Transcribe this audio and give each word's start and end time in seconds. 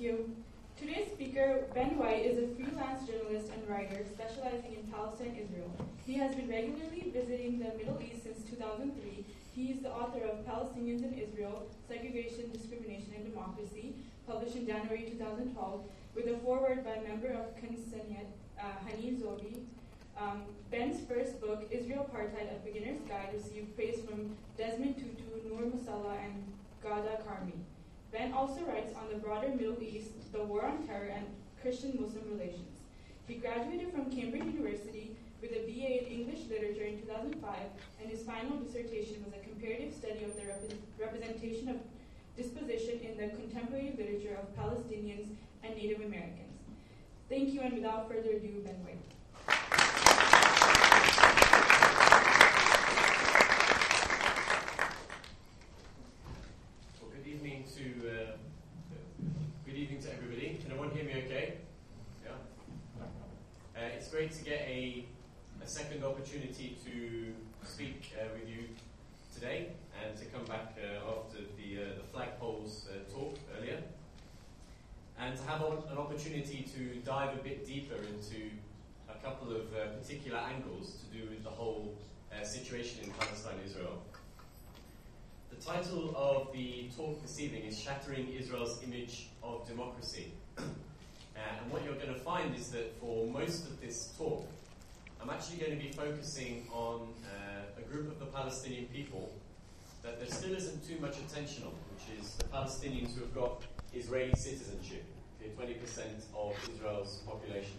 You. 0.00 0.34
Today's 0.80 1.12
speaker, 1.12 1.68
Ben 1.74 1.98
White, 1.98 2.24
is 2.24 2.40
a 2.40 2.48
freelance 2.56 3.04
journalist 3.04 3.52
and 3.52 3.68
writer 3.68 4.00
specializing 4.08 4.72
in 4.72 4.88
Palestine 4.88 5.36
Israel. 5.36 5.68
He 6.06 6.14
has 6.14 6.34
been 6.34 6.48
regularly 6.48 7.12
visiting 7.12 7.58
the 7.58 7.76
Middle 7.76 8.00
East 8.00 8.24
since 8.24 8.40
2003. 8.48 8.96
He 9.52 9.72
is 9.72 9.80
the 9.84 9.92
author 9.92 10.24
of 10.24 10.40
Palestinians 10.48 11.04
in 11.04 11.12
Israel 11.12 11.68
Segregation, 11.86 12.48
Discrimination, 12.50 13.12
and 13.14 13.28
Democracy, 13.28 13.92
published 14.26 14.56
in 14.56 14.66
January 14.66 15.04
2012, 15.04 15.52
with 16.14 16.32
a 16.32 16.38
foreword 16.38 16.82
by 16.82 16.96
member 17.06 17.36
of 17.36 17.52
Knesset, 17.60 18.24
uh, 18.56 18.80
Zoabi. 18.88 19.68
Um, 20.16 20.44
Ben's 20.70 21.04
first 21.04 21.42
book, 21.42 21.68
Israel 21.70 22.08
Apartheid, 22.08 22.48
A 22.48 22.64
Beginner's 22.64 23.00
Guide, 23.04 23.34
received 23.34 23.76
praise 23.76 24.00
from 24.00 24.34
Desmond 24.56 24.96
Tutu, 24.96 25.46
Nur 25.46 25.68
Masalha, 25.68 26.16
and 26.24 26.40
Ghada 26.82 27.20
Karmi. 27.20 27.60
Ben 28.12 28.32
also 28.32 28.62
writes 28.62 28.92
on 28.96 29.08
the 29.08 29.18
broader 29.18 29.48
Middle 29.48 29.80
East, 29.80 30.10
the 30.32 30.42
war 30.42 30.64
on 30.64 30.86
terror, 30.86 31.10
and 31.14 31.26
Christian 31.62 31.96
Muslim 32.00 32.24
relations. 32.32 32.78
He 33.26 33.34
graduated 33.34 33.92
from 33.92 34.10
Cambridge 34.10 34.44
University 34.44 35.16
with 35.40 35.52
a 35.52 35.62
BA 35.66 36.04
in 36.04 36.20
English 36.20 36.40
Literature 36.50 36.84
in 36.84 37.00
2005, 37.02 37.54
and 38.00 38.10
his 38.10 38.22
final 38.22 38.56
dissertation 38.58 39.24
was 39.24 39.32
a 39.34 39.44
comparative 39.46 39.94
study 39.94 40.24
of 40.24 40.34
the 40.34 40.42
rep- 40.46 40.72
representation 40.98 41.68
of 41.68 41.76
dispossession 42.36 43.00
in 43.00 43.16
the 43.16 43.28
contemporary 43.36 43.94
literature 43.96 44.36
of 44.36 44.56
Palestinians 44.56 45.28
and 45.62 45.76
Native 45.76 46.00
Americans. 46.00 46.58
Thank 47.28 47.50
you, 47.54 47.60
and 47.60 47.74
without 47.74 48.08
further 48.08 48.30
ado, 48.30 48.60
Ben 48.64 48.74
White. 48.84 50.10
Well, 57.00 57.10
good 57.14 57.26
evening 57.26 57.64
to 57.76 58.10
uh, 58.10 58.32
good 59.64 59.74
evening 59.74 60.00
to 60.02 60.12
everybody. 60.12 60.58
Can 60.62 60.72
everyone 60.72 60.90
hear 60.90 61.04
me? 61.04 61.22
Okay? 61.26 61.54
Yeah. 62.24 62.32
Uh, 63.76 63.96
it's 63.96 64.08
great 64.08 64.32
to 64.32 64.44
get 64.44 64.60
a, 64.60 65.04
a 65.62 65.66
second 65.68 66.04
opportunity 66.04 66.76
to 66.84 67.34
speak 67.66 68.12
uh, 68.20 68.24
with 68.34 68.48
you 68.48 68.64
today 69.34 69.68
and 70.04 70.16
to 70.18 70.24
come 70.26 70.44
back 70.44 70.76
uh, 70.76 71.10
after 71.10 71.38
the 71.56 71.82
uh, 71.82 71.86
the 71.96 72.06
flagpoles 72.18 72.86
uh, 72.88 73.10
talk 73.12 73.36
earlier, 73.56 73.78
and 75.18 75.36
to 75.36 75.42
have 75.44 75.62
an 75.62 75.98
opportunity 75.98 76.66
to 76.74 76.96
dive 77.06 77.38
a 77.38 77.42
bit 77.42 77.66
deeper 77.66 77.96
into 77.96 78.50
a 79.08 79.24
couple 79.24 79.54
of 79.54 79.72
uh, 79.74 79.88
particular 79.98 80.38
angles 80.38 80.94
to 81.00 81.18
do 81.18 81.28
with 81.28 81.42
the 81.44 81.50
whole 81.50 81.94
uh, 82.32 82.44
situation 82.44 83.04
in 83.04 83.10
Palestine, 83.12 83.58
Israel. 83.64 84.02
The 85.50 85.56
title 85.56 86.14
of 86.16 86.52
the 86.52 86.88
is 87.40 87.80
Shattering 87.80 88.28
Israel's 88.38 88.82
Image 88.84 89.30
of 89.42 89.66
Democracy. 89.66 90.32
Uh, 91.36 91.62
and 91.62 91.72
what 91.72 91.82
you're 91.82 91.94
going 91.94 92.12
to 92.12 92.20
find 92.20 92.54
is 92.54 92.68
that 92.68 93.00
for 93.00 93.26
most 93.26 93.64
of 93.64 93.80
this 93.80 94.12
talk, 94.18 94.46
I'm 95.22 95.30
actually 95.30 95.56
going 95.56 95.70
to 95.70 95.82
be 95.82 95.90
focusing 95.90 96.66
on 96.70 97.08
uh, 97.24 97.80
a 97.80 97.82
group 97.90 98.10
of 98.10 98.18
the 98.18 98.26
Palestinian 98.26 98.84
people 98.86 99.32
that 100.02 100.18
there 100.18 100.28
still 100.28 100.54
isn't 100.54 100.86
too 100.86 101.00
much 101.00 101.16
attention 101.16 101.64
on, 101.64 101.72
which 101.94 102.20
is 102.20 102.34
the 102.34 102.44
Palestinians 102.44 103.14
who 103.14 103.22
have 103.22 103.34
got 103.34 103.62
Israeli 103.94 104.34
citizenship, 104.34 105.02
okay, 105.40 105.50
20% 105.56 105.78
of 106.36 106.54
Israel's 106.74 107.22
population. 107.26 107.78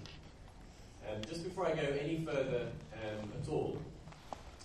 Um, 1.08 1.22
just 1.30 1.44
before 1.44 1.68
I 1.68 1.76
go 1.76 1.84
any 2.02 2.26
further 2.26 2.66
um, 2.96 3.32
at 3.40 3.48
all, 3.48 3.78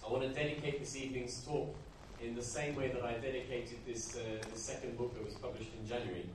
I 0.07 0.11
want 0.11 0.23
to 0.23 0.31
dedicate 0.31 0.81
this 0.81 0.97
evening's 0.97 1.45
talk 1.45 1.77
in 2.21 2.35
the 2.35 2.43
same 2.43 2.75
way 2.75 2.89
that 2.89 3.03
I 3.03 3.15
dedicated 3.15 3.79
this, 3.87 4.17
uh, 4.17 4.21
this 4.53 4.63
second 4.63 4.97
book 4.97 5.15
that 5.15 5.25
was 5.25 5.35
published 5.35 5.71
in 5.79 5.87
January 5.87 6.29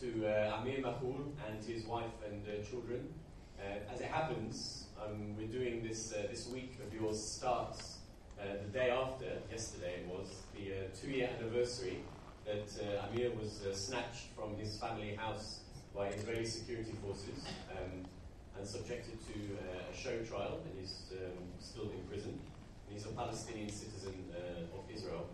to 0.00 0.26
uh, 0.26 0.58
Amir 0.58 0.80
Mahmoud 0.80 1.32
and 1.48 1.64
his 1.64 1.84
wife 1.84 2.10
and 2.26 2.42
uh, 2.46 2.62
children. 2.68 3.12
Uh, 3.58 3.92
as 3.92 4.00
it 4.00 4.08
happens, 4.08 4.86
um, 5.02 5.36
we're 5.36 5.46
doing 5.46 5.82
this, 5.82 6.12
uh, 6.12 6.26
this 6.28 6.48
week 6.48 6.78
of 6.84 6.92
yours 6.92 7.22
starts 7.22 7.98
uh, 8.40 8.44
the 8.64 8.78
day 8.78 8.90
after, 8.90 9.26
yesterday 9.50 10.02
was, 10.08 10.28
the 10.54 10.72
two 11.00 11.10
year 11.12 11.30
anniversary 11.38 11.98
that 12.44 12.66
Amir 13.08 13.30
was 13.40 13.62
snatched 13.78 14.26
from 14.34 14.56
his 14.56 14.76
family 14.78 15.14
house 15.14 15.60
by 15.94 16.08
Israeli 16.08 16.44
security 16.44 16.92
forces 17.04 17.44
um, 17.70 18.04
and 18.58 18.66
subjected 18.66 19.14
to 19.28 19.34
a 19.62 19.96
show 19.96 20.18
trial 20.24 20.60
and 20.64 20.84
is 20.84 21.04
um, 21.12 21.44
still 21.60 21.84
in 21.84 22.00
prison. 22.08 22.36
He's 22.92 23.06
a 23.06 23.08
Palestinian 23.08 23.70
citizen 23.70 24.14
uh, 24.34 24.76
of 24.76 24.84
Israel. 24.94 25.26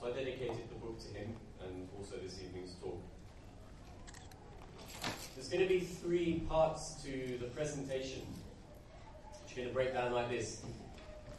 So 0.00 0.08
I 0.08 0.12
dedicated 0.12 0.68
the 0.68 0.76
book 0.76 0.98
to 1.00 1.18
him 1.18 1.34
and 1.62 1.88
also 1.98 2.16
this 2.22 2.38
evening's 2.40 2.74
talk. 2.74 3.00
There's 5.34 5.48
going 5.48 5.62
to 5.62 5.68
be 5.68 5.80
three 5.80 6.42
parts 6.48 7.02
to 7.02 7.38
the 7.40 7.46
presentation, 7.46 8.22
which 9.42 9.52
are 9.52 9.56
going 9.56 9.68
to 9.68 9.74
break 9.74 9.92
down 9.92 10.12
like 10.12 10.30
this. 10.30 10.62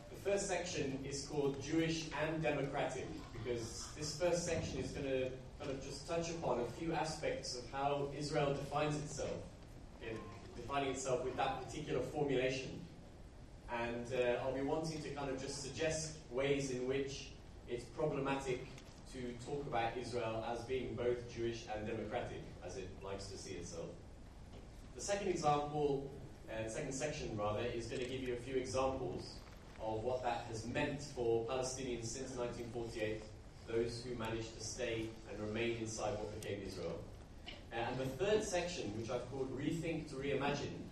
The 0.09 0.29
first 0.29 0.47
section 0.47 0.99
is 1.07 1.25
called 1.25 1.61
Jewish 1.63 2.07
and 2.21 2.43
Democratic, 2.43 3.07
because 3.31 3.87
this 3.97 4.19
first 4.19 4.45
section 4.45 4.79
is 4.79 4.91
going 4.91 5.05
to 5.05 5.29
kind 5.59 5.71
of 5.71 5.81
just 5.83 6.07
touch 6.07 6.31
upon 6.31 6.59
a 6.59 6.65
few 6.79 6.93
aspects 6.93 7.55
of 7.55 7.63
how 7.71 8.09
Israel 8.17 8.53
defines 8.53 8.97
itself, 8.97 9.37
in 10.01 10.17
defining 10.57 10.91
itself 10.91 11.23
with 11.23 11.37
that 11.37 11.65
particular 11.65 12.01
formulation 12.01 12.80
and 13.71 14.05
uh, 14.13 14.41
I'll 14.43 14.53
be 14.53 14.61
wanting 14.61 15.01
to 15.01 15.09
kind 15.09 15.29
of 15.29 15.41
just 15.41 15.61
suggest 15.61 16.17
ways 16.29 16.71
in 16.71 16.87
which 16.87 17.29
it's 17.69 17.85
problematic 17.85 18.67
to 19.13 19.33
talk 19.45 19.65
about 19.67 19.97
Israel 19.97 20.43
as 20.51 20.63
being 20.65 20.95
both 20.95 21.33
Jewish 21.33 21.65
and 21.73 21.85
democratic, 21.87 22.41
as 22.65 22.77
it 22.77 22.89
likes 23.03 23.27
to 23.27 23.37
see 23.37 23.53
itself. 23.53 23.89
The 24.95 25.01
second 25.01 25.29
example, 25.29 26.11
uh, 26.49 26.67
second 26.67 26.93
section 26.93 27.37
rather, 27.37 27.61
is 27.61 27.87
going 27.87 28.01
to 28.01 28.09
give 28.09 28.21
you 28.21 28.33
a 28.33 28.37
few 28.37 28.55
examples 28.55 29.35
of 29.81 30.03
what 30.03 30.23
that 30.23 30.45
has 30.49 30.65
meant 30.67 31.01
for 31.01 31.45
Palestinians 31.45 32.05
since 32.05 32.35
1948, 32.35 33.23
those 33.67 34.03
who 34.03 34.15
managed 34.15 34.57
to 34.57 34.63
stay 34.63 35.09
and 35.29 35.39
remain 35.39 35.77
inside 35.77 36.17
what 36.19 36.39
became 36.39 36.61
Israel. 36.65 36.99
Uh, 37.47 37.77
and 37.89 37.97
the 37.97 38.05
third 38.05 38.43
section, 38.43 38.93
which 38.97 39.09
I've 39.09 39.29
called 39.31 39.57
Rethink 39.57 40.09
to 40.09 40.15
Reimagine, 40.15 40.90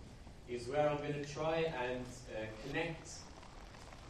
is 0.49 0.67
where 0.67 0.89
I'm 0.89 0.97
going 0.97 1.13
to 1.13 1.25
try 1.25 1.71
and 1.87 2.05
uh, 2.31 2.45
connect 2.65 3.09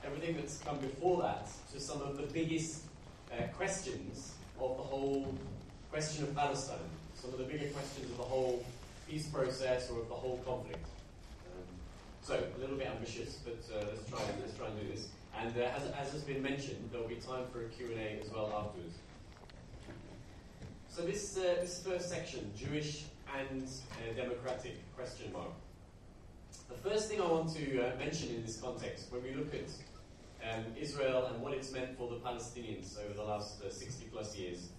everything 0.05 0.35
that's 0.35 0.59
come 0.59 0.77
before 0.79 1.21
that 1.21 1.47
to 1.73 1.79
some 1.79 2.01
of 2.01 2.17
the 2.17 2.23
biggest 2.23 2.83
uh, 3.31 3.43
questions 3.57 4.33
of 4.59 4.77
the 4.77 4.83
whole 4.83 5.33
question 5.91 6.23
of 6.23 6.35
Palestine, 6.35 6.77
some 7.15 7.31
of 7.33 7.39
the 7.39 7.43
bigger 7.43 7.67
questions 7.69 8.09
of 8.11 8.17
the 8.17 8.23
whole 8.23 8.63
peace 9.09 9.27
process 9.27 9.89
or 9.89 9.99
of 9.99 10.07
the 10.07 10.15
whole 10.15 10.39
conflict. 10.45 10.85
Um, 11.45 11.63
so 12.21 12.35
a 12.35 12.59
little 12.59 12.77
bit 12.77 12.87
ambitious, 12.87 13.39
but 13.43 13.59
uh, 13.75 13.85
let's 13.87 14.09
try 14.09 14.21
and 14.21 14.41
let's 14.41 14.57
try 14.57 14.67
and 14.67 14.79
do 14.79 14.87
this. 14.87 15.07
And 15.37 15.55
uh, 15.57 15.71
as, 15.75 15.83
as 15.91 16.11
has 16.13 16.23
been 16.23 16.41
mentioned, 16.41 16.89
there'll 16.91 17.07
be 17.07 17.15
time 17.15 17.45
for 17.51 17.61
a 17.61 17.69
Q&A 17.69 18.19
as 18.23 18.31
well 18.31 18.47
afterwards. 18.47 18.95
So 20.89 21.03
this 21.03 21.37
uh, 21.37 21.55
this 21.61 21.83
first 21.83 22.09
section, 22.09 22.51
Jewish 22.57 23.03
and 23.37 23.63
uh, 23.63 24.13
democratic 24.15 24.75
question 24.95 25.31
mark. 25.31 25.51
The 26.69 26.89
first 26.89 27.09
thing 27.09 27.19
I 27.19 27.25
want 27.25 27.53
to 27.55 27.81
uh, 27.81 27.97
mention 27.97 28.29
in 28.29 28.45
this 28.45 28.57
context, 28.61 29.11
when 29.11 29.23
we 29.23 29.33
look 29.33 29.51
at 29.55 29.69
um, 30.47 30.65
Israel 30.79 31.25
and 31.25 31.41
what 31.41 31.53
it's 31.53 31.71
meant 31.71 31.97
for 31.97 32.07
the 32.07 32.17
Palestinians 32.17 32.95
over 33.03 33.13
the 33.13 33.23
last 33.23 33.63
uh, 33.63 33.71
60 33.71 34.05
plus 34.11 34.37
years, 34.37 34.69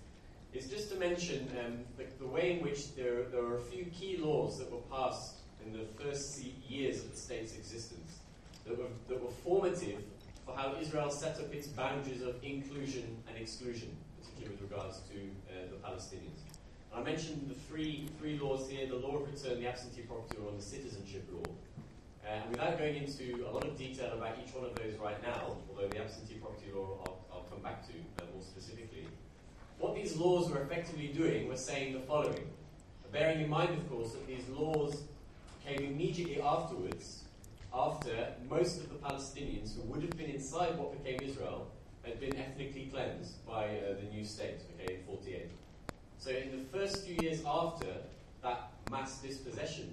is 0.52 0.68
just 0.68 0.90
to 0.90 0.96
mention 0.96 1.48
um, 1.64 1.80
the, 1.96 2.04
the, 2.20 2.26
way 2.26 2.52
in 2.52 2.62
which 2.62 2.94
there, 2.94 3.24
there 3.24 3.42
are 3.42 3.56
a 3.56 3.62
few 3.62 3.86
key 3.86 4.16
laws 4.16 4.58
that 4.58 4.70
were 4.70 4.82
passed 4.90 5.38
in 5.66 5.72
the 5.72 5.84
first 6.00 6.40
years 6.68 7.00
of 7.04 7.10
the 7.10 7.16
state's 7.16 7.56
existence 7.56 8.18
that 8.66 8.78
were, 8.78 8.84
that 9.08 9.20
were 9.20 9.30
formative 9.44 10.00
for 10.46 10.56
how 10.56 10.74
Israel 10.80 11.10
set 11.10 11.40
up 11.40 11.52
its 11.52 11.66
boundaries 11.66 12.22
of 12.22 12.36
inclusion 12.42 13.16
and 13.28 13.36
exclusion, 13.36 13.96
particularly 14.20 14.56
with 14.56 14.70
regards 14.70 15.00
to 15.10 15.16
uh, 15.16 15.66
the 15.70 15.76
Palestinians. 15.76 16.38
And 16.92 17.00
I 17.00 17.02
mentioned 17.02 17.48
the 17.48 17.54
three, 17.54 18.08
three 18.18 18.38
laws 18.38 18.68
here 18.68 18.86
the 18.86 18.96
law 18.96 19.16
of 19.16 19.26
return, 19.32 19.60
the 19.60 19.68
absentee 19.68 20.02
property 20.02 20.38
law, 20.40 20.50
and 20.50 20.58
the 20.58 20.64
citizenship 20.64 21.28
law. 21.32 21.42
And 22.30 22.48
without 22.48 22.78
going 22.78 22.94
into 22.94 23.44
a 23.44 23.50
lot 23.50 23.64
of 23.64 23.76
detail 23.76 24.12
about 24.12 24.36
each 24.40 24.54
one 24.54 24.64
of 24.64 24.76
those 24.76 24.94
right 25.02 25.20
now, 25.20 25.56
although 25.68 25.88
the 25.88 25.98
absentee 25.98 26.34
property 26.34 26.70
law 26.72 26.98
I'll, 27.04 27.18
I'll 27.32 27.46
come 27.50 27.60
back 27.60 27.84
to 27.88 27.92
uh, 27.92 28.26
more 28.32 28.42
specifically, 28.42 29.08
what 29.78 29.96
these 29.96 30.16
laws 30.16 30.48
were 30.48 30.62
effectively 30.62 31.08
doing 31.08 31.48
was 31.48 31.64
saying 31.64 31.92
the 31.92 32.00
following. 32.00 32.48
Bearing 33.10 33.40
in 33.40 33.50
mind, 33.50 33.70
of 33.70 33.90
course, 33.90 34.12
that 34.12 34.28
these 34.28 34.48
laws 34.50 35.02
came 35.66 35.80
immediately 35.80 36.40
afterwards, 36.40 37.24
after 37.74 38.28
most 38.48 38.78
of 38.78 38.88
the 38.88 38.94
Palestinians 38.96 39.74
who 39.74 39.82
would 39.82 40.02
have 40.02 40.16
been 40.16 40.30
inside 40.30 40.78
what 40.78 40.92
became 41.02 41.18
Israel 41.28 41.66
had 42.04 42.20
been 42.20 42.36
ethnically 42.36 42.88
cleansed 42.92 43.44
by 43.44 43.64
uh, 43.64 43.94
the 44.00 44.14
new 44.14 44.24
state, 44.24 44.60
okay, 44.78 44.94
in 44.94 45.00
48. 45.04 45.50
So 46.18 46.30
in 46.30 46.50
the 46.52 46.78
first 46.78 47.04
few 47.04 47.16
years 47.20 47.42
after 47.44 47.88
that 48.42 48.70
mass 48.88 49.18
dispossession, 49.18 49.90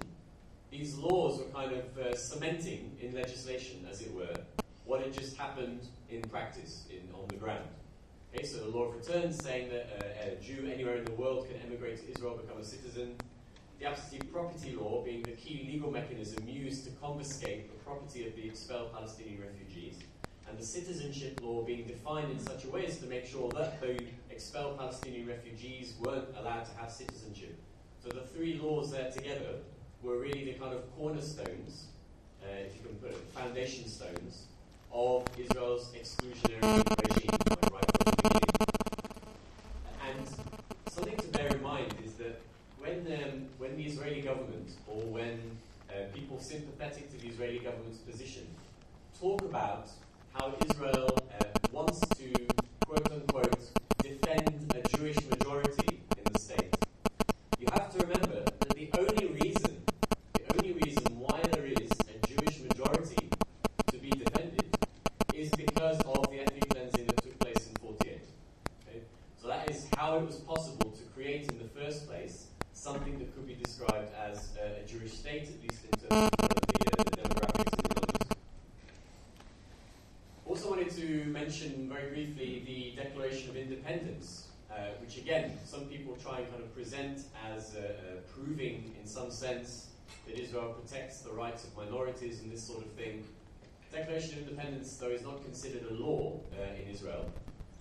these 0.70 0.96
laws 0.96 1.38
were 1.38 1.46
kind 1.46 1.72
of 1.72 1.98
uh, 1.98 2.14
cementing 2.14 2.96
in 3.00 3.14
legislation, 3.14 3.86
as 3.90 4.02
it 4.02 4.12
were, 4.14 4.36
what 4.84 5.02
had 5.02 5.12
just 5.12 5.36
happened 5.36 5.80
in 6.10 6.22
practice, 6.22 6.84
in, 6.90 7.12
on 7.14 7.26
the 7.28 7.36
ground. 7.36 7.68
Okay, 8.34 8.44
so 8.44 8.58
the 8.58 8.68
law 8.68 8.84
of 8.84 8.94
return 8.94 9.32
saying 9.32 9.70
that 9.70 9.88
uh, 9.98 10.32
a 10.32 10.42
Jew 10.42 10.70
anywhere 10.72 10.96
in 10.96 11.04
the 11.04 11.12
world 11.12 11.46
can 11.48 11.56
emigrate 11.66 12.04
to 12.04 12.12
Israel, 12.12 12.36
become 12.36 12.60
a 12.60 12.64
citizen. 12.64 13.16
the 13.78 13.86
absentee 13.86 14.26
property 14.26 14.76
law 14.76 15.02
being 15.04 15.22
the 15.22 15.32
key 15.32 15.66
legal 15.70 15.90
mechanism 15.90 16.46
used 16.46 16.84
to 16.84 16.90
confiscate 16.92 17.70
the 17.70 17.78
property 17.84 18.26
of 18.26 18.34
the 18.34 18.46
expelled 18.46 18.92
Palestinian 18.92 19.40
refugees, 19.40 19.98
and 20.48 20.58
the 20.58 20.64
citizenship 20.64 21.40
law 21.42 21.62
being 21.62 21.86
defined 21.86 22.30
in 22.30 22.38
such 22.38 22.64
a 22.64 22.68
way 22.68 22.86
as 22.86 22.98
to 22.98 23.06
make 23.06 23.24
sure 23.24 23.50
that 23.52 23.80
the 23.80 23.98
expelled 24.30 24.78
Palestinian 24.78 25.26
refugees 25.26 25.94
weren't 26.00 26.28
allowed 26.36 26.64
to 26.64 26.72
have 26.76 26.90
citizenship. 26.90 27.58
So 28.02 28.08
the 28.10 28.26
three 28.26 28.58
laws 28.58 28.90
there 28.90 29.10
together 29.10 29.56
were 30.02 30.18
really 30.18 30.44
the 30.44 30.54
kind 30.54 30.74
of 30.74 30.82
cornerstones, 30.96 31.86
uh, 32.42 32.46
if 32.66 32.74
you 32.76 32.82
can 32.86 32.94
put 32.96 33.10
it, 33.10 33.16
foundation 33.34 33.88
stones 33.88 34.46
of 34.92 35.24
Israel's 35.36 35.90
exclusionary 35.94 36.62
regime, 36.62 37.30
right 37.72 37.86
the. 37.94 38.38
And 40.08 40.28
something 40.88 41.16
to 41.16 41.26
bear 41.28 41.48
in 41.48 41.62
mind 41.62 41.94
is 42.04 42.12
that 42.14 42.40
when, 42.78 43.06
um, 43.22 43.46
when 43.58 43.76
the 43.76 43.84
Israeli 43.84 44.20
government 44.20 44.70
or 44.86 45.02
when 45.02 45.38
uh, 45.90 45.94
people 46.14 46.38
sympathetic 46.40 47.10
to 47.10 47.18
the 47.18 47.28
Israeli 47.28 47.58
government's 47.58 47.98
position 47.98 48.46
talk 49.20 49.42
about 49.42 49.88
how 50.32 50.54
Israel 50.68 51.18
uh, 51.40 51.44
wants 51.72 52.00
to, 52.00 52.32
quote 52.86 53.10
unquote, 53.10 53.58
defend 54.02 54.72
a 54.74 54.96
Jewish 54.96 55.16
majority 55.28 56.00
in 56.16 56.32
the 56.32 56.38
state, 56.38 56.74
you 57.58 57.66
have 57.72 57.92
to 57.92 57.98
remember 58.06 58.44
that 58.44 58.68
the 58.76 58.88
only 58.98 59.26
reason, 59.42 59.82
the 60.34 60.56
only 60.56 60.72
reason 60.74 61.04
why 61.18 61.40
there 61.50 61.66
is 61.66 61.90
a 61.90 62.26
Jewish 62.26 62.60
majority 62.60 63.28
to 63.90 63.98
be 63.98 64.10
defended 64.10 64.76
is 65.34 65.50
because 65.50 65.98
of 66.02 66.30
the 66.30 66.40
ethnic 66.40 66.68
cleansing 66.68 67.06
that 67.06 67.22
took 67.22 67.38
place 67.40 67.68
in 67.68 67.74
48. 67.76 68.20
Okay? 68.88 69.00
So 69.42 69.48
that 69.48 69.68
is 69.70 69.86
how 69.96 70.18
it 70.18 70.26
was 70.26 70.36
possible 70.36 70.90
to 70.90 71.02
create 71.14 71.50
in 71.50 71.58
the 71.58 71.68
first 71.80 72.06
place 72.06 72.46
something 72.72 73.18
that 73.18 73.34
could 73.34 73.46
be 73.46 73.54
described 73.54 74.10
as 74.14 74.50
a, 74.56 74.82
a 74.82 74.86
Jewish 74.86 75.12
state, 75.12 75.42
at 75.42 75.60
least 75.62 75.84
in 75.84 75.90
terms 75.98 76.30
of 76.30 76.30
the, 76.30 76.46
uh, 76.98 77.04
the 77.04 77.16
demographics 77.22 77.72
and 77.72 77.84
the 77.84 77.94
numbers. 77.94 78.36
Also 80.46 80.70
wanted 80.70 80.90
to 80.90 81.24
mention 81.26 81.88
very 81.92 82.08
briefly 82.10 82.62
the 82.64 83.02
Declaration 83.02 83.50
of 83.50 83.56
Independence, 83.56 84.46
uh, 84.70 84.74
which 85.00 85.18
again, 85.18 85.58
try 86.18 86.38
and 86.38 86.50
kind 86.50 86.62
of 86.62 86.74
present 86.74 87.20
as 87.54 87.76
uh, 87.76 87.80
uh, 87.80 88.20
proving, 88.34 88.94
in 89.00 89.06
some 89.06 89.30
sense, 89.30 89.88
that 90.26 90.38
Israel 90.38 90.74
protects 90.80 91.20
the 91.20 91.30
rights 91.30 91.64
of 91.64 91.76
minorities 91.76 92.40
and 92.40 92.50
this 92.50 92.62
sort 92.62 92.84
of 92.84 92.90
thing. 92.92 93.24
Declaration 93.92 94.38
of 94.38 94.48
Independence, 94.48 94.96
though, 94.96 95.08
is 95.08 95.22
not 95.22 95.42
considered 95.44 95.84
a 95.90 95.94
law 95.94 96.40
uh, 96.52 96.82
in 96.82 96.90
Israel. 96.90 97.30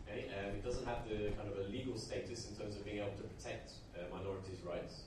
Okay? 0.08 0.28
Um, 0.40 0.56
it 0.56 0.64
doesn't 0.64 0.86
have 0.86 1.08
the 1.10 1.32
kind 1.32 1.50
of 1.52 1.58
a 1.66 1.70
legal 1.70 1.98
status 1.98 2.48
in 2.50 2.56
terms 2.56 2.76
of 2.76 2.86
being 2.86 3.00
able 3.00 3.16
to 3.18 3.24
protect 3.24 3.72
uh, 3.96 4.04
minorities' 4.16 4.62
rights. 4.66 5.02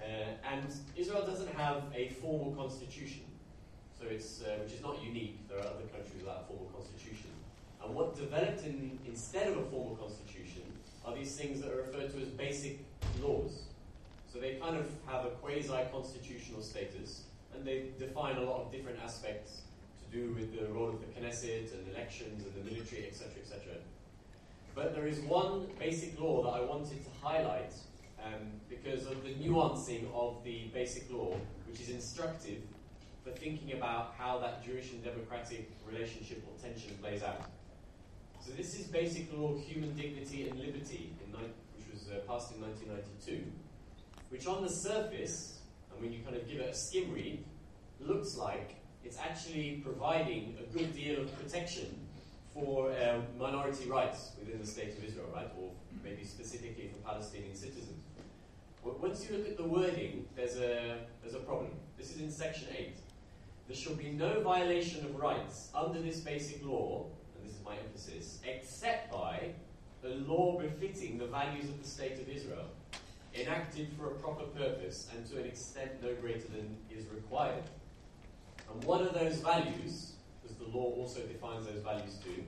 Uh, 0.00 0.04
and 0.52 0.66
Israel 0.96 1.24
doesn't 1.24 1.52
have 1.54 1.84
a 1.94 2.08
formal 2.20 2.52
constitution, 2.54 3.22
so 3.98 4.06
it's 4.06 4.42
uh, 4.42 4.58
which 4.62 4.74
is 4.74 4.82
not 4.82 5.02
unique. 5.02 5.48
There 5.48 5.58
are 5.58 5.66
other 5.66 5.88
countries 5.94 6.20
without 6.20 6.44
a 6.44 6.46
formal 6.48 6.70
constitution. 6.74 7.30
And 7.82 7.94
what 7.94 8.14
developed 8.14 8.64
in, 8.64 8.98
instead 9.06 9.48
of 9.48 9.56
a 9.56 9.64
formal 9.70 9.96
constitution 9.96 10.62
are 11.06 11.14
these 11.14 11.36
things 11.36 11.60
that 11.60 11.70
are 11.70 11.76
referred 11.76 12.12
to 12.12 12.20
as 12.20 12.28
basic 12.28 12.80
laws. 13.22 13.62
So 14.32 14.40
they 14.40 14.54
kind 14.54 14.76
of 14.76 14.86
have 15.06 15.24
a 15.24 15.30
quasi-constitutional 15.30 16.60
status, 16.60 17.22
and 17.54 17.64
they 17.64 17.90
define 17.98 18.36
a 18.36 18.42
lot 18.42 18.62
of 18.62 18.72
different 18.72 18.98
aspects 19.02 19.60
to 20.02 20.16
do 20.16 20.34
with 20.34 20.58
the 20.58 20.66
role 20.72 20.88
of 20.88 21.00
the 21.00 21.06
Knesset 21.20 21.72
and 21.72 21.88
elections 21.94 22.44
and 22.44 22.54
the 22.54 22.70
military, 22.70 23.06
etc., 23.06 23.30
etc. 23.40 23.74
But 24.74 24.94
there 24.94 25.06
is 25.06 25.20
one 25.20 25.68
basic 25.78 26.20
law 26.20 26.42
that 26.42 26.50
I 26.50 26.60
wanted 26.60 27.02
to 27.02 27.10
highlight 27.22 27.72
um, 28.22 28.60
because 28.68 29.06
of 29.06 29.22
the 29.22 29.34
nuancing 29.34 30.12
of 30.14 30.44
the 30.44 30.64
basic 30.74 31.10
law, 31.10 31.34
which 31.66 31.80
is 31.80 31.88
instructive 31.88 32.60
for 33.24 33.30
thinking 33.30 33.72
about 33.72 34.14
how 34.18 34.38
that 34.38 34.64
Jewish 34.64 34.92
and 34.92 35.02
democratic 35.02 35.70
relationship 35.90 36.44
or 36.46 36.62
tension 36.62 36.90
plays 37.00 37.22
out. 37.22 37.48
So 38.46 38.52
this 38.52 38.78
is 38.78 38.86
basic 38.86 39.36
law, 39.36 39.58
human 39.58 39.92
dignity 39.96 40.48
and 40.48 40.56
liberty, 40.60 41.12
which 41.32 41.92
was 41.92 42.08
uh, 42.08 42.20
passed 42.30 42.54
in 42.54 42.60
1992, 42.60 43.42
which 44.28 44.46
on 44.46 44.62
the 44.62 44.68
surface, 44.68 45.58
and 45.90 46.00
when 46.00 46.12
you 46.12 46.20
kind 46.22 46.36
of 46.36 46.48
give 46.48 46.60
it 46.60 46.70
a 46.70 46.74
skim 46.74 47.12
read, 47.12 47.44
looks 47.98 48.36
like 48.36 48.76
it's 49.04 49.18
actually 49.18 49.82
providing 49.84 50.56
a 50.60 50.76
good 50.78 50.94
deal 50.94 51.22
of 51.22 51.42
protection 51.42 51.98
for 52.54 52.92
uh, 52.92 53.18
minority 53.36 53.90
rights 53.90 54.30
within 54.38 54.60
the 54.60 54.66
state 54.66 54.96
of 54.96 55.02
Israel, 55.02 55.26
right? 55.34 55.50
Or 55.58 55.72
maybe 56.04 56.22
specifically 56.22 56.88
for 56.92 56.98
Palestinian 57.10 57.56
citizens. 57.56 57.98
But 58.84 59.00
once 59.00 59.28
you 59.28 59.38
look 59.38 59.48
at 59.48 59.56
the 59.56 59.64
wording, 59.64 60.24
there's 60.36 60.56
a, 60.56 60.98
there's 61.20 61.34
a 61.34 61.40
problem. 61.40 61.72
This 61.98 62.14
is 62.14 62.20
in 62.20 62.30
section 62.30 62.68
8. 62.78 62.96
There 63.66 63.76
shall 63.76 63.94
be 63.94 64.10
no 64.10 64.40
violation 64.42 65.04
of 65.04 65.16
rights 65.16 65.70
under 65.74 66.00
this 66.00 66.20
basic 66.20 66.64
law, 66.64 67.06
my 67.66 67.76
emphasis, 67.76 68.40
except 68.44 69.12
by 69.12 69.52
a 70.04 70.08
law 70.08 70.58
befitting 70.60 71.18
the 71.18 71.26
values 71.26 71.64
of 71.68 71.82
the 71.82 71.88
state 71.88 72.18
of 72.20 72.28
Israel, 72.28 72.66
enacted 73.34 73.88
for 73.98 74.06
a 74.06 74.14
proper 74.14 74.44
purpose 74.44 75.08
and 75.14 75.26
to 75.26 75.38
an 75.38 75.46
extent 75.46 75.90
no 76.02 76.14
greater 76.14 76.48
than 76.48 76.76
is 76.90 77.06
required. 77.08 77.64
And 78.72 78.82
what 78.84 79.02
are 79.02 79.12
those 79.12 79.36
values? 79.36 80.12
Because 80.42 80.56
the 80.56 80.66
law 80.66 80.92
also 80.96 81.20
defines 81.20 81.66
those 81.66 81.82
values 81.82 82.18
too. 82.24 82.44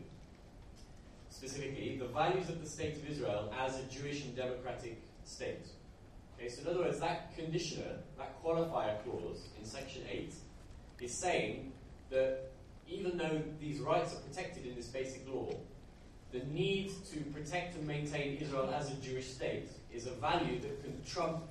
Specifically, 1.31 1.97
the 1.99 2.09
values 2.09 2.49
of 2.49 2.61
the 2.63 2.69
state 2.69 2.97
of 2.97 3.09
Israel 3.09 3.53
as 3.59 3.79
a 3.79 3.83
Jewish 3.85 4.25
and 4.25 4.35
democratic 4.35 5.01
state. 5.25 5.67
Okay, 6.39 6.49
so 6.49 6.63
in 6.63 6.69
other 6.69 6.85
words, 6.85 7.01
that 7.01 7.35
conditioner, 7.37 7.99
that 8.17 8.43
qualifier 8.43 9.03
clause 9.05 9.49
in 9.59 9.65
section 9.65 10.03
8 10.11 10.33
is 11.01 11.21
saying 11.21 11.73
that 12.11 12.48
even 12.91 13.19
though 13.19 13.43
these 13.61 13.81
rights 13.81 14.15
are 14.15 14.21
protected 14.21 14.67
in 14.67 14.75
this 14.75 14.87
basic 14.87 15.29
law, 15.29 15.49
the 16.33 16.41
need 16.53 16.91
to 17.11 17.21
protect 17.33 17.77
and 17.77 17.87
maintain 17.87 18.37
Israel 18.37 18.73
as 18.75 18.91
a 18.91 18.95
Jewish 18.95 19.29
state 19.29 19.69
is 19.93 20.07
a 20.07 20.11
value 20.13 20.61
that 20.61 20.83
can 20.83 21.03
trump 21.05 21.43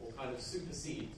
or 0.00 0.10
kind 0.12 0.34
of 0.34 0.40
supersede 0.40 1.10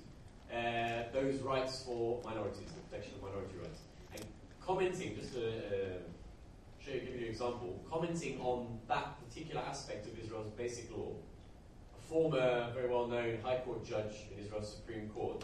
uh, 0.53 1.05
those 1.13 1.41
rights 1.41 1.83
for 1.83 2.21
minorities, 2.25 2.69
the 2.69 2.81
protection 2.89 3.15
of 3.17 3.23
minority 3.23 3.57
rights. 3.61 3.81
And 4.13 4.25
commenting, 4.65 5.17
just 5.17 5.33
to 5.35 5.49
uh, 5.49 5.99
show 6.85 6.93
you, 6.93 7.01
give 7.01 7.15
you 7.15 7.27
an 7.27 7.31
example, 7.31 7.81
commenting 7.91 8.41
on 8.41 8.79
that 8.89 9.17
particular 9.29 9.63
aspect 9.63 10.07
of 10.07 10.19
Israel's 10.19 10.51
basic 10.57 10.91
law, 10.97 11.13
a 11.97 12.09
former, 12.09 12.71
very 12.75 12.89
well 12.89 13.07
known 13.07 13.39
High 13.43 13.59
Court 13.59 13.85
judge 13.85 14.15
in 14.33 14.45
Israel's 14.45 14.69
Supreme 14.69 15.09
Court 15.09 15.43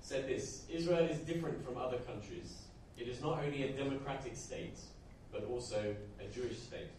said 0.00 0.28
this 0.28 0.64
Israel 0.70 1.04
is 1.04 1.18
different 1.20 1.64
from 1.64 1.76
other 1.76 1.98
countries. 1.98 2.65
It 2.96 3.08
is 3.08 3.20
not 3.20 3.42
only 3.44 3.62
a 3.64 3.72
democratic 3.72 4.36
state, 4.36 4.78
but 5.30 5.44
also 5.44 5.94
a 6.20 6.34
Jewish 6.34 6.58
state. 6.58 6.90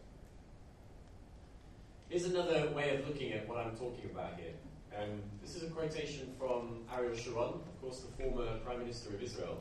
Here's 2.09 2.25
another 2.25 2.69
way 2.75 2.95
of 2.95 3.07
looking 3.07 3.33
at 3.33 3.47
what 3.49 3.57
I'm 3.57 3.75
talking 3.75 4.09
about 4.11 4.37
here. 4.37 4.53
Um, 4.97 5.21
this 5.41 5.55
is 5.55 5.63
a 5.63 5.67
quotation 5.67 6.33
from 6.39 6.85
Ariel 6.95 7.15
Sharon, 7.15 7.55
of 7.55 7.81
course, 7.81 8.01
the 8.01 8.23
former 8.23 8.57
Prime 8.59 8.79
Minister 8.79 9.09
of 9.09 9.21
Israel. 9.21 9.59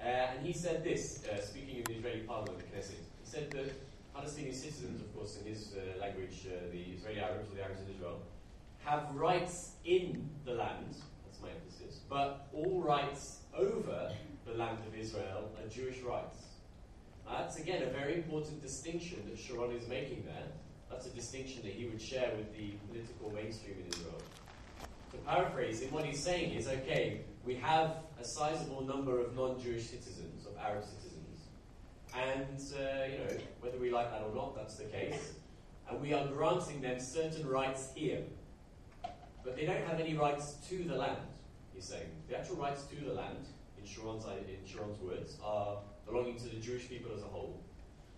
Uh, 0.00 0.04
and 0.04 0.46
he 0.46 0.52
said 0.52 0.82
this, 0.82 1.24
uh, 1.26 1.40
speaking 1.40 1.76
in 1.76 1.84
the 1.84 1.94
Israeli 1.94 2.20
parliament, 2.20 2.58
the 2.58 2.76
Knesset. 2.76 2.98
He 3.22 3.24
said 3.24 3.50
that 3.52 3.72
Palestinian 4.14 4.54
citizens, 4.54 5.00
of 5.00 5.14
course, 5.14 5.38
in 5.38 5.46
his 5.46 5.74
uh, 5.74 6.00
language, 6.00 6.46
uh, 6.46 6.70
the 6.72 6.96
Israeli 6.96 7.20
Arabs 7.20 7.50
or 7.52 7.56
the 7.56 7.62
Arabs 7.62 7.80
in 7.82 7.94
Israel, 7.94 8.20
have 8.84 9.14
rights 9.14 9.72
in 9.84 10.28
the 10.44 10.52
land, 10.52 10.96
that's 11.24 11.40
my 11.42 11.48
emphasis, 11.50 12.00
but 12.08 12.48
all 12.52 12.82
rights 12.82 13.38
over 13.56 14.10
the 14.46 14.54
land 14.54 14.78
of 14.86 14.98
Israel 14.98 15.50
are 15.58 15.68
Jewish 15.68 16.00
rights. 16.00 16.38
Now, 17.26 17.38
that's 17.40 17.58
again 17.58 17.82
a 17.82 17.90
very 17.90 18.14
important 18.14 18.62
distinction 18.62 19.18
that 19.28 19.38
Sharon 19.38 19.72
is 19.72 19.88
making 19.88 20.24
there. 20.24 20.46
That's 20.88 21.06
a 21.06 21.10
distinction 21.10 21.62
that 21.64 21.72
he 21.72 21.86
would 21.86 22.00
share 22.00 22.30
with 22.36 22.56
the 22.56 22.74
political 22.88 23.32
mainstream 23.32 23.76
in 23.84 23.92
Israel. 23.92 24.22
To 25.12 25.16
paraphrase 25.18 25.80
him, 25.80 25.92
what 25.92 26.04
he's 26.04 26.22
saying 26.22 26.54
is 26.54 26.68
okay, 26.68 27.22
we 27.44 27.56
have 27.56 27.96
a 28.20 28.24
sizable 28.24 28.82
number 28.82 29.20
of 29.20 29.36
non 29.36 29.60
Jewish 29.60 29.86
citizens, 29.86 30.46
of 30.46 30.56
Arab 30.58 30.84
citizens. 30.84 31.12
And, 32.14 32.60
uh, 32.78 33.04
you 33.06 33.18
know, 33.18 33.42
whether 33.60 33.78
we 33.78 33.90
like 33.90 34.10
that 34.10 34.22
or 34.22 34.34
not, 34.34 34.54
that's 34.54 34.76
the 34.76 34.84
case. 34.84 35.34
And 35.90 36.00
we 36.00 36.12
are 36.12 36.26
granting 36.28 36.80
them 36.80 36.98
certain 36.98 37.46
rights 37.46 37.90
here. 37.94 38.22
But 39.44 39.56
they 39.56 39.66
don't 39.66 39.84
have 39.86 40.00
any 40.00 40.14
rights 40.14 40.54
to 40.68 40.84
the 40.84 40.94
land, 40.94 41.18
he's 41.74 41.84
saying. 41.84 42.10
The 42.28 42.38
actual 42.38 42.56
rights 42.56 42.84
to 42.84 42.96
the 43.04 43.12
land, 43.12 43.46
in 43.86 43.92
Sharon's, 43.92 44.24
in 44.24 44.66
Sharon's 44.66 45.00
words, 45.00 45.36
are 45.42 45.78
belonging 46.06 46.36
to 46.38 46.48
the 46.48 46.56
Jewish 46.56 46.88
people 46.88 47.12
as 47.14 47.22
a 47.22 47.26
whole. 47.26 47.62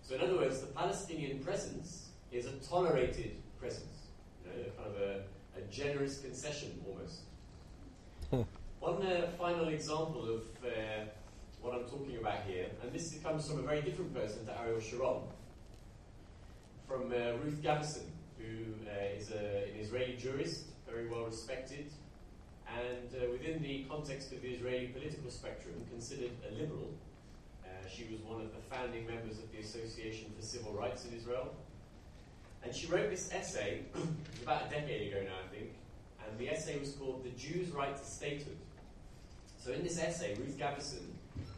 So, 0.03 0.15
in 0.15 0.23
other 0.23 0.37
words, 0.37 0.61
the 0.61 0.69
Palestinian 0.69 1.41
presence 1.41 2.09
is 2.33 2.47
a 2.47 2.53
tolerated 2.53 3.37
presence, 3.59 4.09
you 4.45 4.51
know, 4.51 4.69
kind 4.77 4.89
of 4.89 5.01
a, 5.01 5.23
a 5.59 5.63
generous 5.71 6.21
concession 6.21 6.81
almost. 6.87 7.21
One 8.81 9.05
uh, 9.05 9.29
final 9.39 9.69
example 9.69 10.37
of 10.37 10.43
uh, 10.65 11.05
what 11.61 11.75
I'm 11.75 11.85
talking 11.85 12.17
about 12.19 12.45
here, 12.47 12.67
and 12.83 12.93
this 12.93 13.19
comes 13.23 13.49
from 13.49 13.59
a 13.59 13.63
very 13.63 13.83
different 13.83 14.15
person 14.15 14.47
to 14.47 14.61
Ariel 14.61 14.81
Sharon, 14.81 15.23
from 16.87 17.13
uh, 17.13 17.37
Ruth 17.45 17.61
Gavison, 17.63 18.07
who 18.39 18.75
uh, 18.89 19.17
is 19.17 19.33
a, 19.33 19.69
an 19.71 19.81
Israeli 19.81 20.17
jurist, 20.17 20.67
very 20.89 21.09
well 21.09 21.25
respected, 21.25 21.91
and 22.77 23.09
uh, 23.15 23.31
within 23.31 23.63
the 23.63 23.85
context 23.89 24.33
of 24.33 24.43
the 24.43 24.49
Israeli 24.49 24.89
political 24.89 25.31
spectrum, 25.31 25.75
considered 25.91 26.31
a 26.49 26.55
liberal. 26.55 26.91
Uh, 27.65 27.69
she 27.89 28.05
was 28.11 28.21
one 28.21 28.41
of 28.41 28.53
the 28.55 28.61
founding 28.75 29.07
members 29.07 29.39
of 29.39 29.51
the 29.53 29.59
Association 29.59 30.31
for 30.37 30.45
Civil 30.45 30.73
Rights 30.73 31.05
in 31.07 31.17
Israel. 31.17 31.55
And 32.63 32.75
she 32.75 32.87
wrote 32.87 33.11
this 33.11 33.33
essay 33.33 33.83
about 34.43 34.67
a 34.67 34.71
decade 34.71 35.13
ago 35.13 35.23
now, 35.23 35.37
I 35.45 35.55
think, 35.55 35.71
and 36.27 36.39
the 36.39 36.51
essay 36.51 36.79
was 36.79 36.93
called 36.93 37.25
The 37.25 37.31
Jews' 37.31 37.71
Right 37.71 37.97
to 37.97 38.05
Statehood. 38.05 38.57
So 39.59 39.73
in 39.73 39.83
this 39.83 39.99
essay, 39.99 40.35
Ruth 40.35 40.59
Gavison 40.59 41.07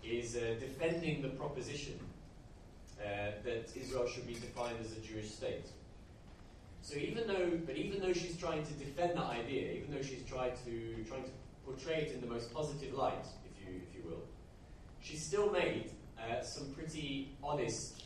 is 0.05 0.37
uh, 0.37 0.55
defending 0.59 1.23
the 1.23 1.29
proposition 1.29 1.99
uh, 3.01 3.33
that 3.45 3.71
Israel 3.75 4.07
should 4.07 4.27
be 4.27 4.35
defined 4.35 4.77
as 4.85 4.93
a 4.93 5.01
Jewish 5.01 5.31
state. 5.31 5.67
So 6.83 6.97
even 6.97 7.27
though, 7.27 7.59
but 7.67 7.77
even 7.77 8.01
though 8.01 8.13
she's 8.13 8.37
trying 8.37 8.65
to 8.65 8.73
defend 8.75 9.17
that 9.17 9.27
idea, 9.27 9.73
even 9.73 9.95
though 9.95 10.03
she's 10.03 10.25
tried 10.25 10.55
to 10.65 11.05
trying 11.07 11.25
to 11.25 11.31
portray 11.65 12.03
it 12.03 12.13
in 12.13 12.21
the 12.21 12.27
most 12.27 12.53
positive 12.53 12.95
light, 12.95 13.27
if 13.45 13.69
you 13.69 13.81
if 13.89 13.95
you 13.95 14.09
will, 14.09 14.25
she's 15.01 15.25
still 15.25 15.51
made 15.51 15.91
uh, 16.19 16.43
some 16.43 16.71
pretty 16.73 17.37
honest, 17.43 18.05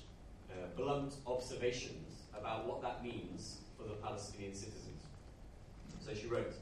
uh, 0.50 0.66
blunt 0.76 1.14
observations 1.26 2.22
about 2.38 2.66
what 2.66 2.82
that 2.82 3.02
means 3.02 3.58
for 3.76 3.84
the 3.84 3.94
Palestinian 3.94 4.54
citizens. 4.54 5.02
So 6.00 6.14
she 6.14 6.26
wrote. 6.26 6.54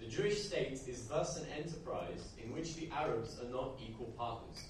The 0.00 0.06
Jewish 0.06 0.44
state 0.44 0.78
is 0.86 1.08
thus 1.08 1.38
an 1.38 1.46
enterprise 1.56 2.28
in 2.42 2.52
which 2.52 2.76
the 2.76 2.88
Arabs 2.92 3.36
are 3.40 3.50
not 3.50 3.80
equal 3.84 4.06
partners. 4.16 4.68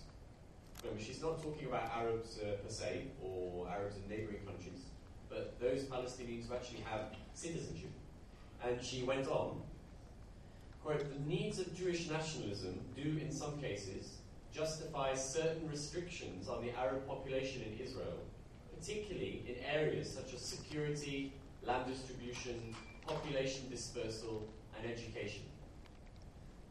Remember, 0.82 1.02
she's 1.02 1.20
not 1.20 1.42
talking 1.42 1.68
about 1.68 1.90
Arabs 1.94 2.38
uh, 2.38 2.56
per 2.62 2.70
se 2.70 3.08
or 3.22 3.68
Arabs 3.68 3.96
in 3.96 4.08
neighboring 4.08 4.40
countries, 4.46 4.87
but 5.28 5.58
those 5.60 5.82
Palestinians 5.84 6.48
who 6.48 6.54
actually 6.54 6.80
have 6.80 7.14
citizenship. 7.34 7.90
And 8.64 8.82
she 8.82 9.02
went 9.02 9.28
on, 9.28 9.62
quote, 10.82 11.04
the 11.12 11.28
needs 11.28 11.58
of 11.58 11.74
Jewish 11.76 12.08
nationalism 12.10 12.80
do 12.96 13.18
in 13.20 13.30
some 13.30 13.60
cases 13.60 14.16
justify 14.52 15.14
certain 15.14 15.68
restrictions 15.70 16.48
on 16.48 16.64
the 16.64 16.76
Arab 16.76 17.06
population 17.06 17.62
in 17.62 17.78
Israel, 17.84 18.18
particularly 18.76 19.42
in 19.46 19.54
areas 19.64 20.10
such 20.10 20.34
as 20.34 20.40
security, 20.40 21.32
land 21.62 21.86
distribution, 21.86 22.74
population 23.06 23.68
dispersal, 23.70 24.48
and 24.76 24.90
education. 24.90 25.42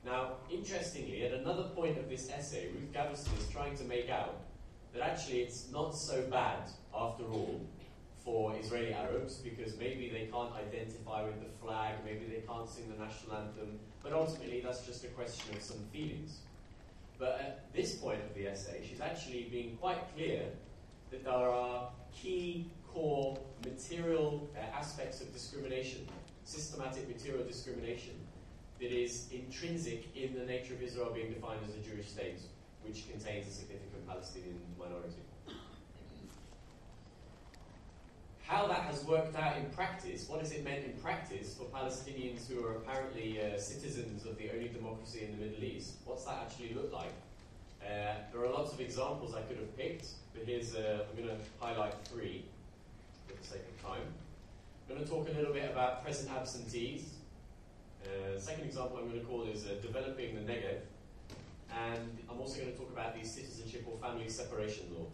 Now, 0.06 0.38
interestingly, 0.52 1.26
at 1.26 1.34
another 1.34 1.64
point 1.64 1.98
of 1.98 2.10
this 2.10 2.30
essay, 2.30 2.70
Ruth 2.74 2.94
Gavison 2.94 3.38
is 3.38 3.50
trying 3.50 3.76
to 3.78 3.84
make 3.84 4.10
out 4.10 4.36
that 4.94 5.02
actually 5.02 5.42
it's 5.42 5.70
not 5.72 5.96
so 5.96 6.22
bad, 6.24 6.70
after 6.96 7.24
all, 7.26 7.62
for 8.28 8.54
Israeli 8.60 8.92
Arabs 8.92 9.36
because 9.36 9.78
maybe 9.78 10.10
they 10.10 10.26
can't 10.30 10.52
identify 10.54 11.24
with 11.24 11.40
the 11.40 11.52
flag, 11.62 11.94
maybe 12.04 12.26
they 12.26 12.44
can't 12.46 12.70
sing 12.70 12.84
the 12.92 13.02
national 13.02 13.38
anthem, 13.38 13.80
but 14.04 14.12
ultimately 14.12 14.60
that's 14.60 14.86
just 14.86 15.06
a 15.06 15.08
question 15.20 15.56
of 15.56 15.62
some 15.62 15.80
feelings. 15.94 16.40
But 17.18 17.40
at 17.40 17.74
this 17.74 17.96
point 17.96 18.20
of 18.22 18.36
the 18.36 18.48
essay, 18.48 18.86
she's 18.88 19.00
actually 19.00 19.48
being 19.50 19.78
quite 19.78 20.14
clear 20.14 20.42
that 21.10 21.24
there 21.24 21.50
are 21.64 21.90
key 22.12 22.70
core 22.94 23.38
material 23.64 24.50
uh, 24.58 24.78
aspects 24.78 25.22
of 25.22 25.32
discrimination 25.32 26.06
systematic 26.44 27.08
material 27.08 27.46
discrimination 27.46 28.16
that 28.80 28.92
is 28.92 29.28
intrinsic 29.32 30.16
in 30.16 30.34
the 30.34 30.46
nature 30.46 30.74
of 30.74 30.82
Israel 30.82 31.12
being 31.14 31.32
defined 31.32 31.62
as 31.68 31.76
a 31.76 31.90
Jewish 31.90 32.08
state, 32.10 32.40
which 32.84 33.10
contains 33.10 33.48
a 33.48 33.52
significant 33.52 34.06
Palestinian 34.06 34.60
minority. 34.78 35.27
How 38.48 38.66
that 38.68 38.84
has 38.84 39.04
worked 39.04 39.36
out 39.36 39.58
in 39.58 39.66
practice, 39.72 40.30
what 40.30 40.40
has 40.40 40.54
it 40.54 40.64
meant 40.64 40.86
in 40.86 40.94
practice 40.94 41.54
for 41.54 41.66
Palestinians 41.66 42.48
who 42.48 42.66
are 42.66 42.78
apparently 42.78 43.42
uh, 43.42 43.60
citizens 43.60 44.26
of 44.26 44.38
the 44.38 44.50
only 44.54 44.70
democracy 44.70 45.26
in 45.26 45.38
the 45.38 45.46
Middle 45.46 45.66
East? 45.66 45.96
What's 46.06 46.24
that 46.24 46.46
actually 46.46 46.74
look 46.74 46.94
like? 46.94 47.12
Uh, 47.84 48.14
there 48.32 48.46
are 48.46 48.50
lots 48.50 48.72
of 48.72 48.80
examples 48.80 49.36
I 49.36 49.42
could 49.42 49.58
have 49.58 49.76
picked, 49.76 50.08
but 50.34 50.46
here's, 50.46 50.76
uh, 50.76 51.04
I'm 51.10 51.22
going 51.22 51.28
to 51.28 51.44
highlight 51.60 51.94
three 52.06 52.46
for 53.28 53.36
the 53.36 53.46
sake 53.46 53.64
of 53.68 53.86
time. 53.86 54.08
I'm 54.88 54.96
going 54.96 55.04
to 55.04 55.12
talk 55.12 55.28
a 55.28 55.38
little 55.38 55.54
bit 55.54 55.70
about 55.70 56.06
present 56.06 56.32
absentees. 56.32 57.16
Uh, 58.06 58.40
second 58.40 58.64
example 58.64 58.98
I'm 58.98 59.10
going 59.10 59.20
to 59.20 59.26
call 59.26 59.44
is 59.44 59.66
uh, 59.66 59.76
developing 59.82 60.36
the 60.36 60.54
Negev. 60.54 60.80
And 61.90 62.18
I'm 62.32 62.40
also 62.40 62.62
going 62.62 62.72
to 62.72 62.78
talk 62.78 62.94
about 62.94 63.14
the 63.14 63.28
citizenship 63.28 63.84
or 63.86 63.98
family 63.98 64.30
separation 64.30 64.86
law. 64.98 65.08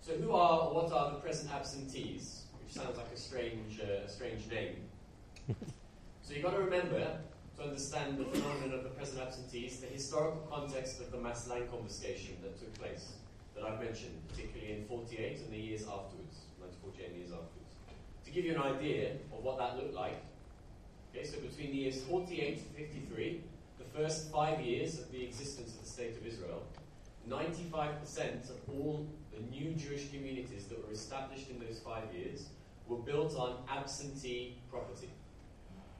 So, 0.00 0.12
who 0.14 0.32
are 0.32 0.60
or 0.60 0.74
what 0.74 0.92
are 0.92 1.12
the 1.12 1.18
present 1.18 1.52
absentees? 1.52 2.44
Which 2.62 2.72
sounds 2.72 2.96
like 2.96 3.12
a 3.12 3.16
strange, 3.16 3.80
uh, 3.80 4.06
a 4.06 4.08
strange 4.08 4.48
name. 4.50 4.76
so, 6.22 6.34
you've 6.34 6.42
got 6.42 6.56
to 6.56 6.62
remember 6.62 7.18
to 7.58 7.62
understand 7.62 8.18
the 8.18 8.24
phenomenon 8.24 8.78
of 8.78 8.84
the 8.84 8.90
present 8.90 9.20
absentees, 9.20 9.80
the 9.80 9.86
historical 9.86 10.46
context 10.50 11.00
of 11.00 11.10
the 11.10 11.18
mass 11.18 11.48
land 11.48 11.70
confiscation 11.70 12.36
that 12.42 12.58
took 12.58 12.72
place, 12.74 13.12
that 13.54 13.64
I've 13.64 13.78
mentioned, 13.78 14.16
particularly 14.28 14.72
in 14.72 14.86
48 14.86 15.40
and 15.40 15.52
the 15.52 15.58
years 15.58 15.82
afterwards. 15.82 16.20
48 16.82 17.16
years 17.16 17.30
afterwards. 17.30 17.72
To 18.24 18.30
give 18.30 18.44
you 18.44 18.54
an 18.54 18.62
idea 18.62 19.12
of 19.32 19.42
what 19.42 19.58
that 19.58 19.76
looked 19.76 19.94
like, 19.94 20.22
okay, 21.14 21.24
so 21.24 21.38
between 21.40 21.70
the 21.70 21.78
years 21.78 22.02
48 22.02 22.56
to 22.58 22.82
53, 22.82 23.40
the 23.78 23.98
first 23.98 24.30
five 24.30 24.60
years 24.60 24.98
of 24.98 25.10
the 25.12 25.22
existence 25.24 25.74
of 25.74 25.82
the 25.82 25.88
State 25.88 26.16
of 26.16 26.26
Israel, 26.26 26.62
95% 27.28 28.50
of 28.50 28.56
all 28.68 29.06
the 29.32 29.40
new 29.50 29.72
Jewish 29.74 30.10
communities 30.10 30.66
that 30.66 30.84
were 30.84 30.92
established 30.92 31.50
in 31.50 31.58
those 31.58 31.78
five 31.78 32.04
years 32.14 32.48
were 32.86 32.98
built 32.98 33.36
on 33.36 33.58
absentee 33.68 34.58
property. 34.70 35.10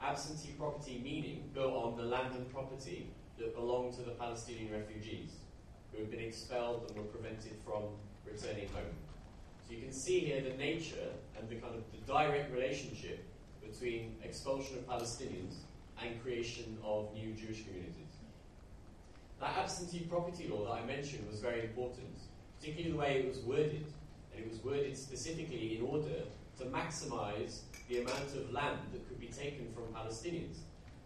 Absentee 0.02 0.54
property 0.58 1.00
meaning 1.02 1.50
built 1.54 1.72
on 1.72 1.96
the 1.96 2.02
land 2.02 2.34
and 2.34 2.50
property 2.52 3.10
that 3.38 3.54
belonged 3.54 3.94
to 3.94 4.02
the 4.02 4.12
Palestinian 4.12 4.72
refugees 4.72 5.36
who 5.92 5.98
had 5.98 6.10
been 6.10 6.20
expelled 6.20 6.88
and 6.88 6.96
were 6.96 7.04
prevented 7.04 7.52
from 7.64 7.84
returning 8.24 8.68
home. 8.68 8.94
So 9.66 9.74
you 9.74 9.82
can 9.82 9.92
see 9.92 10.20
here 10.20 10.40
the 10.40 10.56
nature 10.56 11.10
and 11.38 11.48
the 11.48 11.56
kind 11.56 11.74
of 11.74 11.82
the 11.92 12.12
direct 12.12 12.52
relationship 12.52 13.24
between 13.62 14.16
expulsion 14.24 14.78
of 14.78 14.88
Palestinians 14.88 15.54
and 16.02 16.20
creation 16.22 16.76
of 16.84 17.12
new 17.14 17.32
Jewish 17.34 17.64
communities. 17.64 18.09
That 19.40 19.56
absentee 19.56 20.00
property 20.00 20.49
law 20.49 20.64
that 20.64 20.82
I 20.82 20.87
mentioned 20.87 21.26
was 21.28 21.40
very 21.40 21.62
important, 21.62 22.18
particularly 22.59 22.92
the 22.92 22.99
way 22.99 23.20
it 23.20 23.28
was 23.28 23.38
worded. 23.38 23.87
And 24.35 24.44
it 24.44 24.49
was 24.49 24.62
worded 24.62 24.97
specifically 24.97 25.78
in 25.78 25.82
order 25.82 26.25
to 26.59 26.64
maximize 26.66 27.61
the 27.88 28.02
amount 28.02 28.35
of 28.37 28.52
land 28.52 28.78
that 28.92 29.09
could 29.09 29.18
be 29.18 29.28
taken 29.28 29.73
from 29.75 29.85
Palestinians. 29.94 30.59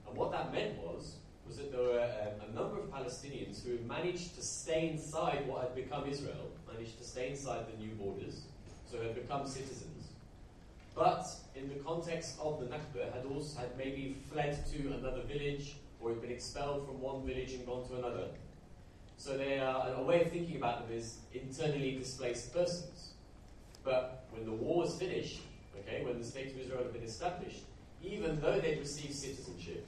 And 0.07 0.17
what 0.17 0.33
that 0.33 0.53
meant 0.53 0.76
was, 0.79 1.17
was 1.47 1.59
that 1.59 1.71
there 1.71 1.83
were 1.83 2.03
um, 2.03 2.50
a 2.50 2.55
number 2.55 2.81
of 2.81 2.91
Palestinians 2.91 3.64
who 3.64 3.73
had 3.73 3.87
managed 3.87 4.35
to 4.35 4.43
stay 4.43 4.88
inside 4.91 5.47
what 5.47 5.62
had 5.62 5.75
become 5.75 6.09
Israel, 6.09 6.50
managed 6.71 6.99
to 6.99 7.05
stay 7.05 7.31
inside 7.31 7.67
the 7.73 7.76
new 7.79 7.95
borders, 7.95 8.43
so 8.91 9.00
had 9.00 9.14
become 9.14 9.47
citizens, 9.47 10.09
but 10.95 11.26
in 11.55 11.69
the 11.69 11.75
context 11.76 12.37
of 12.41 12.61
the 12.61 12.67
Nakba 12.67 13.12
had 13.12 13.25
also 13.31 13.59
had 13.59 13.76
maybe 13.76 14.17
fled 14.31 14.64
to 14.73 14.88
another 14.88 15.23
village 15.23 15.76
or 16.04 16.11
had 16.11 16.20
been 16.20 16.30
expelled 16.30 16.87
from 16.87 17.00
one 17.00 17.25
village 17.26 17.52
and 17.52 17.66
gone 17.66 17.88
to 17.88 17.96
another. 17.96 18.26
So 19.16 19.38
they 19.38 19.58
are, 19.58 19.94
a 19.96 20.02
way 20.02 20.23
of 20.23 20.30
thinking 20.30 20.56
about 20.56 20.87
them 20.87 20.96
is 20.96 21.18
internally 21.32 21.96
displaced 21.96 22.52
persons. 22.52 23.14
But 23.82 24.26
when 24.30 24.44
the 24.44 24.52
war 24.52 24.82
was 24.82 24.94
finished, 24.96 25.40
okay, 25.80 26.04
when 26.04 26.18
the 26.18 26.25
state 26.25 26.49
of 26.49 26.58
Israel 26.58 26.82
had 26.82 26.92
been 26.92 27.04
established, 27.04 27.62
even 28.02 28.38
though 28.40 28.61
they'd 28.61 28.78
received 28.78 29.14
citizenship, 29.14 29.87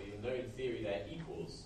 even 0.00 0.22
though 0.22 0.34
in 0.34 0.48
theory 0.52 0.82
they're 0.84 1.04
equals, 1.10 1.62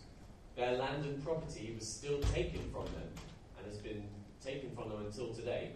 their 0.57 0.73
land 0.73 1.05
and 1.05 1.23
property 1.23 1.75
was 1.79 1.87
still 1.87 2.21
taken 2.21 2.61
from 2.73 2.85
them 2.87 3.11
and 3.59 3.67
has 3.67 3.77
been 3.79 4.03
taken 4.43 4.71
from 4.75 4.89
them 4.89 5.05
until 5.05 5.35
today 5.35 5.73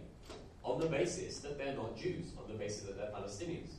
on 0.63 0.79
the 0.79 0.87
basis 0.87 1.39
that 1.39 1.59
they're 1.59 1.75
not 1.75 1.95
Jews, 1.95 2.31
on 2.39 2.51
the 2.51 2.57
basis 2.57 2.83
that 2.83 2.97
they're 2.97 3.11
Palestinians. 3.11 3.73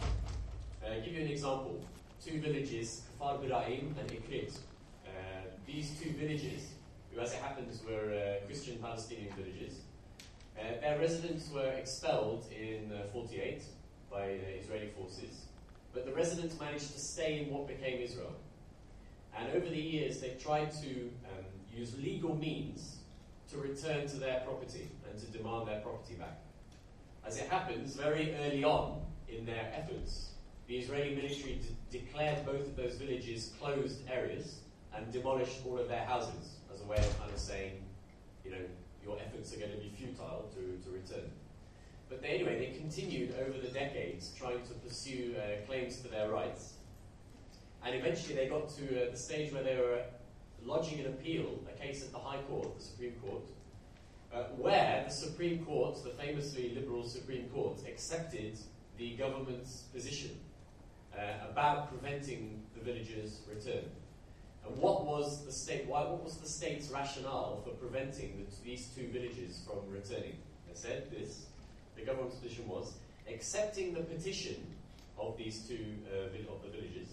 Uh, 0.00 0.90
I'll 0.92 1.00
give 1.00 1.14
you 1.14 1.20
an 1.20 1.28
example. 1.28 1.84
Two 2.24 2.40
villages, 2.40 3.02
Kfar 3.18 3.40
Bir'im 3.42 3.98
and 3.98 4.08
Ikrit. 4.08 4.56
Uh, 5.04 5.10
these 5.66 5.98
two 6.00 6.10
villages, 6.10 6.74
who 7.10 7.20
as 7.20 7.32
it 7.32 7.40
happens 7.40 7.82
were 7.84 8.14
uh, 8.14 8.46
Christian 8.46 8.78
Palestinian 8.78 9.32
villages, 9.34 9.80
uh, 10.56 10.80
their 10.80 11.00
residents 11.00 11.50
were 11.50 11.72
expelled 11.72 12.46
in 12.52 12.92
uh, 12.92 13.10
48 13.12 13.64
by 14.08 14.26
Israeli 14.60 14.90
forces, 14.96 15.46
but 15.92 16.06
the 16.06 16.12
residents 16.12 16.60
managed 16.60 16.92
to 16.92 17.00
stay 17.00 17.40
in 17.40 17.52
what 17.52 17.66
became 17.66 18.00
Israel. 18.00 18.36
And 19.36 19.50
over 19.56 19.68
the 19.68 19.80
years, 19.80 20.20
they've 20.20 20.40
tried 20.40 20.70
to 20.82 21.10
um, 21.26 21.44
use 21.74 21.98
legal 21.98 22.36
means 22.36 22.98
to 23.50 23.58
return 23.58 24.06
to 24.06 24.16
their 24.16 24.40
property 24.40 24.88
and 25.10 25.18
to 25.18 25.26
demand 25.26 25.66
their 25.66 25.80
property 25.80 26.14
back. 26.14 26.38
As 27.26 27.38
it 27.38 27.48
happens, 27.48 27.96
very 27.96 28.32
early 28.36 28.62
on 28.62 29.00
in 29.28 29.44
their 29.44 29.72
efforts, 29.74 30.31
the 30.72 30.78
Israeli 30.78 31.14
military 31.14 31.60
de- 31.60 31.98
declared 31.98 32.46
both 32.46 32.66
of 32.66 32.76
those 32.76 32.94
villages 32.94 33.52
closed 33.60 33.98
areas 34.10 34.60
and 34.96 35.12
demolished 35.12 35.58
all 35.66 35.78
of 35.78 35.86
their 35.86 36.06
houses 36.06 36.56
as 36.72 36.80
a 36.80 36.84
way 36.84 36.96
of 36.96 37.18
kind 37.18 37.30
of 37.30 37.38
saying, 37.38 37.72
you 38.42 38.52
know, 38.52 38.64
your 39.04 39.18
efforts 39.18 39.52
are 39.52 39.58
going 39.58 39.70
to 39.70 39.76
be 39.76 39.90
futile 39.90 40.50
to, 40.54 40.82
to 40.82 40.90
return. 40.90 41.30
But 42.08 42.22
they, 42.22 42.28
anyway, 42.28 42.58
they 42.58 42.78
continued 42.78 43.34
over 43.38 43.58
the 43.58 43.68
decades 43.68 44.32
trying 44.38 44.62
to 44.62 44.72
pursue 44.72 45.34
uh, 45.36 45.66
claims 45.66 45.98
to 45.98 46.08
their 46.08 46.30
rights. 46.30 46.72
and 47.84 47.94
eventually 47.94 48.34
they 48.34 48.48
got 48.48 48.70
to 48.70 49.08
uh, 49.08 49.10
the 49.10 49.16
stage 49.18 49.52
where 49.52 49.62
they 49.62 49.76
were 49.76 50.00
lodging 50.64 51.00
an 51.00 51.06
appeal, 51.08 51.60
a 51.68 51.78
case 51.78 52.02
at 52.02 52.12
the 52.12 52.18
High 52.18 52.40
Court, 52.48 52.78
the 52.78 52.82
Supreme 52.82 53.16
Court, 53.22 53.44
uh, 54.32 54.44
where 54.56 55.04
the 55.06 55.12
Supreme 55.12 55.66
Court, 55.66 56.02
the 56.02 56.12
famously 56.12 56.74
liberal 56.74 57.04
Supreme 57.04 57.50
Court, 57.50 57.78
accepted 57.86 58.58
the 58.96 59.16
government's 59.16 59.82
position 59.92 60.30
uh, 61.16 61.50
about 61.50 61.90
preventing 61.90 62.62
the 62.74 62.84
villagers' 62.84 63.40
return. 63.48 63.84
And 64.66 64.76
what 64.76 65.04
was 65.04 65.44
the 65.44 65.52
state? 65.52 65.86
Why, 65.86 66.02
what 66.02 66.22
was 66.22 66.36
the 66.36 66.48
state's 66.48 66.88
rationale 66.88 67.62
for 67.64 67.70
preventing 67.70 68.46
the, 68.46 68.64
these 68.64 68.86
two 68.94 69.08
villages 69.08 69.60
from 69.66 69.78
returning? 69.90 70.36
They 70.68 70.74
said 70.74 71.10
this. 71.10 71.46
The 71.96 72.02
government's 72.02 72.36
position 72.36 72.68
was 72.68 72.94
accepting 73.28 73.94
the 73.94 74.00
petition 74.00 74.56
of 75.18 75.36
these 75.36 75.60
two 75.68 75.84
uh, 76.12 76.52
of 76.52 76.62
the 76.62 76.68
villages 76.70 77.08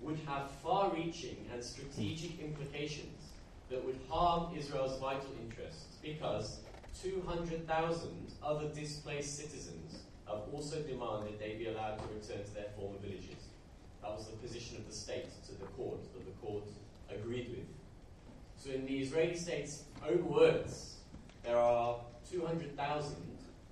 would 0.00 0.18
have 0.26 0.50
far-reaching 0.62 1.36
and 1.52 1.62
strategic 1.62 2.40
implications 2.40 3.30
that 3.70 3.84
would 3.84 3.98
harm 4.08 4.56
Israel's 4.56 4.98
vital 4.98 5.30
interests 5.40 5.96
because 6.02 6.58
200,000 7.02 8.10
other 8.42 8.68
displaced 8.68 9.38
citizens 9.38 10.02
have 10.26 10.40
also 10.52 10.82
demanded 10.82 11.38
they 11.38 11.54
be 11.54 11.68
allowed 11.68 11.96
to 11.98 12.04
return 12.14 12.44
to 12.44 12.54
their 12.54 12.66
former 12.76 12.98
villages. 12.98 13.41
That 14.02 14.16
was 14.16 14.26
the 14.26 14.36
position 14.36 14.76
of 14.78 14.86
the 14.86 14.94
state 14.94 15.30
to 15.46 15.52
the 15.52 15.66
court 15.76 16.00
that 16.12 16.24
the 16.24 16.46
court 16.46 16.64
agreed 17.10 17.50
with. 17.50 17.66
So, 18.56 18.70
in 18.70 18.86
the 18.86 18.98
Israeli 18.98 19.36
state's 19.36 19.84
own 20.08 20.28
words, 20.28 20.96
there 21.42 21.56
are 21.56 21.96
200,000 22.30 23.16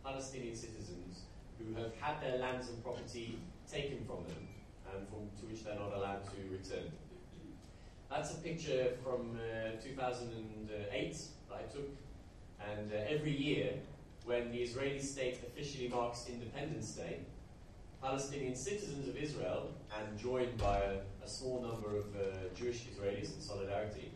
Palestinian 0.04 0.56
citizens 0.56 1.20
who 1.58 1.74
have 1.74 1.92
had 2.00 2.20
their 2.22 2.38
lands 2.38 2.68
and 2.68 2.82
property 2.82 3.38
taken 3.70 3.98
from 4.06 4.24
them 4.28 4.48
and 4.92 5.06
from, 5.08 5.30
to 5.40 5.46
which 5.46 5.64
they're 5.64 5.74
not 5.74 5.92
allowed 5.94 6.24
to 6.24 6.30
return. 6.50 6.90
That's 8.10 8.32
a 8.32 8.38
picture 8.38 8.94
from 9.04 9.38
uh, 9.38 9.80
2008 9.80 11.16
that 11.48 11.54
I 11.54 11.62
took, 11.72 11.88
and 12.68 12.92
uh, 12.92 12.96
every 13.08 13.30
year, 13.30 13.74
when 14.24 14.50
the 14.50 14.58
Israeli 14.58 14.98
state 14.98 15.38
officially 15.46 15.88
marks 15.88 16.26
Independence 16.28 16.90
Day, 16.92 17.20
Palestinian 18.02 18.56
citizens 18.56 19.06
of 19.08 19.16
Israel, 19.16 19.68
and 19.98 20.18
joined 20.18 20.56
by 20.56 20.78
a, 20.78 21.24
a 21.24 21.28
small 21.28 21.60
number 21.60 21.98
of 21.98 22.06
uh, 22.16 22.48
Jewish 22.54 22.86
Israelis 22.86 23.34
in 23.36 23.42
solidarity, 23.42 24.10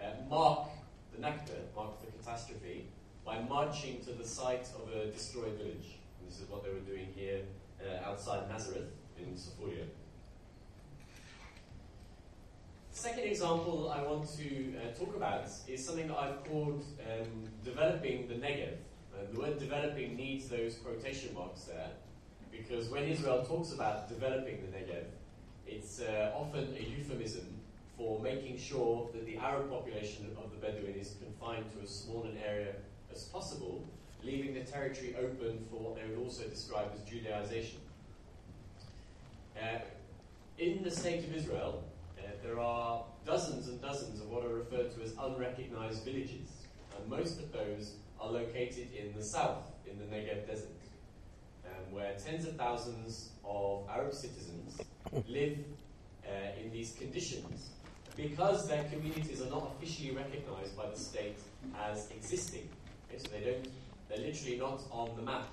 uh, 0.00 0.08
mark 0.28 0.68
the 1.12 1.22
Nakba, 1.22 1.58
mark 1.74 2.00
the 2.00 2.12
catastrophe, 2.12 2.86
by 3.24 3.40
marching 3.40 4.00
to 4.04 4.12
the 4.12 4.24
site 4.24 4.68
of 4.76 4.92
a 4.94 5.06
destroyed 5.06 5.54
village. 5.54 5.96
And 6.18 6.28
this 6.28 6.40
is 6.40 6.48
what 6.50 6.62
they 6.62 6.70
were 6.70 6.80
doing 6.80 7.08
here 7.14 7.40
uh, 7.82 8.08
outside 8.08 8.48
Nazareth 8.50 8.90
in 9.18 9.36
Seforia. 9.36 9.84
Second 12.92 13.24
example 13.24 13.90
I 13.90 14.02
want 14.02 14.28
to 14.36 14.74
uh, 14.76 14.92
talk 14.98 15.16
about 15.16 15.46
is 15.66 15.84
something 15.84 16.08
that 16.08 16.18
I've 16.18 16.44
called 16.44 16.84
um, 17.00 17.44
developing 17.64 18.28
the 18.28 18.34
Negev. 18.34 18.74
And 19.18 19.34
the 19.34 19.40
word 19.40 19.58
developing 19.58 20.16
needs 20.16 20.48
those 20.48 20.76
quotation 20.76 21.32
marks 21.34 21.62
there 21.62 21.90
because 22.50 22.88
when 22.88 23.04
Israel 23.04 23.44
talks 23.44 23.72
about 23.72 24.08
developing 24.08 24.60
the 24.62 24.76
Negev, 24.76 25.04
it's 25.66 26.00
uh, 26.00 26.32
often 26.34 26.74
a 26.78 26.82
euphemism 26.82 27.46
for 27.96 28.20
making 28.20 28.58
sure 28.58 29.08
that 29.12 29.26
the 29.26 29.36
Arab 29.36 29.70
population 29.70 30.26
of 30.42 30.50
the 30.50 30.56
Bedouin 30.56 30.94
is 30.94 31.16
confined 31.22 31.64
to 31.74 31.82
as 31.82 31.90
small 31.90 32.24
an 32.24 32.38
area 32.46 32.74
as 33.12 33.24
possible, 33.24 33.84
leaving 34.22 34.54
the 34.54 34.60
territory 34.60 35.16
open 35.18 35.66
for 35.70 35.80
what 35.80 35.96
they 35.96 36.08
would 36.08 36.22
also 36.22 36.44
describe 36.44 36.90
as 36.94 37.00
Judaization. 37.00 37.78
Uh, 39.60 39.78
in 40.58 40.82
the 40.82 40.90
state 40.90 41.24
of 41.24 41.34
Israel, 41.34 41.82
uh, 42.18 42.22
there 42.42 42.60
are 42.60 43.04
dozens 43.26 43.68
and 43.68 43.80
dozens 43.82 44.20
of 44.20 44.30
what 44.30 44.44
are 44.44 44.54
referred 44.54 44.94
to 44.94 45.02
as 45.02 45.14
unrecognized 45.20 46.04
villages, 46.04 46.48
and 46.96 47.08
most 47.08 47.40
of 47.40 47.52
those 47.52 47.94
are 48.20 48.30
located 48.30 48.88
in 48.92 49.12
the 49.16 49.22
south, 49.22 49.72
in 49.90 49.98
the 49.98 50.04
Negev 50.04 50.46
desert 50.46 50.77
um, 51.78 51.94
where 51.94 52.12
tens 52.14 52.46
of 52.46 52.56
thousands 52.56 53.30
of 53.44 53.86
Arab 53.88 54.12
citizens 54.12 54.80
live 55.28 55.58
uh, 56.26 56.62
in 56.62 56.70
these 56.70 56.92
conditions 56.92 57.70
because 58.16 58.66
their 58.68 58.84
communities 58.84 59.40
are 59.40 59.50
not 59.50 59.72
officially 59.76 60.10
recognized 60.10 60.76
by 60.76 60.88
the 60.90 60.98
state 60.98 61.38
as 61.88 62.10
existing. 62.10 62.68
Okay, 63.08 63.18
so 63.18 63.28
they 63.30 63.44
don't, 63.44 63.68
they're 64.08 64.26
literally 64.26 64.58
not 64.58 64.82
on 64.90 65.14
the 65.16 65.22
map. 65.22 65.46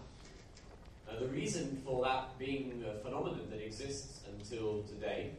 Now, 1.07 1.19
the 1.19 1.27
reason 1.27 1.81
for 1.85 2.03
that 2.03 2.37
being 2.39 2.83
a 2.89 2.97
phenomenon 3.03 3.47
that 3.51 3.63
exists 3.63 4.21
until 4.27 4.81
today 4.83 5.31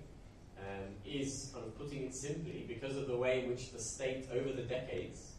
um, 0.60 0.84
is, 1.04 1.50
kind 1.52 1.66
of 1.66 1.76
putting 1.76 2.04
it 2.04 2.14
simply, 2.14 2.64
because 2.68 2.96
of 2.96 3.08
the 3.08 3.16
way 3.16 3.42
in 3.42 3.50
which 3.50 3.72
the 3.72 3.80
state 3.80 4.28
over 4.32 4.52
the 4.52 4.62
decades 4.62 5.32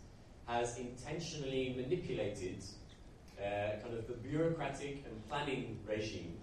has 0.46 0.78
intentionally 0.78 1.74
manipulated 1.78 2.64
uh, 3.40 3.80
kind 3.82 3.98
of 3.98 4.08
the 4.08 4.14
bureaucratic 4.14 5.04
and 5.06 5.28
planning 5.28 5.80
regime 5.88 6.38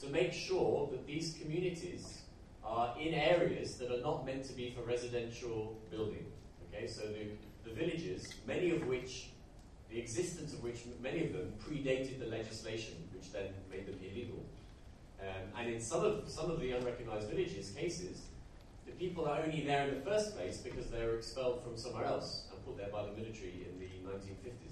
to 0.00 0.08
make 0.08 0.32
sure 0.32 0.88
that 0.90 1.06
these 1.06 1.36
communities 1.40 2.22
are 2.64 2.94
in 3.00 3.14
areas 3.14 3.76
that 3.76 3.90
are 3.90 4.02
not 4.02 4.26
meant 4.26 4.44
to 4.44 4.52
be 4.52 4.70
for 4.70 4.82
residential 4.82 5.78
building. 5.90 6.26
Okay, 6.68 6.86
so 6.86 7.02
the, 7.02 7.28
the 7.68 7.74
villages, 7.74 8.26
many 8.46 8.70
of 8.70 8.86
which, 8.86 9.30
the 9.90 9.98
existence 9.98 10.52
of 10.52 10.62
which, 10.62 10.80
many 11.00 11.24
of 11.24 11.32
them 11.32 11.52
predated 11.64 12.18
the 12.18 12.26
legislation, 12.26 12.94
which 13.14 13.32
then 13.32 13.48
made 13.70 13.86
them 13.86 13.98
illegal. 14.02 14.44
Um, 15.20 15.60
and 15.60 15.72
in 15.72 15.80
some 15.80 16.04
of, 16.04 16.28
some 16.28 16.50
of 16.50 16.60
the 16.60 16.72
unrecognized 16.72 17.30
villages 17.30 17.70
cases, 17.70 18.22
the 18.84 18.92
people 18.92 19.26
are 19.26 19.42
only 19.42 19.62
there 19.62 19.88
in 19.88 19.94
the 19.94 20.00
first 20.00 20.36
place 20.36 20.58
because 20.58 20.86
they 20.90 21.04
were 21.04 21.16
expelled 21.16 21.62
from 21.62 21.76
somewhere 21.76 22.04
else 22.04 22.44
and 22.50 22.64
put 22.64 22.76
there 22.76 22.90
by 22.92 23.02
the 23.04 23.12
military 23.12 23.66
in 23.66 23.78
the 23.78 23.86
1950s. 24.10 24.65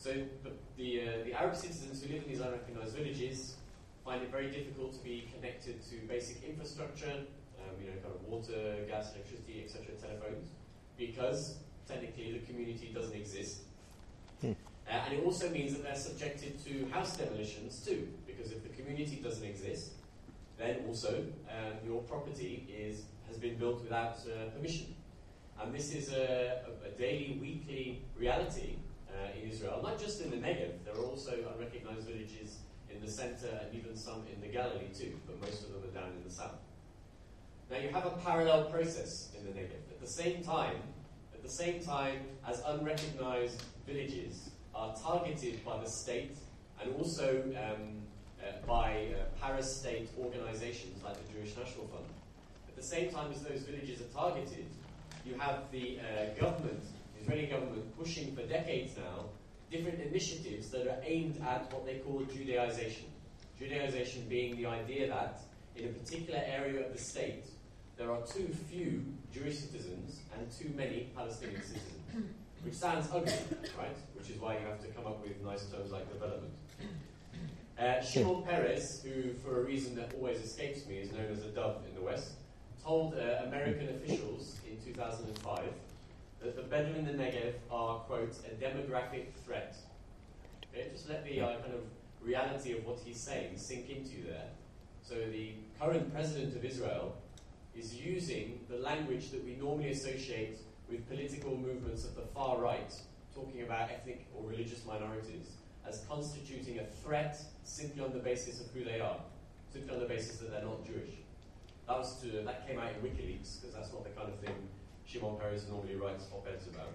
So 0.00 0.14
the, 0.42 0.52
the, 0.78 1.02
uh, 1.02 1.24
the 1.26 1.34
Arab 1.34 1.54
citizens 1.54 2.02
who 2.02 2.14
live 2.14 2.22
in 2.22 2.30
these 2.30 2.40
unrecognized 2.40 2.96
villages 2.96 3.56
find 4.02 4.22
it 4.22 4.30
very 4.30 4.50
difficult 4.50 4.94
to 4.94 5.04
be 5.04 5.28
connected 5.34 5.84
to 5.90 5.96
basic 6.08 6.42
infrastructure, 6.42 7.12
um, 7.60 7.74
you 7.78 7.90
know, 7.90 7.96
kind 8.02 8.14
of 8.14 8.24
water, 8.24 8.76
gas, 8.88 9.12
electricity, 9.12 9.62
etc., 9.62 9.94
telephones, 10.00 10.48
because 10.96 11.58
technically 11.86 12.32
the 12.32 12.38
community 12.50 12.90
doesn't 12.94 13.14
exist. 13.14 13.58
Hmm. 14.40 14.52
Uh, 14.88 14.92
and 15.04 15.18
it 15.18 15.22
also 15.22 15.50
means 15.50 15.74
that 15.74 15.82
they're 15.82 15.94
subjected 15.94 16.64
to 16.64 16.88
house 16.90 17.18
demolitions 17.18 17.84
too, 17.84 18.08
because 18.26 18.52
if 18.52 18.62
the 18.62 18.70
community 18.70 19.16
doesn't 19.22 19.44
exist, 19.44 19.90
then 20.56 20.78
also 20.88 21.26
um, 21.50 21.74
your 21.84 22.00
property 22.04 22.66
is 22.74 23.02
has 23.28 23.36
been 23.36 23.56
built 23.58 23.82
without 23.82 24.16
uh, 24.24 24.48
permission. 24.56 24.94
And 25.60 25.74
this 25.74 25.94
is 25.94 26.10
a, 26.14 26.62
a, 26.66 26.88
a 26.88 26.90
daily, 26.92 27.38
weekly 27.38 28.02
reality 28.16 28.76
uh, 29.14 29.38
in 29.38 29.50
Israel, 29.50 29.80
not 29.82 29.98
just 29.98 30.20
in 30.22 30.30
the 30.30 30.36
Negev, 30.36 30.72
there 30.84 30.94
are 30.94 31.04
also 31.04 31.32
unrecognized 31.54 32.06
villages 32.06 32.58
in 32.92 33.00
the 33.00 33.10
center 33.10 33.48
and 33.62 33.74
even 33.74 33.96
some 33.96 34.24
in 34.32 34.40
the 34.40 34.48
Galilee 34.48 34.88
too, 34.94 35.12
but 35.26 35.40
most 35.40 35.64
of 35.64 35.72
them 35.72 35.82
are 35.84 36.00
down 36.00 36.12
in 36.16 36.24
the 36.24 36.30
south. 36.30 36.58
Now 37.70 37.78
you 37.78 37.88
have 37.90 38.06
a 38.06 38.10
parallel 38.10 38.64
process 38.64 39.30
in 39.38 39.44
the 39.44 39.52
Negev. 39.52 39.82
At 39.90 40.00
the 40.00 40.06
same 40.06 40.42
time, 40.42 40.76
at 41.34 41.42
the 41.42 41.48
same 41.48 41.82
time 41.82 42.20
as 42.46 42.62
unrecognized 42.66 43.62
villages 43.86 44.50
are 44.74 44.94
targeted 44.96 45.64
by 45.64 45.78
the 45.78 45.88
state 45.88 46.36
and 46.82 46.94
also 46.96 47.42
um, 47.56 48.02
uh, 48.40 48.66
by 48.66 49.08
uh, 49.14 49.44
parastate 49.44 50.08
organizations 50.18 51.02
like 51.04 51.14
the 51.14 51.32
Jewish 51.32 51.56
National 51.56 51.86
Fund. 51.86 52.04
At 52.68 52.76
the 52.76 52.82
same 52.82 53.10
time 53.10 53.30
as 53.30 53.42
those 53.42 53.62
villages 53.62 54.00
are 54.00 54.30
targeted, 54.30 54.66
you 55.24 55.34
have 55.38 55.70
the 55.70 55.98
uh, 55.98 56.40
government 56.40 56.82
Israeli 57.20 57.46
government 57.46 57.98
pushing 57.98 58.34
for 58.34 58.42
decades 58.42 58.96
now 58.96 59.26
different 59.70 60.00
initiatives 60.00 60.70
that 60.70 60.86
are 60.86 61.00
aimed 61.04 61.40
at 61.42 61.72
what 61.72 61.86
they 61.86 61.98
call 61.98 62.20
Judaization. 62.22 63.04
Judaization 63.60 64.28
being 64.28 64.56
the 64.56 64.66
idea 64.66 65.08
that 65.08 65.42
in 65.76 65.84
a 65.86 65.92
particular 65.92 66.42
area 66.44 66.84
of 66.84 66.92
the 66.92 66.98
state, 66.98 67.44
there 67.96 68.10
are 68.10 68.20
too 68.22 68.48
few 68.68 69.04
Jewish 69.32 69.58
citizens 69.58 70.20
and 70.36 70.50
too 70.50 70.70
many 70.76 71.10
Palestinian 71.14 71.62
citizens. 71.62 72.02
Which 72.64 72.74
sounds 72.74 73.08
ugly, 73.12 73.32
right? 73.78 73.96
Which 74.14 74.28
is 74.30 74.38
why 74.38 74.58
you 74.58 74.66
have 74.66 74.80
to 74.82 74.88
come 74.88 75.06
up 75.06 75.22
with 75.22 75.40
nice 75.42 75.64
terms 75.66 75.92
like 75.92 76.12
development. 76.12 76.52
Uh, 77.78 78.02
Shimon 78.02 78.42
Peres, 78.42 79.02
who 79.02 79.32
for 79.34 79.60
a 79.60 79.64
reason 79.64 79.94
that 79.96 80.12
always 80.14 80.38
escapes 80.42 80.86
me 80.86 80.96
is 80.96 81.10
known 81.12 81.30
as 81.32 81.42
a 81.42 81.48
dove 81.48 81.82
in 81.88 81.94
the 81.94 82.02
West, 82.02 82.32
told 82.84 83.14
uh, 83.14 83.44
American 83.46 83.88
officials 83.88 84.56
in 84.68 84.76
2005 84.84 85.62
that 86.42 86.56
the 86.56 86.62
Bedouin 86.62 87.06
in 87.06 87.16
the 87.16 87.22
Negev 87.22 87.54
are, 87.70 87.98
quote, 88.00 88.34
a 88.46 88.54
demographic 88.62 89.26
threat. 89.44 89.76
Okay, 90.72 90.88
just 90.92 91.08
let 91.08 91.24
the 91.24 91.40
uh, 91.40 91.58
kind 91.60 91.74
of 91.74 91.82
reality 92.22 92.72
of 92.72 92.84
what 92.86 92.98
he's 93.04 93.20
saying 93.20 93.56
sink 93.56 93.90
into 93.90 94.16
you 94.16 94.24
there. 94.24 94.48
So 95.02 95.16
the 95.16 95.52
current 95.78 96.12
president 96.12 96.56
of 96.56 96.64
Israel 96.64 97.16
is 97.76 97.94
using 97.94 98.60
the 98.70 98.76
language 98.76 99.30
that 99.30 99.44
we 99.44 99.56
normally 99.56 99.90
associate 99.90 100.58
with 100.88 101.08
political 101.08 101.56
movements 101.56 102.04
of 102.04 102.14
the 102.14 102.22
far 102.34 102.58
right, 102.58 102.92
talking 103.34 103.62
about 103.62 103.90
ethnic 103.90 104.26
or 104.34 104.48
religious 104.48 104.84
minorities, 104.86 105.52
as 105.86 106.04
constituting 106.08 106.78
a 106.78 106.84
threat 107.04 107.38
simply 107.64 108.02
on 108.02 108.12
the 108.12 108.18
basis 108.18 108.60
of 108.60 108.66
who 108.72 108.84
they 108.84 109.00
are, 109.00 109.20
simply 109.72 109.94
on 109.94 110.00
the 110.00 110.06
basis 110.06 110.38
that 110.38 110.50
they're 110.50 110.64
not 110.64 110.84
Jewish. 110.86 111.10
That 111.86 111.98
was 111.98 112.20
to, 112.22 112.28
that 112.44 112.66
came 112.66 112.78
out 112.78 112.90
in 112.90 113.08
WikiLeaks 113.08 113.60
because 113.60 113.74
that's 113.74 113.92
not 113.92 114.04
the 114.04 114.10
kind 114.10 114.28
of 114.28 114.38
thing 114.38 114.54
Shimon 115.10 115.36
Peres 115.38 115.66
normally 115.68 115.96
writes 115.96 116.26
op-eds 116.32 116.66
about. 116.68 116.92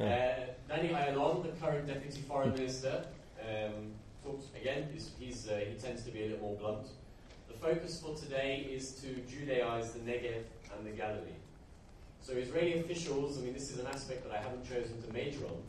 Uh, 0.00 0.46
Danny 0.68 0.88
Ayalon, 0.88 1.42
the 1.44 1.50
current 1.64 1.86
deputy 1.86 2.20
foreign 2.22 2.52
minister, 2.52 3.04
um, 3.40 3.92
talks 4.24 4.46
again. 4.60 4.88
He's, 4.92 5.10
he's 5.20 5.48
uh, 5.48 5.60
he 5.68 5.74
tends 5.74 6.02
to 6.04 6.10
be 6.10 6.22
a 6.24 6.28
little 6.30 6.40
more 6.40 6.56
blunt. 6.56 6.88
The 7.46 7.54
focus 7.54 8.00
for 8.00 8.16
today 8.16 8.66
is 8.68 8.92
to 9.02 9.06
Judaize 9.30 9.92
the 9.92 10.00
Negev 10.00 10.42
and 10.76 10.84
the 10.84 10.90
Galilee. 10.90 11.38
So 12.20 12.32
Israeli 12.32 12.80
officials, 12.80 13.38
I 13.38 13.42
mean, 13.42 13.52
this 13.52 13.70
is 13.70 13.78
an 13.78 13.86
aspect 13.86 14.24
that 14.24 14.32
I 14.32 14.42
haven't 14.42 14.68
chosen 14.68 15.00
to 15.02 15.12
major 15.12 15.44
on, 15.46 15.62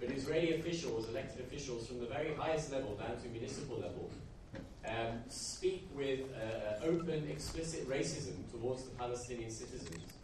but 0.00 0.10
Israeli 0.10 0.54
officials, 0.54 1.08
elected 1.08 1.44
officials 1.44 1.86
from 1.86 2.00
the 2.00 2.06
very 2.06 2.34
highest 2.34 2.72
level 2.72 2.94
down 2.96 3.20
to 3.22 3.28
municipal 3.28 3.76
level, 3.76 4.10
um, 4.86 5.20
speak 5.28 5.88
with 5.94 6.20
uh, 6.34 6.84
open, 6.84 7.28
explicit 7.30 7.88
racism 7.88 8.50
towards 8.50 8.84
the 8.84 8.90
Palestinian 8.90 9.50
citizens 9.50 10.17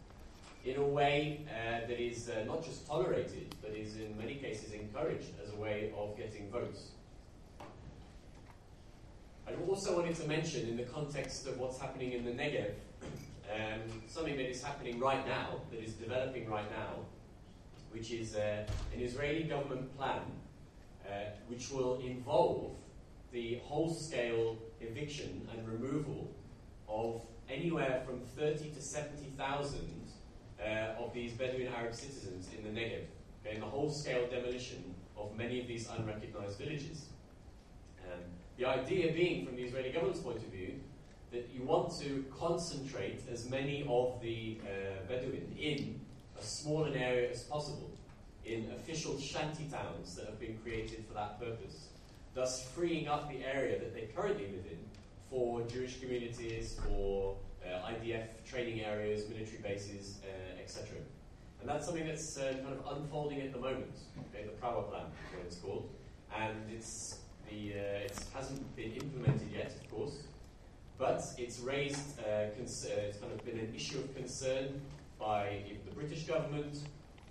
in 0.65 0.77
a 0.77 0.83
way 0.83 1.45
uh, 1.47 1.87
that 1.87 2.01
is 2.01 2.29
uh, 2.29 2.43
not 2.45 2.65
just 2.65 2.87
tolerated, 2.87 3.53
but 3.61 3.71
is 3.71 3.97
in 3.97 4.17
many 4.17 4.35
cases 4.35 4.73
encouraged 4.73 5.29
as 5.43 5.53
a 5.53 5.55
way 5.55 5.93
of 5.95 6.17
getting 6.17 6.49
votes. 6.49 6.89
I 9.47 9.51
also 9.69 9.95
wanted 9.95 10.15
to 10.15 10.27
mention, 10.27 10.67
in 10.67 10.75
the 10.75 10.83
context 10.83 11.45
of 11.45 11.59
what's 11.59 11.79
happening 11.79 12.13
in 12.13 12.25
the 12.25 12.31
Negev, 12.31 12.71
um, 13.53 14.01
something 14.07 14.35
that 14.37 14.49
is 14.49 14.63
happening 14.63 14.99
right 14.99 15.25
now, 15.27 15.61
that 15.71 15.83
is 15.83 15.93
developing 15.93 16.49
right 16.49 16.69
now, 16.71 16.95
which 17.91 18.11
is 18.11 18.35
uh, 18.35 18.65
an 18.93 19.01
Israeli 19.01 19.43
government 19.43 19.95
plan 19.95 20.21
uh, 21.07 21.29
which 21.47 21.69
will 21.71 21.99
involve 21.99 22.71
the 23.31 23.59
whole 23.63 23.93
scale 23.93 24.57
eviction 24.81 25.47
and 25.53 25.67
removal 25.67 26.31
of 26.89 27.21
anywhere 27.47 28.01
from 28.05 28.19
30 28.35 28.71
to 28.71 28.81
70,000 28.81 30.04
uh, 30.61 31.01
of 31.03 31.13
these 31.13 31.33
Bedouin 31.33 31.67
Arab 31.73 31.93
citizens 31.93 32.49
in 32.57 32.63
the 32.63 32.79
Negev, 32.79 33.05
okay, 33.41 33.55
and 33.55 33.61
the 33.61 33.67
whole 33.67 33.89
scale 33.89 34.27
demolition 34.29 34.95
of 35.17 35.35
many 35.35 35.59
of 35.61 35.67
these 35.67 35.87
unrecognized 35.89 36.57
villages. 36.57 37.05
Um, 38.03 38.19
the 38.57 38.65
idea 38.65 39.11
being, 39.13 39.45
from 39.45 39.55
the 39.55 39.63
Israeli 39.63 39.91
government's 39.91 40.21
point 40.21 40.37
of 40.37 40.51
view, 40.51 40.79
that 41.31 41.49
you 41.53 41.63
want 41.63 41.91
to 41.99 42.25
concentrate 42.37 43.21
as 43.31 43.49
many 43.49 43.85
of 43.89 44.21
the 44.21 44.57
uh, 44.63 45.07
Bedouin 45.07 45.55
in 45.59 45.99
as 46.39 46.45
small 46.45 46.85
an 46.85 46.95
area 46.95 47.29
as 47.29 47.43
possible 47.43 47.91
in 48.45 48.71
official 48.75 49.19
shanty 49.19 49.65
towns 49.65 50.15
that 50.15 50.25
have 50.25 50.39
been 50.39 50.57
created 50.63 51.03
for 51.07 51.13
that 51.13 51.39
purpose, 51.39 51.89
thus 52.33 52.67
freeing 52.69 53.07
up 53.07 53.29
the 53.29 53.43
area 53.43 53.79
that 53.79 53.93
they 53.93 54.07
currently 54.15 54.45
live 54.45 54.65
in 54.69 54.77
for 55.29 55.61
Jewish 55.63 55.99
communities, 55.99 56.79
for 56.87 57.35
uh, 57.65 57.89
IDF 57.91 58.27
training 58.45 58.81
areas, 58.81 59.27
military 59.29 59.61
bases, 59.61 60.19
uh, 60.23 60.61
etc. 60.61 60.97
And 61.59 61.69
that's 61.69 61.85
something 61.85 62.05
that's 62.05 62.37
uh, 62.37 62.53
kind 62.63 62.75
of 62.79 62.97
unfolding 62.97 63.41
at 63.41 63.51
the 63.51 63.59
moment. 63.59 63.95
Okay, 64.33 64.45
the 64.45 64.51
Prawer 64.51 64.83
Plan 64.83 65.05
is 65.05 65.35
what 65.35 65.45
it's 65.45 65.55
called, 65.57 65.89
and 66.37 66.57
it's 66.71 67.19
the 67.49 67.73
uh, 67.73 68.05
it 68.05 68.19
hasn't 68.33 68.75
been 68.75 68.93
implemented 68.93 69.49
yet, 69.51 69.73
of 69.83 69.89
course, 69.91 70.17
but 70.97 71.23
it's 71.37 71.59
raised. 71.59 72.19
Uh, 72.19 72.49
cons- 72.55 72.85
uh, 72.89 73.01
it's 73.01 73.17
kind 73.17 73.31
of 73.31 73.43
been 73.45 73.59
an 73.59 73.73
issue 73.75 73.97
of 73.99 74.15
concern 74.15 74.79
by 75.19 75.63
the 75.87 75.91
British 75.95 76.23
government, 76.25 76.77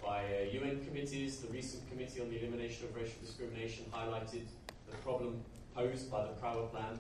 by 0.03 0.49
UN 0.53 0.85
committees. 0.85 1.39
The 1.39 1.53
recent 1.53 1.89
Committee 1.91 2.21
on 2.21 2.29
the 2.31 2.39
Elimination 2.41 2.87
of 2.87 2.97
Racial 2.97 3.21
Discrimination 3.21 3.85
highlighted 3.93 4.47
the 4.91 4.97
problem 5.05 5.41
posed 5.75 6.11
by 6.11 6.23
the 6.23 6.33
Prawer 6.33 6.67
Plan. 6.69 6.99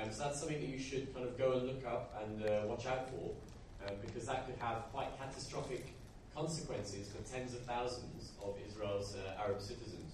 Um, 0.00 0.10
so 0.10 0.24
that's 0.24 0.40
something 0.40 0.60
that 0.60 0.68
you 0.68 0.78
should 0.78 1.14
kind 1.14 1.26
of 1.26 1.36
go 1.36 1.52
and 1.52 1.66
look 1.66 1.84
up 1.86 2.22
and 2.22 2.48
uh, 2.48 2.66
watch 2.66 2.86
out 2.86 3.08
for, 3.10 3.34
um, 3.86 3.94
because 4.04 4.26
that 4.26 4.46
could 4.46 4.56
have 4.58 4.84
quite 4.92 5.08
catastrophic 5.18 5.94
consequences 6.34 7.08
for 7.08 7.22
tens 7.30 7.54
of 7.54 7.60
thousands 7.60 8.32
of 8.42 8.56
Israel's 8.66 9.16
uh, 9.16 9.42
Arab 9.42 9.60
citizens. 9.60 10.12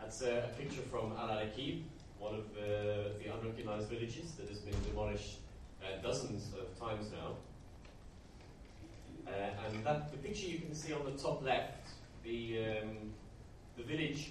That's 0.00 0.22
uh, 0.22 0.48
a 0.50 0.60
picture 0.60 0.82
from 0.82 1.12
Al 1.18 1.28
Araqib, 1.28 1.82
one 2.18 2.34
of 2.34 2.54
the, 2.54 3.12
the 3.22 3.32
unrecognized 3.32 3.88
villages 3.88 4.32
that 4.32 4.48
has 4.48 4.58
been 4.58 4.74
demolished 4.88 5.38
uh, 5.82 6.00
dozens 6.02 6.50
of 6.54 6.78
times 6.80 7.10
now. 7.12 7.36
Uh, 9.26 9.66
and 9.66 9.84
that, 9.84 10.10
the 10.10 10.18
picture 10.18 10.46
you 10.46 10.58
can 10.58 10.74
see 10.74 10.92
on 10.92 11.04
the 11.04 11.12
top 11.12 11.44
left, 11.44 11.88
the, 12.24 12.58
um, 12.82 13.12
the 13.76 13.82
village 13.82 14.30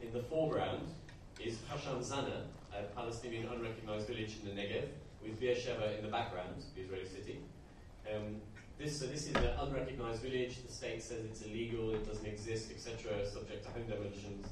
in 0.00 0.12
the 0.12 0.22
foreground 0.22 0.82
is 1.40 1.58
Hashem 1.68 2.00
Zaneh, 2.00 2.42
a 2.76 2.82
Palestinian 2.94 3.46
unrecognized 3.48 4.06
village 4.06 4.36
in 4.42 4.54
the 4.54 4.60
Negev, 4.60 4.88
with 5.22 5.38
Beersheba 5.38 5.96
in 5.96 6.04
the 6.04 6.10
background, 6.10 6.62
the 6.74 6.82
Israeli 6.82 7.06
city. 7.06 7.38
Um, 8.12 8.40
this, 8.78 8.98
so 8.98 9.06
this 9.06 9.28
is 9.28 9.36
an 9.36 9.50
unrecognized 9.60 10.22
village. 10.22 10.56
The 10.66 10.72
state 10.72 11.02
says 11.02 11.24
it's 11.24 11.42
illegal, 11.42 11.94
it 11.94 12.06
doesn't 12.06 12.26
exist, 12.26 12.70
etc., 12.70 13.24
subject 13.26 13.64
to 13.64 13.70
home 13.70 13.86
demolitions. 13.86 14.46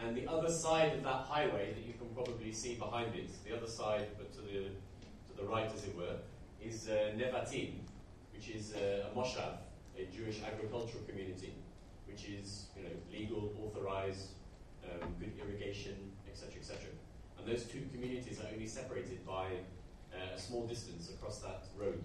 And 0.00 0.16
the 0.16 0.28
other 0.28 0.50
side 0.50 0.92
of 0.94 1.02
that 1.04 1.24
highway 1.24 1.72
that 1.72 1.86
you 1.86 1.94
can 1.94 2.08
probably 2.14 2.52
see 2.52 2.74
behind 2.74 3.14
it, 3.14 3.30
the 3.48 3.56
other 3.56 3.68
side, 3.68 4.08
but 4.18 4.32
to 4.34 4.40
the, 4.40 4.68
to 5.28 5.36
the 5.36 5.44
right, 5.44 5.70
as 5.72 5.84
it 5.84 5.96
were, 5.96 6.16
is 6.62 6.88
uh, 6.88 7.12
Nevatim, 7.16 7.74
which 8.34 8.50
is 8.50 8.74
uh, 8.74 9.08
a 9.10 9.16
moshav, 9.16 9.58
a 9.96 10.04
Jewish 10.14 10.42
agricultural 10.42 11.04
community, 11.08 11.54
which 12.06 12.28
is 12.28 12.66
you 12.76 12.82
know 12.82 12.90
legal, 13.12 13.52
authorized, 13.64 14.30
um, 14.84 15.14
good 15.20 15.32
irrigation, 15.40 15.94
etc., 16.28 16.60
etc. 16.60 16.80
And 17.44 17.52
those 17.52 17.64
two 17.64 17.82
communities 17.92 18.40
are 18.40 18.48
only 18.52 18.66
separated 18.66 19.26
by 19.26 19.46
uh, 20.14 20.34
a 20.34 20.38
small 20.38 20.66
distance 20.66 21.10
across 21.10 21.40
that 21.40 21.64
road. 21.78 22.02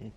Hmm. 0.00 0.08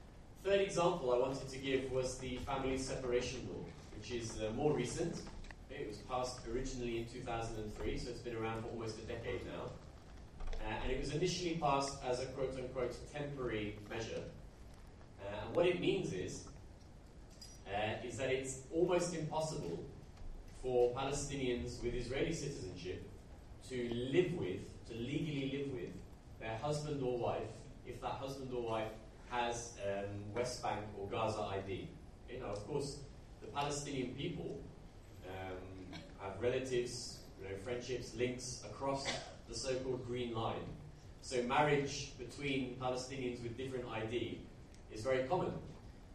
Third 0.44 0.62
example 0.62 1.14
I 1.14 1.18
wanted 1.18 1.50
to 1.50 1.58
give 1.58 1.92
was 1.92 2.18
the 2.20 2.38
family 2.38 2.78
separation 2.78 3.50
law, 3.50 3.66
which 3.98 4.12
is 4.12 4.40
uh, 4.42 4.52
more 4.54 4.74
recent. 4.74 5.22
It 5.70 5.88
was 5.90 5.98
passed 5.98 6.40
originally 6.48 7.00
in 7.00 7.06
2003, 7.08 7.98
so 7.98 8.10
it's 8.12 8.20
been 8.20 8.38
around 8.38 8.62
for 8.62 8.70
almost 8.70 8.98
a 9.00 9.02
decade 9.02 9.42
now. 9.46 9.72
Uh, 10.54 10.84
and 10.84 10.92
it 10.92 10.98
was 10.98 11.14
initially 11.14 11.58
passed 11.62 11.98
as 12.08 12.22
a 12.22 12.28
quote 12.28 12.56
unquote 12.56 12.96
temporary 13.12 13.76
measure. 13.90 14.24
Uh, 15.22 15.48
and 15.48 15.56
what 15.56 15.66
it 15.66 15.82
means 15.82 16.14
is, 16.14 16.46
uh, 17.68 18.08
is 18.08 18.18
that 18.18 18.30
it's 18.32 18.60
almost 18.74 19.14
impossible 19.14 19.84
for 20.66 20.92
Palestinians 20.96 21.84
with 21.84 21.94
Israeli 21.94 22.34
citizenship 22.34 23.08
to 23.70 23.88
live 23.94 24.34
with, 24.34 24.62
to 24.88 24.96
legally 24.96 25.52
live 25.56 25.72
with, 25.72 25.92
their 26.40 26.58
husband 26.58 27.04
or 27.04 27.20
wife, 27.20 27.54
if 27.86 28.02
that 28.02 28.14
husband 28.14 28.52
or 28.52 28.64
wife 28.64 28.92
has 29.30 29.74
um, 29.86 30.10
West 30.34 30.64
Bank 30.64 30.82
or 31.00 31.08
Gaza 31.08 31.42
ID. 31.42 31.88
You 32.28 32.40
know, 32.40 32.48
of 32.48 32.68
course, 32.68 32.98
the 33.42 33.48
Palestinian 33.48 34.16
people 34.16 34.60
um, 35.28 36.00
have 36.20 36.42
relatives, 36.42 37.20
you 37.40 37.48
know, 37.48 37.56
friendships, 37.64 38.16
links 38.16 38.64
across 38.66 39.06
the 39.48 39.54
so-called 39.54 40.04
Green 40.08 40.34
Line. 40.34 40.66
So 41.22 41.44
marriage 41.44 42.14
between 42.18 42.78
Palestinians 42.82 43.42
with 43.44 43.56
different 43.56 43.86
ID 43.88 44.40
is 44.92 45.04
very 45.04 45.26
common. 45.26 45.54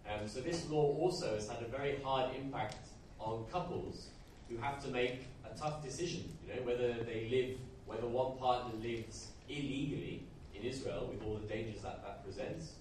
Um, 0.08 0.26
so 0.26 0.40
this 0.40 0.68
law 0.68 0.96
also 0.96 1.34
has 1.34 1.48
had 1.48 1.62
a 1.62 1.68
very 1.68 2.00
hard 2.02 2.34
impact 2.34 2.88
on 3.20 3.44
couples 3.52 4.08
who 4.50 4.56
have 4.58 4.82
to 4.84 4.88
make 4.88 5.26
a 5.44 5.56
tough 5.56 5.82
decision, 5.82 6.36
you 6.46 6.54
know, 6.54 6.62
whether 6.62 6.92
they 7.04 7.28
live, 7.30 7.58
whether 7.86 8.06
one 8.06 8.36
partner 8.38 8.78
lives 8.80 9.28
illegally 9.48 10.24
in 10.54 10.62
Israel 10.62 11.08
with 11.10 11.22
all 11.22 11.36
the 11.36 11.46
dangers 11.46 11.82
that 11.82 12.02
that 12.02 12.24
presents. 12.24 12.72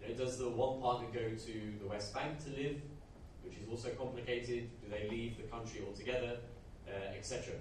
You 0.00 0.08
know, 0.08 0.14
does 0.14 0.38
the 0.38 0.48
one 0.48 0.80
partner 0.80 1.08
go 1.12 1.28
to 1.28 1.52
the 1.80 1.86
West 1.86 2.14
Bank 2.14 2.42
to 2.44 2.50
live, 2.50 2.76
which 3.44 3.58
is 3.58 3.68
also 3.70 3.90
complicated? 3.90 4.70
Do 4.82 4.90
they 4.90 5.08
leave 5.08 5.36
the 5.36 5.44
country 5.44 5.82
altogether, 5.86 6.38
uh, 6.88 7.16
etc. 7.16 7.54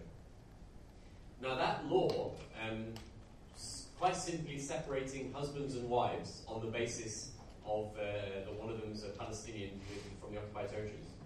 Now 1.42 1.56
that 1.56 1.86
law, 1.88 2.32
um, 2.64 2.86
quite 4.00 4.16
simply 4.16 4.60
separating 4.60 5.34
husbands 5.34 5.76
and 5.76 5.90
wives 5.90 6.44
on 6.48 6.62
the 6.62 6.72
basis 6.72 7.32
of 7.66 7.92
uh, 7.98 8.46
that 8.46 8.54
one 8.54 8.70
of 8.70 8.80
them 8.80 8.92
is 8.92 9.04
a 9.04 9.10
Palestinian 9.10 9.80
from 10.22 10.32
the 10.32 10.38
occupied 10.38 10.70
territories. 10.70 11.17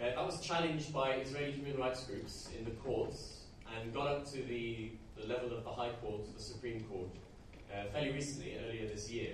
Uh, 0.00 0.04
that 0.14 0.24
was 0.24 0.40
challenged 0.40 0.92
by 0.92 1.14
Israeli 1.14 1.50
human 1.50 1.76
rights 1.76 2.04
groups 2.04 2.48
in 2.56 2.64
the 2.64 2.70
courts 2.70 3.40
and 3.74 3.92
got 3.92 4.06
up 4.06 4.24
to 4.30 4.36
the, 4.44 4.92
the 5.16 5.26
level 5.26 5.52
of 5.56 5.64
the 5.64 5.70
High 5.70 5.90
Court, 6.00 6.20
the 6.36 6.40
Supreme 6.40 6.84
Court, 6.84 7.08
uh, 7.72 7.90
fairly 7.92 8.12
recently, 8.12 8.56
earlier 8.64 8.86
this 8.86 9.10
year. 9.10 9.32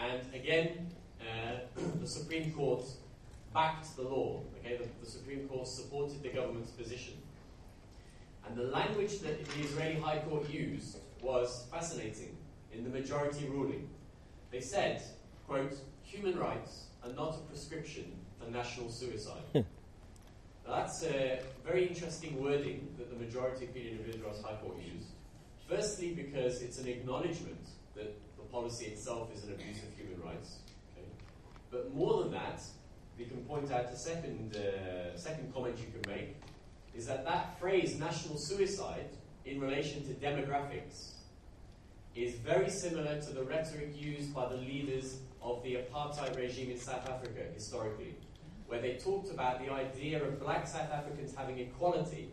And 0.00 0.22
again, 0.32 0.86
uh, 1.20 1.58
the 2.00 2.06
Supreme 2.06 2.52
Court 2.52 2.84
backed 3.52 3.96
the 3.96 4.02
law. 4.02 4.42
Okay, 4.60 4.76
the, 4.76 4.84
the 5.04 5.10
Supreme 5.10 5.48
Court 5.48 5.66
supported 5.66 6.22
the 6.22 6.28
government's 6.28 6.70
position. 6.70 7.14
And 8.46 8.56
the 8.56 8.64
language 8.64 9.18
that 9.20 9.44
the 9.44 9.60
Israeli 9.62 10.00
High 10.00 10.18
Court 10.18 10.48
used 10.48 10.98
was 11.20 11.66
fascinating 11.72 12.36
in 12.72 12.84
the 12.84 12.90
majority 12.90 13.48
ruling. 13.48 13.88
They 14.52 14.60
said, 14.60 15.02
quote, 15.48 15.74
human 16.04 16.38
rights 16.38 16.84
are 17.04 17.12
not 17.12 17.34
a 17.34 17.38
prescription 17.50 18.12
for 18.42 18.50
national 18.50 18.90
suicide. 18.90 19.42
now 19.54 19.64
that's 20.66 21.02
a 21.04 21.40
very 21.64 21.86
interesting 21.86 22.42
wording 22.42 22.88
that 22.98 23.10
the 23.10 23.16
majority 23.16 23.66
opinion 23.66 24.00
of 24.00 24.08
Israel's 24.08 24.42
High 24.42 24.56
Court 24.56 24.76
used. 24.78 25.08
Firstly, 25.68 26.12
because 26.12 26.62
it's 26.62 26.78
an 26.78 26.88
acknowledgement 26.88 27.66
that 27.94 28.14
the 28.36 28.42
policy 28.50 28.86
itself 28.86 29.28
is 29.34 29.44
an 29.44 29.52
abuse 29.52 29.78
of 29.78 29.96
human 29.96 30.20
rights. 30.22 30.58
Okay? 30.96 31.06
But 31.70 31.94
more 31.94 32.22
than 32.22 32.32
that, 32.32 32.62
we 33.18 33.24
can 33.24 33.38
point 33.44 33.70
out 33.70 33.86
a 33.86 33.96
second, 33.96 34.56
uh, 34.56 35.16
second 35.16 35.52
comment 35.54 35.78
you 35.78 35.86
can 36.00 36.12
make 36.12 36.36
is 36.94 37.06
that 37.06 37.24
that 37.24 37.58
phrase, 37.58 37.98
national 37.98 38.36
suicide, 38.36 39.08
in 39.44 39.60
relation 39.60 40.02
to 40.06 40.12
demographics, 40.14 41.12
is 42.14 42.34
very 42.34 42.68
similar 42.68 43.20
to 43.20 43.30
the 43.32 43.42
rhetoric 43.42 43.94
used 43.94 44.34
by 44.34 44.46
the 44.48 44.56
leaders 44.56 45.18
of 45.40 45.62
the 45.62 45.76
apartheid 45.76 46.36
regime 46.36 46.70
in 46.70 46.78
South 46.78 47.08
Africa 47.08 47.40
historically, 47.54 48.14
where 48.72 48.80
they 48.80 48.94
talked 48.94 49.30
about 49.30 49.62
the 49.62 49.70
idea 49.70 50.24
of 50.24 50.40
black 50.40 50.66
South 50.66 50.90
Africans 50.90 51.34
having 51.34 51.58
equality 51.58 52.30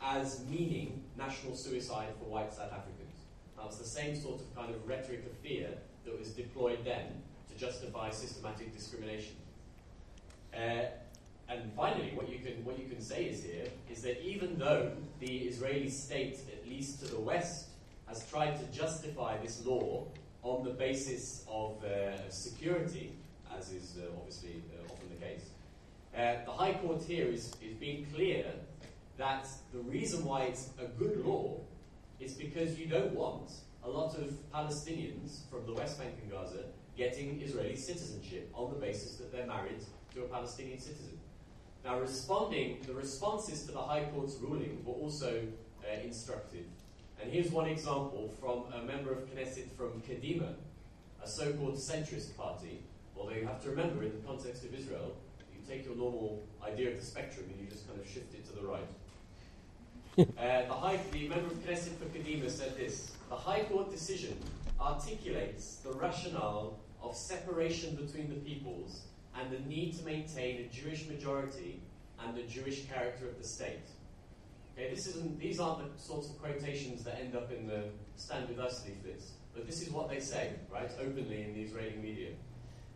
as 0.00 0.44
meaning 0.48 1.02
national 1.18 1.56
suicide 1.56 2.06
for 2.20 2.26
white 2.26 2.54
South 2.54 2.72
Africans. 2.72 3.16
That 3.56 3.66
was 3.66 3.78
the 3.78 3.84
same 3.84 4.14
sort 4.14 4.40
of 4.42 4.54
kind 4.54 4.72
of 4.72 4.86
rhetoric 4.86 5.26
of 5.26 5.36
fear 5.38 5.70
that 6.04 6.16
was 6.16 6.28
deployed 6.28 6.84
then 6.84 7.20
to 7.50 7.58
justify 7.58 8.10
systematic 8.10 8.72
discrimination. 8.72 9.34
Uh, 10.54 10.84
and 11.48 11.72
finally, 11.74 12.12
what 12.14 12.28
you 12.28 12.38
can 12.38 12.64
what 12.64 12.78
you 12.78 12.86
can 12.86 13.00
say 13.00 13.24
is 13.24 13.42
here 13.42 13.66
is 13.90 14.02
that 14.02 14.24
even 14.24 14.56
though 14.60 14.92
the 15.18 15.36
Israeli 15.50 15.90
state, 15.90 16.38
at 16.56 16.64
least 16.68 17.00
to 17.00 17.06
the 17.06 17.18
west, 17.18 17.70
has 18.06 18.24
tried 18.30 18.56
to 18.60 18.64
justify 18.66 19.36
this 19.38 19.66
law 19.66 20.06
on 20.44 20.62
the 20.62 20.70
basis 20.70 21.44
of 21.48 21.82
uh, 21.82 22.30
security, 22.30 23.16
as 23.58 23.72
is 23.72 23.96
uh, 23.98 24.06
obviously 24.16 24.62
uh, 24.72 24.92
often 24.92 25.08
the 25.10 25.26
case, 25.26 25.51
uh, 26.16 26.44
the 26.44 26.52
High 26.52 26.74
Court 26.74 27.02
here 27.02 27.26
is, 27.26 27.52
is 27.62 27.74
being 27.78 28.06
clear 28.14 28.44
that 29.16 29.46
the 29.72 29.80
reason 29.80 30.24
why 30.24 30.42
it's 30.42 30.70
a 30.80 30.86
good 30.98 31.24
law 31.24 31.56
is 32.20 32.34
because 32.34 32.78
you 32.78 32.86
don't 32.86 33.12
want 33.12 33.50
a 33.84 33.88
lot 33.88 34.16
of 34.16 34.30
Palestinians 34.52 35.48
from 35.50 35.66
the 35.66 35.72
West 35.72 35.98
Bank 35.98 36.14
and 36.22 36.30
Gaza 36.30 36.64
getting 36.96 37.40
Israeli 37.40 37.76
citizenship 37.76 38.50
on 38.54 38.70
the 38.70 38.78
basis 38.78 39.16
that 39.16 39.32
they're 39.32 39.46
married 39.46 39.80
to 40.14 40.22
a 40.22 40.26
Palestinian 40.26 40.78
citizen. 40.78 41.18
Now, 41.84 41.98
responding, 41.98 42.78
the 42.86 42.94
responses 42.94 43.64
to 43.66 43.72
the 43.72 43.80
High 43.80 44.04
Court's 44.14 44.36
ruling 44.36 44.84
were 44.84 44.92
also 44.92 45.42
uh, 45.82 46.00
instructive. 46.04 46.66
And 47.20 47.32
here's 47.32 47.50
one 47.50 47.66
example 47.66 48.32
from 48.40 48.64
a 48.72 48.84
member 48.84 49.12
of 49.12 49.18
Knesset 49.34 49.70
from 49.76 50.00
Kadima, 50.02 50.54
a 51.22 51.26
so 51.26 51.52
called 51.54 51.74
centrist 51.74 52.36
party. 52.36 52.82
Although 53.16 53.34
you 53.34 53.46
have 53.46 53.62
to 53.64 53.70
remember, 53.70 54.02
in 54.02 54.12
the 54.12 54.26
context 54.26 54.64
of 54.64 54.74
Israel, 54.74 55.16
take 55.72 55.86
your 55.86 55.96
normal 55.96 56.42
idea 56.62 56.90
of 56.90 56.98
the 56.98 57.04
spectrum 57.04 57.46
and 57.50 57.58
you 57.60 57.66
just 57.66 57.88
kind 57.88 57.98
of 57.98 58.06
shift 58.06 58.34
it 58.34 58.44
to 58.46 58.52
the 58.52 58.62
right. 58.62 58.88
uh, 60.18 60.66
the, 60.68 60.74
High, 60.74 61.00
the 61.12 61.28
member 61.28 61.46
of 61.46 61.64
Knesset 61.64 61.96
for 61.96 62.04
Kadima 62.06 62.50
said 62.50 62.76
this 62.76 63.12
The 63.30 63.36
High 63.36 63.64
Court 63.64 63.90
decision 63.90 64.36
articulates 64.78 65.76
the 65.76 65.92
rationale 65.92 66.78
of 67.02 67.16
separation 67.16 67.96
between 67.96 68.28
the 68.28 68.36
peoples 68.36 69.02
and 69.38 69.50
the 69.50 69.60
need 69.60 69.96
to 69.98 70.04
maintain 70.04 70.60
a 70.60 70.74
Jewish 70.74 71.06
majority 71.08 71.80
and 72.20 72.36
the 72.36 72.42
Jewish 72.42 72.84
character 72.84 73.26
of 73.26 73.38
the 73.40 73.48
state. 73.48 73.86
Okay, 74.76 74.90
this 74.90 75.06
isn't, 75.06 75.38
these 75.40 75.58
aren't 75.58 75.96
the 75.96 76.02
sorts 76.02 76.28
of 76.28 76.38
quotations 76.40 77.02
that 77.04 77.18
end 77.18 77.34
up 77.34 77.50
in 77.50 77.66
the 77.66 77.84
Stand 78.16 78.48
With 78.48 78.58
Us 78.58 78.84
leaflets, 78.86 79.32
but 79.54 79.66
this 79.66 79.80
is 79.80 79.90
what 79.90 80.10
they 80.10 80.20
say, 80.20 80.50
right, 80.70 80.90
openly 81.00 81.42
in 81.42 81.54
the 81.54 81.62
Israeli 81.62 81.96
media. 81.96 82.30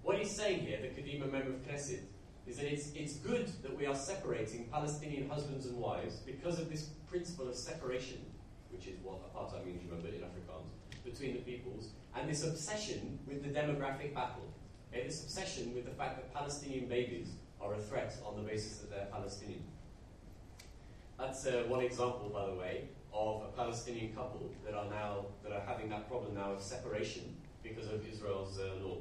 What 0.02 0.18
he's 0.18 0.30
saying 0.30 0.60
here, 0.60 0.78
the 0.80 0.88
Kadima 0.88 1.30
member 1.32 1.50
of 1.50 1.66
Knesset, 1.66 2.00
is 2.46 2.56
that 2.56 2.72
it's, 2.72 2.92
it's 2.94 3.14
good 3.14 3.50
that 3.62 3.76
we 3.76 3.86
are 3.86 3.94
separating 3.94 4.68
Palestinian 4.70 5.28
husbands 5.28 5.66
and 5.66 5.76
wives 5.76 6.16
because 6.24 6.58
of 6.60 6.70
this 6.70 6.90
principle 7.08 7.48
of 7.48 7.54
separation, 7.54 8.18
which 8.70 8.86
is 8.86 8.94
what 9.02 9.18
apartheid 9.34 9.66
means, 9.66 9.82
remember, 9.84 10.08
in 10.08 10.20
Afrikaans, 10.20 10.70
between 11.04 11.34
the 11.34 11.40
peoples, 11.40 11.88
and 12.14 12.28
this 12.28 12.44
obsession 12.44 13.18
with 13.26 13.42
the 13.42 13.48
demographic 13.48 14.14
battle. 14.14 14.44
Okay, 14.92 15.06
this 15.06 15.24
obsession 15.24 15.74
with 15.74 15.84
the 15.84 15.90
fact 15.90 16.16
that 16.16 16.32
Palestinian 16.32 16.86
babies 16.86 17.28
are 17.60 17.74
a 17.74 17.78
threat 17.78 18.14
on 18.24 18.36
the 18.36 18.42
basis 18.42 18.78
that 18.78 18.90
they're 18.90 19.08
Palestinian. 19.10 19.62
That's 21.18 21.46
uh, 21.46 21.64
one 21.66 21.80
example, 21.80 22.30
by 22.32 22.46
the 22.46 22.54
way, 22.54 22.88
of 23.12 23.42
a 23.42 23.56
Palestinian 23.56 24.12
couple 24.14 24.50
that 24.64 24.74
are 24.74 24.88
now 24.90 25.26
that 25.42 25.52
are 25.52 25.62
having 25.66 25.88
that 25.88 26.08
problem 26.08 26.34
now 26.34 26.52
of 26.52 26.62
separation 26.62 27.36
because 27.62 27.88
of 27.88 28.06
Israel's 28.06 28.58
uh, 28.58 28.84
law. 28.84 28.98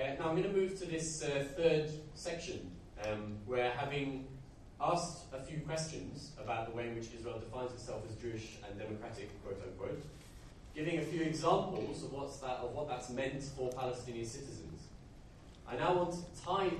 Uh, 0.00 0.14
now 0.18 0.30
I'm 0.30 0.36
going 0.36 0.50
to 0.50 0.56
move 0.56 0.78
to 0.78 0.86
this 0.86 1.22
uh, 1.22 1.44
third 1.56 1.90
section, 2.14 2.70
um, 3.04 3.36
where 3.44 3.70
having 3.72 4.26
asked 4.80 5.24
a 5.34 5.42
few 5.42 5.60
questions 5.60 6.32
about 6.42 6.70
the 6.70 6.74
way 6.74 6.88
in 6.88 6.94
which 6.94 7.08
Israel 7.14 7.38
defines 7.38 7.72
itself 7.72 8.02
as 8.08 8.14
Jewish 8.16 8.56
and 8.66 8.78
democratic, 8.78 9.28
quote 9.44 9.60
unquote, 9.62 10.02
giving 10.74 10.98
a 11.00 11.02
few 11.02 11.20
examples 11.20 12.02
of 12.02 12.14
what's 12.14 12.38
that 12.38 12.60
of 12.62 12.74
what 12.74 12.88
that's 12.88 13.10
meant 13.10 13.42
for 13.42 13.68
Palestinian 13.72 14.24
citizens. 14.24 14.84
I 15.68 15.76
now 15.76 15.94
want 15.94 16.12
to 16.12 16.42
tie 16.42 16.70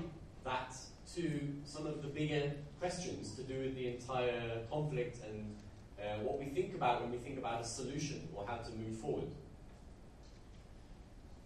that 0.43 0.75
to 1.15 1.41
some 1.63 1.85
of 1.85 2.01
the 2.01 2.07
bigger 2.07 2.53
questions 2.79 3.35
to 3.35 3.43
do 3.43 3.59
with 3.59 3.75
the 3.75 3.87
entire 3.89 4.63
conflict 4.71 5.19
and 5.27 5.55
uh, 5.99 6.23
what 6.23 6.39
we 6.39 6.45
think 6.45 6.73
about 6.73 7.03
when 7.03 7.11
we 7.11 7.17
think 7.17 7.37
about 7.37 7.61
a 7.61 7.65
solution 7.65 8.27
or 8.33 8.47
how 8.47 8.57
to 8.57 8.71
move 8.71 8.97
forward. 8.97 9.29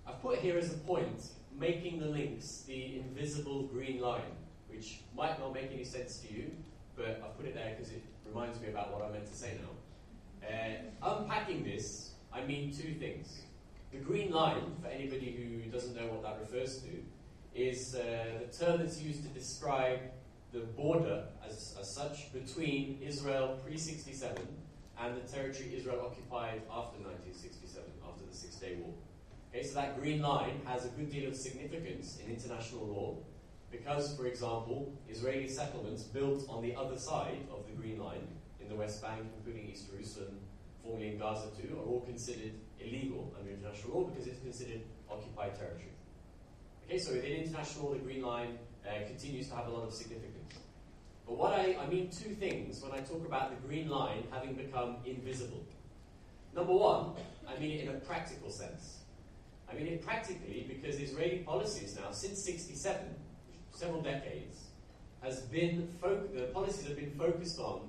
I've 0.08 0.22
put 0.22 0.40
here 0.40 0.58
as 0.58 0.72
a 0.72 0.78
point 0.78 1.22
making 1.58 2.00
the 2.00 2.08
links 2.08 2.64
the 2.68 3.00
invisible 3.00 3.64
green 3.64 4.00
line, 4.00 4.22
which 4.70 5.00
might 5.16 5.40
not 5.40 5.54
make 5.54 5.72
any 5.72 5.84
sense 5.84 6.20
to 6.20 6.34
you, 6.34 6.52
but 6.96 7.22
I've 7.24 7.38
put 7.38 7.46
it 7.46 7.56
there 7.56 7.76
because 7.76 7.92
it 7.92 8.04
reminds 8.26 8.60
me 8.60 8.70
about 8.70 8.94
what 8.94 9.08
I 9.08 9.12
meant 9.12 9.28
to 9.28 9.36
say 9.36 9.54
now. 9.62 10.48
Uh, 10.48 11.18
unpacking 11.18 11.64
this, 11.64 12.12
I 12.34 12.44
mean 12.44 12.72
two 12.72 12.94
things. 12.94 13.42
The 13.92 13.98
green 13.98 14.32
line, 14.32 14.76
for 14.82 14.90
anybody 14.90 15.32
who 15.32 15.72
doesn't 15.72 15.96
know 15.96 16.08
what 16.08 16.24
that 16.24 16.40
refers 16.40 16.80
to, 16.80 16.90
is 17.54 17.96
uh, 17.96 18.40
the 18.40 18.58
term 18.58 18.80
that's 18.80 19.02
used 19.02 19.24
to 19.24 19.30
describe 19.30 20.00
the 20.52 20.60
border 20.60 21.24
as, 21.48 21.76
as 21.80 21.94
such 21.94 22.34
between 22.34 23.00
Israel 23.02 23.58
pre 23.66 23.78
67 23.78 24.36
and 25.02 25.18
the 25.18 25.22
territory 25.22 25.74
Israel 25.76 26.02
occupied 26.06 26.62
after 26.72 27.00
1967, 27.04 27.84
after 28.08 28.26
the 28.30 28.36
Six 28.36 28.56
Day 28.56 28.76
War. 28.80 28.94
Okay, 29.56 29.66
so 29.66 29.76
that 29.76 29.98
green 29.98 30.22
line 30.22 30.60
has 30.66 30.84
a 30.84 30.90
good 30.90 31.10
deal 31.10 31.30
of 31.30 31.36
significance 31.36 32.20
in 32.20 32.30
international 32.30 32.86
law 32.88 33.16
because, 33.72 34.14
for 34.18 34.26
example, 34.26 34.92
Israeli 35.08 35.48
settlements 35.48 36.04
built 36.04 36.44
on 36.50 36.62
the 36.62 36.76
other 36.76 36.98
side 36.98 37.48
of 37.50 37.66
the 37.66 37.72
green 37.72 37.98
line 37.98 38.28
in 38.60 38.68
the 38.68 38.76
West 38.76 39.02
Bank, 39.02 39.22
including 39.38 39.72
East 39.72 39.90
Jerusalem, 39.90 40.40
formerly 40.84 41.14
in 41.14 41.18
Gaza 41.18 41.48
too, 41.56 41.74
are 41.80 41.86
all 41.86 42.02
considered 42.02 42.52
illegal 42.82 43.34
under 43.40 43.50
international 43.50 44.02
law 44.02 44.04
because 44.10 44.28
it's 44.28 44.42
considered 44.42 44.82
occupied 45.10 45.56
territory. 45.56 45.94
Okay, 46.86 46.98
so 46.98 47.14
within 47.14 47.32
international 47.32 47.86
law, 47.86 47.94
the 47.94 48.00
green 48.00 48.24
line 48.24 48.60
uh, 48.86 49.08
continues 49.08 49.48
to 49.48 49.56
have 49.56 49.68
a 49.68 49.72
lot 49.72 49.88
of 49.88 49.94
significance. 49.94 50.54
But 51.26 51.38
what 51.38 51.54
I, 51.54 51.78
I 51.82 51.88
mean 51.88 52.10
two 52.10 52.36
things 52.36 52.82
when 52.82 52.92
I 52.92 53.00
talk 53.00 53.26
about 53.26 53.52
the 53.52 53.68
green 53.68 53.88
line 53.88 54.26
having 54.32 54.56
become 54.56 54.98
invisible. 55.06 55.64
Number 56.54 56.74
one, 56.74 57.12
I 57.48 57.58
mean 57.58 57.72
it 57.80 57.88
in 57.88 57.96
a 57.96 58.00
practical 58.00 58.52
sense. 58.52 59.05
I 59.76 59.78
mean 59.78 59.88
it 59.94 60.06
practically 60.06 60.66
because 60.68 61.00
Israeli 61.00 61.40
policies 61.40 61.98
now, 62.00 62.12
since 62.12 62.44
67, 62.44 62.98
several 63.72 64.02
decades, 64.02 64.68
has 65.22 65.42
been 65.42 65.90
fo- 66.00 66.28
the 66.34 66.44
policies 66.54 66.88
have 66.88 66.96
been 66.96 67.12
focused 67.12 67.60
on 67.60 67.82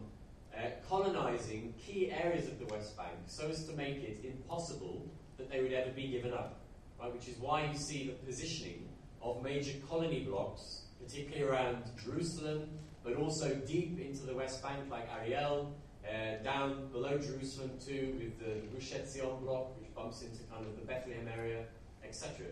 uh, 0.56 0.70
colonizing 0.88 1.74
key 1.78 2.10
areas 2.10 2.48
of 2.48 2.58
the 2.58 2.66
West 2.66 2.96
Bank 2.96 3.12
so 3.26 3.48
as 3.48 3.64
to 3.66 3.72
make 3.74 3.98
it 3.98 4.24
impossible 4.24 5.06
that 5.36 5.50
they 5.50 5.62
would 5.62 5.72
ever 5.72 5.90
be 5.90 6.08
given 6.08 6.32
up. 6.32 6.60
Right? 7.00 7.12
Which 7.12 7.28
is 7.28 7.36
why 7.38 7.66
you 7.66 7.78
see 7.78 8.06
the 8.06 8.14
positioning 8.26 8.88
of 9.22 9.42
major 9.42 9.78
colony 9.88 10.20
blocks, 10.20 10.86
particularly 11.00 11.44
around 11.44 11.84
Jerusalem, 12.02 12.68
but 13.04 13.14
also 13.14 13.54
deep 13.54 14.00
into 14.00 14.24
the 14.24 14.34
West 14.34 14.62
Bank, 14.62 14.90
like 14.90 15.08
Ariel, 15.20 15.72
uh, 16.08 16.42
down 16.42 16.88
below 16.92 17.18
Jerusalem 17.18 17.72
too, 17.84 18.14
with 18.18 18.38
the, 18.38 18.66
Gush 18.74 18.92
Etzion 18.92 19.40
block, 19.42 19.78
which 19.80 19.94
bumps 19.94 20.22
into 20.22 20.42
kind 20.44 20.64
of 20.64 20.76
the 20.76 20.86
Bethlehem 20.86 21.28
area, 21.36 21.64
etc. 22.04 22.46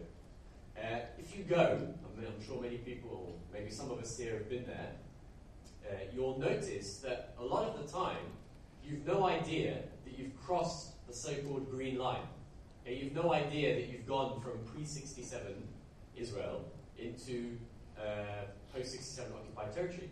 Uh, 0.77 1.01
if 1.19 1.37
you 1.37 1.45
go, 1.45 1.57
I 1.57 2.21
mean, 2.21 2.27
I'm 2.27 2.45
sure 2.45 2.61
many 2.61 2.79
people, 2.79 3.38
maybe 3.53 3.71
some 3.71 3.90
of 3.90 3.99
us 3.99 4.19
here 4.19 4.35
have 4.35 4.51
been 4.51 4.67
there, 4.67 4.93
uh, 5.88 5.95
you'll 6.12 6.38
notice 6.38 6.99
that 6.99 7.35
a 7.38 7.45
lot 7.45 7.64
of 7.64 7.81
the 7.81 7.93
time 7.93 8.27
you've 8.85 9.07
no 9.07 9.27
idea 9.27 9.79
that 10.05 10.19
you've 10.19 10.37
crossed 10.45 11.07
the 11.07 11.12
so-called 11.12 11.71
green 11.71 11.99
line. 11.99 12.27
You've 12.87 13.14
no 13.14 13.33
idea 13.33 13.75
that 13.75 13.88
you've 13.88 14.07
gone 14.07 14.40
from 14.43 14.59
pre-67 14.73 15.38
Israel 16.17 16.64
into 16.99 17.57
uh, 17.99 18.45
post-67 18.75 19.33
occupied 19.35 19.73
territory. 19.73 20.11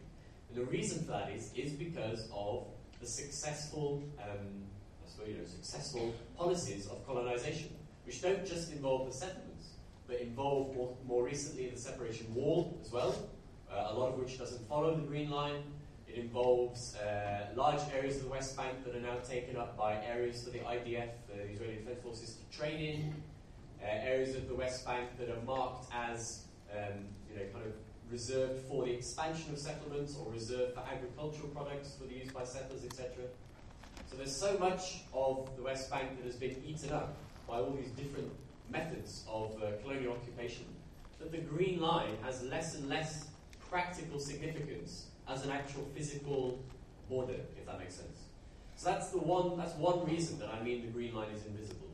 And 0.49 0.57
the 0.57 0.65
reason 0.71 1.05
for 1.05 1.13
that 1.13 1.31
is, 1.31 1.53
is 1.55 1.73
because 1.73 2.29
of 2.33 2.67
the 3.03 3.09
successful, 3.09 4.03
um, 4.23 4.63
suppose, 5.07 5.29
you 5.29 5.35
know, 5.35 5.45
successful 5.45 6.15
policies 6.39 6.87
of 6.87 7.05
colonization, 7.05 7.69
which 8.07 8.23
don't 8.23 8.47
just 8.47 8.73
involve 8.73 9.07
the 9.11 9.13
settlements, 9.13 9.71
but 10.07 10.21
involve 10.21 10.75
more, 10.75 10.97
more 11.05 11.25
recently 11.25 11.69
the 11.69 11.77
separation 11.77 12.33
wall 12.33 12.79
as 12.81 12.93
well, 12.93 13.29
uh, 13.71 13.89
a 13.91 13.95
lot 13.99 14.13
of 14.13 14.19
which 14.19 14.39
doesn't 14.39 14.67
follow 14.69 14.95
the 14.95 15.03
green 15.03 15.31
line. 15.31 15.65
It 16.07 16.15
involves 16.15 16.95
uh, 16.97 17.49
large 17.57 17.81
areas 17.93 18.17
of 18.19 18.25
the 18.25 18.29
West 18.29 18.57
Bank 18.57 18.85
that 18.85 18.95
are 18.95 19.01
now 19.01 19.17
taken 19.29 19.57
up 19.57 19.77
by 19.77 19.95
areas 20.05 20.45
for 20.45 20.51
the 20.51 20.59
IDF, 20.61 21.09
the 21.27 21.43
Israeli 21.51 21.77
Defense 21.77 22.03
Forces, 22.03 22.37
to 22.37 22.57
train 22.57 22.79
in, 22.81 23.15
uh, 23.83 23.87
areas 23.87 24.37
of 24.37 24.47
the 24.47 24.55
West 24.55 24.87
Bank 24.87 25.09
that 25.19 25.29
are 25.29 25.43
marked 25.43 25.87
as 25.93 26.45
um, 26.71 27.07
you 27.29 27.37
know, 27.37 27.47
kind 27.53 27.67
of 27.67 27.73
reserved 28.13 28.61
for 28.69 28.85
the 28.85 28.93
expansion 28.93 29.53
of 29.53 29.59
settlements 29.59 30.17
or 30.17 30.31
reserved 30.31 30.75
for 30.75 30.81
agricultural 30.81 31.49
products 31.49 31.97
for 31.99 32.07
the 32.07 32.15
use 32.15 32.31
by 32.31 32.45
settlers, 32.45 32.85
etc. 32.85 33.09
So 34.11 34.17
there's 34.17 34.37
so 34.37 34.59
much 34.59 35.05
of 35.15 35.49
the 35.57 35.63
West 35.63 35.91
Bank 35.91 36.19
that 36.19 36.27
has 36.27 36.37
been 36.37 36.63
eaten 36.65 36.93
up 36.93 37.17
by 37.49 37.57
all 37.57 37.71
these 37.73 37.91
different 37.91 38.31
methods 38.71 39.25
of 39.29 39.57
uh, 39.63 39.73
colonial 39.83 40.13
occupation 40.13 40.67
that 41.19 41.33
the 41.33 41.39
Green 41.39 41.81
Line 41.81 42.17
has 42.23 42.43
less 42.43 42.75
and 42.75 42.89
less 42.89 43.29
practical 43.71 44.19
significance 44.19 45.07
as 45.29 45.45
an 45.45 45.51
actual 45.51 45.89
physical 45.95 46.63
border, 47.09 47.41
if 47.57 47.65
that 47.67 47.79
makes 47.79 47.95
sense. 47.95 48.19
So 48.77 48.91
that's 48.91 49.09
the 49.11 49.19
one. 49.19 49.57
That's 49.57 49.75
one 49.75 50.05
reason 50.05 50.39
that 50.41 50.49
I 50.49 50.63
mean 50.63 50.83
the 50.83 50.89
Green 50.89 51.15
Line 51.15 51.31
is 51.35 51.47
invisible. 51.47 51.89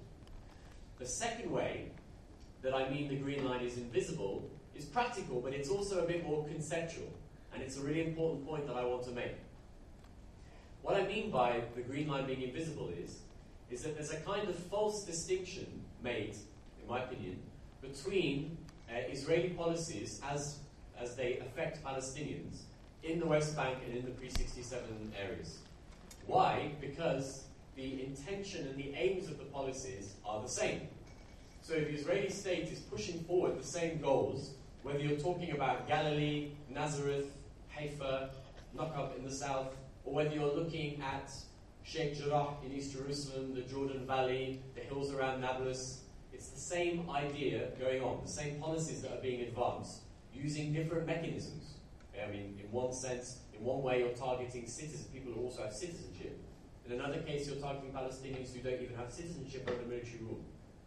The 0.98 1.06
second 1.06 1.50
way 1.52 1.90
that 2.62 2.74
I 2.74 2.88
mean 2.88 3.08
the 3.08 3.16
Green 3.16 3.44
Line 3.44 3.60
is 3.60 3.76
invisible 3.76 4.50
is 4.78 4.84
practical, 4.84 5.40
but 5.40 5.52
it's 5.52 5.68
also 5.68 6.04
a 6.04 6.06
bit 6.06 6.24
more 6.24 6.46
conceptual, 6.46 7.12
and 7.52 7.62
it's 7.62 7.76
a 7.76 7.80
really 7.80 8.04
important 8.04 8.46
point 8.46 8.66
that 8.68 8.76
I 8.76 8.84
want 8.84 9.02
to 9.04 9.10
make. 9.10 9.34
What 10.82 10.94
I 10.94 11.06
mean 11.06 11.30
by 11.30 11.62
the 11.74 11.82
Green 11.82 12.08
Line 12.08 12.26
being 12.26 12.42
invisible 12.42 12.90
is, 13.02 13.18
is 13.70 13.82
that 13.82 13.96
there's 13.96 14.12
a 14.12 14.20
kind 14.20 14.48
of 14.48 14.54
false 14.54 15.04
distinction 15.04 15.66
made, 16.02 16.36
in 16.80 16.88
my 16.88 17.02
opinion, 17.02 17.40
between 17.82 18.56
uh, 18.88 18.94
Israeli 19.10 19.50
policies 19.50 20.20
as, 20.30 20.60
as 20.98 21.16
they 21.16 21.38
affect 21.38 21.84
Palestinians 21.84 22.60
in 23.02 23.18
the 23.18 23.26
West 23.26 23.56
Bank 23.56 23.78
and 23.84 23.96
in 23.96 24.04
the 24.04 24.12
pre 24.12 24.30
67 24.30 25.12
areas. 25.20 25.58
Why? 26.26 26.70
Because 26.80 27.44
the 27.76 28.04
intention 28.04 28.66
and 28.68 28.76
the 28.76 28.94
aims 28.94 29.28
of 29.28 29.38
the 29.38 29.44
policies 29.44 30.14
are 30.24 30.40
the 30.40 30.48
same. 30.48 30.82
So 31.62 31.74
if 31.74 31.88
the 31.88 31.94
Israeli 31.94 32.30
state 32.30 32.68
is 32.72 32.78
pushing 32.80 33.20
forward 33.24 33.58
the 33.58 33.66
same 33.66 34.00
goals, 34.00 34.54
whether 34.88 35.00
you're 35.00 35.18
talking 35.18 35.52
about 35.52 35.86
Galilee, 35.86 36.52
Nazareth, 36.70 37.30
Haifa, 37.68 38.30
Nakab 38.74 39.18
in 39.18 39.22
the 39.22 39.30
south, 39.30 39.74
or 40.06 40.14
whether 40.14 40.34
you're 40.34 40.54
looking 40.54 41.02
at 41.02 41.30
Sheikh 41.82 42.16
Jarrah 42.16 42.54
in 42.64 42.72
East 42.72 42.94
Jerusalem, 42.94 43.54
the 43.54 43.60
Jordan 43.60 44.06
Valley, 44.06 44.62
the 44.74 44.80
hills 44.80 45.12
around 45.12 45.42
Nablus, 45.42 46.04
it's 46.32 46.48
the 46.48 46.58
same 46.58 47.08
idea 47.10 47.68
going 47.78 48.02
on, 48.02 48.22
the 48.24 48.30
same 48.30 48.58
policies 48.58 49.02
that 49.02 49.12
are 49.12 49.20
being 49.20 49.42
advanced, 49.42 50.04
using 50.32 50.72
different 50.72 51.06
mechanisms. 51.06 51.74
I 52.26 52.30
mean, 52.30 52.58
in 52.58 52.72
one 52.72 52.94
sense, 52.94 53.40
in 53.52 53.62
one 53.62 53.82
way, 53.82 53.98
you're 53.98 54.16
targeting 54.16 54.66
citizens, 54.66 55.04
people 55.08 55.34
who 55.34 55.42
also 55.42 55.64
have 55.64 55.74
citizenship. 55.74 56.40
In 56.86 56.92
another 56.92 57.18
case, 57.18 57.46
you're 57.46 57.56
targeting 57.56 57.92
Palestinians 57.92 58.54
who 58.54 58.60
don't 58.60 58.80
even 58.80 58.96
have 58.96 59.12
citizenship 59.12 59.68
under 59.68 59.82
military 59.82 60.20
rule. 60.22 60.40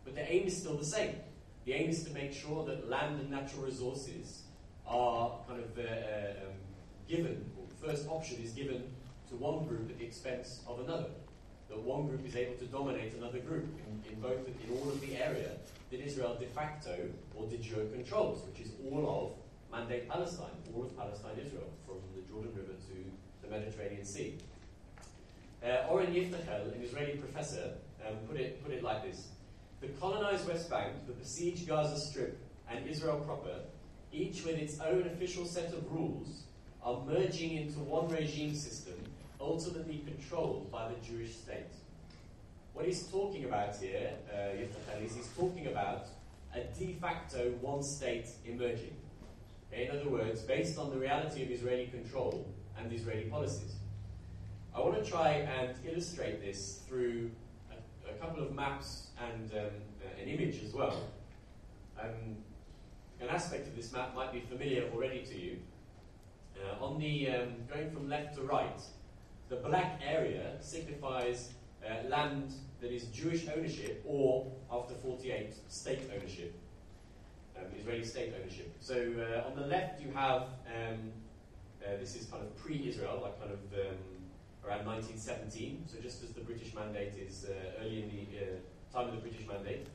But 0.04 0.16
the 0.16 0.32
aim 0.32 0.48
is 0.48 0.58
still 0.58 0.78
the 0.78 0.86
same. 0.86 1.18
The 1.66 1.74
aim 1.74 1.90
is 1.90 2.04
to 2.04 2.12
make 2.12 2.34
sure 2.34 2.66
that 2.66 2.90
land 2.90 3.20
and 3.20 3.30
natural 3.30 3.64
resources 3.64 4.44
are 4.88 5.38
kind 5.48 5.62
of 5.62 5.78
uh, 5.78 5.82
um, 5.82 6.54
given, 7.08 7.46
or 7.58 7.66
first 7.88 8.08
option 8.08 8.42
is 8.44 8.52
given 8.52 8.84
to 9.30 9.36
one 9.36 9.66
group 9.66 9.90
at 9.90 10.00
the 10.00 10.06
expense 10.06 10.62
of 10.68 10.80
another. 10.80 11.10
That 11.70 11.80
one 11.80 12.08
group 12.08 12.26
is 12.28 12.36
able 12.36 12.56
to 12.56 12.66
dominate 12.66 13.14
another 13.14 13.40
group 13.40 13.68
in, 13.88 14.12
in 14.12 14.20
both 14.20 14.46
in 14.48 14.78
all 14.78 14.90
of 14.90 15.00
the 15.02 15.16
area 15.16 15.52
that 15.92 16.00
Israel 16.00 16.36
de 16.40 16.48
facto 16.48 16.98
or 17.36 17.48
de 17.48 17.58
jure 17.58 17.86
controls, 17.86 18.44
which 18.48 18.66
is 18.66 18.72
all 18.90 19.38
of 19.72 19.78
mandate 19.78 20.10
Palestine, 20.10 20.58
all 20.76 20.84
of 20.84 20.98
Palestine 20.98 21.38
Israel, 21.46 21.70
from 21.86 21.96
the 22.16 22.22
Jordan 22.30 22.52
River 22.56 22.74
to 22.74 23.48
the 23.48 23.48
Mediterranean 23.50 24.04
Sea. 24.04 24.36
Uh, 25.64 25.88
Oren 25.90 26.14
Yiftachel, 26.14 26.74
an 26.74 26.82
Israeli 26.82 27.18
professor, 27.18 27.74
um, 28.06 28.16
put, 28.28 28.38
it, 28.38 28.64
put 28.64 28.74
it 28.74 28.84
like 28.84 29.04
this 29.04 29.28
The 29.82 29.88
colonized 30.00 30.48
West 30.48 30.70
Bank, 30.70 30.94
the 31.08 31.14
besieged 31.14 31.68
Gaza 31.68 32.00
Strip, 32.00 32.40
and 32.70 32.88
Israel 32.88 33.20
proper, 33.20 33.62
each 34.14 34.46
with 34.46 34.56
its 34.56 34.80
own 34.80 35.08
official 35.08 35.46
set 35.46 35.74
of 35.74 35.92
rules, 35.92 36.44
are 36.84 37.04
merging 37.06 37.58
into 37.58 37.80
one 37.80 38.08
regime 38.10 38.54
system 38.56 38.94
ultimately 39.40 40.04
controlled 40.06 40.72
by 40.72 40.88
the 40.88 40.96
Jewish 41.06 41.36
state. 41.36 41.74
What 42.74 42.86
he's 42.86 43.04
talking 43.08 43.46
about 43.46 43.76
here, 43.76 44.12
uh, 44.32 45.02
is 45.04 45.16
he's 45.16 45.28
talking 45.36 45.68
about 45.68 46.06
a 46.54 46.62
de 46.78 46.94
facto 47.02 47.52
one 47.62 47.82
state 47.82 48.28
emerging. 48.46 48.96
In 49.72 49.90
other 49.90 50.10
words, 50.10 50.42
based 50.42 50.78
on 50.78 50.92
the 50.92 50.98
reality 50.98 51.44
of 51.44 51.50
Israeli 51.50 51.88
control 51.88 52.48
and 52.78 52.92
Israeli 52.94 53.24
policies. 53.24 53.74
I 54.76 54.80
want 54.80 55.04
to 55.04 55.10
try 55.10 55.30
and 55.30 55.76
illustrate 55.86 56.42
this 56.42 56.82
through 56.88 57.32
couple 58.22 58.44
of 58.44 58.54
maps 58.54 59.08
and 59.20 59.52
um, 59.54 59.74
an 60.22 60.28
image 60.28 60.64
as 60.64 60.74
well. 60.74 61.10
Um, 62.00 62.38
an 63.20 63.30
aspect 63.30 63.68
of 63.68 63.76
this 63.76 63.92
map 63.92 64.16
might 64.16 64.32
be 64.32 64.40
familiar 64.40 64.90
already 64.94 65.24
to 65.24 65.38
you. 65.38 65.58
Uh, 66.56 66.84
on 66.84 67.00
the 67.00 67.30
um, 67.30 67.50
going 67.74 67.92
from 67.92 68.08
left 68.08 68.36
to 68.36 68.44
right, 68.44 68.82
the 69.50 69.56
black 69.58 70.00
area 70.06 70.54
signifies 70.62 71.50
uh, 71.84 72.08
land 72.08 72.54
that 72.80 72.92
is 72.92 73.06
Jewish 73.06 73.48
ownership 73.56 74.04
or, 74.06 74.52
after 74.72 74.94
48, 74.94 75.54
state 75.68 76.00
ownership 76.16 76.54
um, 77.62 77.72
Israeli 77.78 78.04
state 78.04 78.34
ownership. 78.40 78.74
So 78.80 78.96
uh, 78.96 79.48
on 79.48 79.56
the 79.56 79.68
left 79.68 80.02
you 80.02 80.12
have, 80.14 80.44
um, 80.68 81.12
uh, 81.84 81.98
this 82.00 82.16
is 82.16 82.26
kind 82.26 82.44
of 82.44 82.56
pre-Israel, 82.58 83.20
like 83.24 83.40
kind 83.40 83.52
of 83.52 83.60
um, 83.80 83.98
around 84.66 84.86
1917, 84.86 85.86
so 85.88 86.00
just 86.00 86.24
as 86.24 86.32
the 86.32 86.42
British 86.42 86.74
mandate 86.74 87.14
is 87.16 87.46
uh, 87.50 87.82
early 87.82 88.04
in 88.04 88.10
the 88.10 88.38
uh, 88.38 88.98
time 88.98 89.10
of 89.10 89.16
the 89.16 89.22
British 89.22 89.48
mandate. 89.48 89.88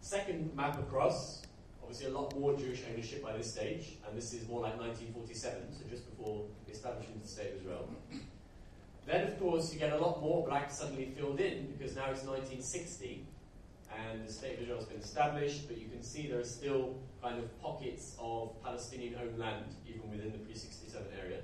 Second 0.00 0.54
map 0.54 0.78
across, 0.78 1.42
obviously 1.82 2.06
a 2.06 2.10
lot 2.10 2.36
more 2.38 2.56
Jewish 2.56 2.82
ownership 2.90 3.22
by 3.22 3.36
this 3.36 3.52
stage, 3.52 3.98
and 4.06 4.16
this 4.16 4.32
is 4.32 4.48
more 4.48 4.60
like 4.60 4.78
1947, 4.78 5.72
so 5.72 5.84
just 5.88 6.08
before 6.10 6.44
the 6.66 6.72
establishment 6.72 7.16
of 7.16 7.22
the 7.22 7.28
State 7.28 7.52
of 7.54 7.60
Israel. 7.60 7.88
Then, 9.06 9.26
of 9.26 9.38
course, 9.38 9.72
you 9.72 9.78
get 9.78 9.92
a 9.92 9.98
lot 9.98 10.20
more 10.20 10.46
black 10.46 10.70
suddenly 10.70 11.14
filled 11.16 11.40
in 11.40 11.72
because 11.72 11.96
now 11.96 12.10
it's 12.10 12.24
1960, 12.24 13.24
and 13.96 14.28
the 14.28 14.32
state 14.32 14.56
of 14.56 14.62
Israel 14.62 14.78
has 14.78 14.86
been 14.86 15.00
established, 15.00 15.66
but 15.66 15.78
you 15.78 15.88
can 15.88 16.02
see 16.02 16.26
there 16.26 16.40
are 16.40 16.44
still 16.44 16.96
kind 17.22 17.38
of 17.38 17.62
pockets 17.62 18.16
of 18.18 18.62
Palestinian 18.62 19.14
owned 19.14 19.38
land, 19.38 19.64
even 19.88 20.10
within 20.10 20.32
the 20.32 20.38
pre 20.38 20.54
67 20.54 21.06
area. 21.18 21.40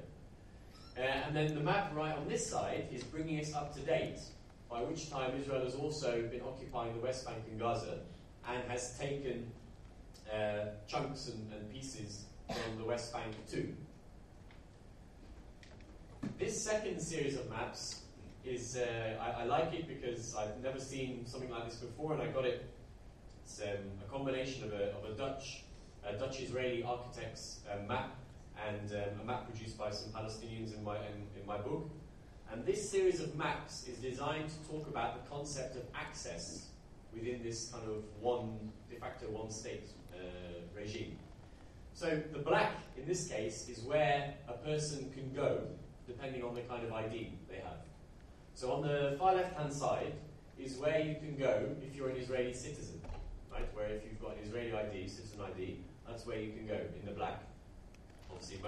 Uh, 0.96 1.00
and 1.00 1.34
then 1.34 1.54
the 1.54 1.60
map 1.60 1.92
right 1.94 2.16
on 2.16 2.28
this 2.28 2.46
side 2.46 2.86
is 2.92 3.02
bringing 3.02 3.40
us 3.40 3.52
up 3.52 3.74
to 3.74 3.80
date, 3.80 4.20
by 4.70 4.80
which 4.80 5.10
time 5.10 5.32
Israel 5.40 5.64
has 5.64 5.74
also 5.74 6.22
been 6.22 6.40
occupying 6.42 6.94
the 6.94 7.00
West 7.00 7.26
Bank 7.26 7.38
and 7.50 7.58
Gaza 7.58 7.98
and 8.48 8.62
has 8.70 8.96
taken 8.96 9.50
uh, 10.32 10.66
chunks 10.86 11.28
and, 11.28 11.52
and 11.52 11.72
pieces 11.72 12.24
from 12.46 12.78
the 12.78 12.84
West 12.84 13.12
Bank 13.12 13.34
too. 13.50 13.74
This 16.38 16.62
second 16.62 17.00
series 17.00 17.36
of 17.36 17.50
maps 17.50 18.02
is 18.44 18.76
uh, 18.76 19.14
I, 19.20 19.42
I, 19.42 19.44
like 19.44 19.72
it 19.72 19.88
because 19.88 20.34
I've 20.34 20.62
never 20.62 20.78
seen 20.78 21.26
something 21.26 21.50
like 21.50 21.64
this 21.68 21.76
before, 21.76 22.12
and 22.12 22.22
I 22.22 22.26
got 22.26 22.44
it. 22.44 22.68
It's 23.42 23.60
um, 23.60 23.68
a 24.06 24.10
combination 24.10 24.64
of 24.64 24.72
a, 24.72 24.92
of 24.92 25.04
a 25.04 25.12
Dutch, 25.14 25.64
a 26.06 26.14
Dutch 26.14 26.40
Israeli 26.40 26.82
architect's 26.82 27.60
uh, 27.70 27.82
map 27.86 28.16
and 28.68 28.90
um, 28.92 29.20
a 29.20 29.24
map 29.24 29.50
produced 29.50 29.76
by 29.78 29.90
some 29.90 30.10
Palestinians 30.12 30.74
in 30.76 30.82
my 30.84 30.96
in, 30.96 31.40
in, 31.40 31.46
my 31.46 31.58
book. 31.58 31.90
And 32.50 32.64
this 32.64 32.88
series 32.88 33.20
of 33.20 33.34
maps 33.36 33.86
is 33.88 33.98
designed 33.98 34.48
to 34.48 34.70
talk 34.70 34.86
about 34.88 35.24
the 35.24 35.30
concept 35.30 35.76
of 35.76 35.82
access 35.94 36.66
within 37.12 37.42
this 37.42 37.70
kind 37.72 37.88
of 37.88 38.04
one 38.20 38.72
de 38.90 38.96
facto 38.96 39.26
one 39.30 39.50
state 39.50 39.88
uh, 40.12 40.18
regime. 40.76 41.18
So 41.94 42.20
the 42.32 42.38
black 42.38 42.72
in 42.96 43.06
this 43.06 43.28
case 43.28 43.68
is 43.68 43.80
where 43.80 44.34
a 44.48 44.54
person 44.54 45.10
can 45.12 45.32
go 45.32 45.62
depending 46.06 46.42
on 46.42 46.54
the 46.54 46.60
kind 46.62 46.84
of 46.84 46.92
ID 46.92 47.32
they 47.48 47.56
have. 47.56 47.80
So 48.54 48.72
on 48.72 48.82
the 48.82 49.16
far 49.18 49.34
left-hand 49.34 49.72
side 49.72 50.14
is 50.58 50.76
where 50.76 51.00
you 51.00 51.16
can 51.16 51.36
go 51.36 51.68
if 51.82 51.96
you're 51.96 52.10
an 52.10 52.16
Israeli 52.16 52.52
citizen, 52.52 53.00
right? 53.50 53.68
Where 53.74 53.88
if 53.88 54.04
you've 54.04 54.20
got 54.20 54.36
an 54.36 54.44
Israeli 54.44 54.72
ID, 54.72 55.08
citizen 55.08 55.40
ID, 55.40 55.80
that's 56.06 56.26
where 56.26 56.38
you 56.38 56.52
can 56.52 56.66
go 56.66 56.78
in 56.98 57.06
the 57.06 57.12
black. 57.12 57.42
Obviously, 58.34 58.58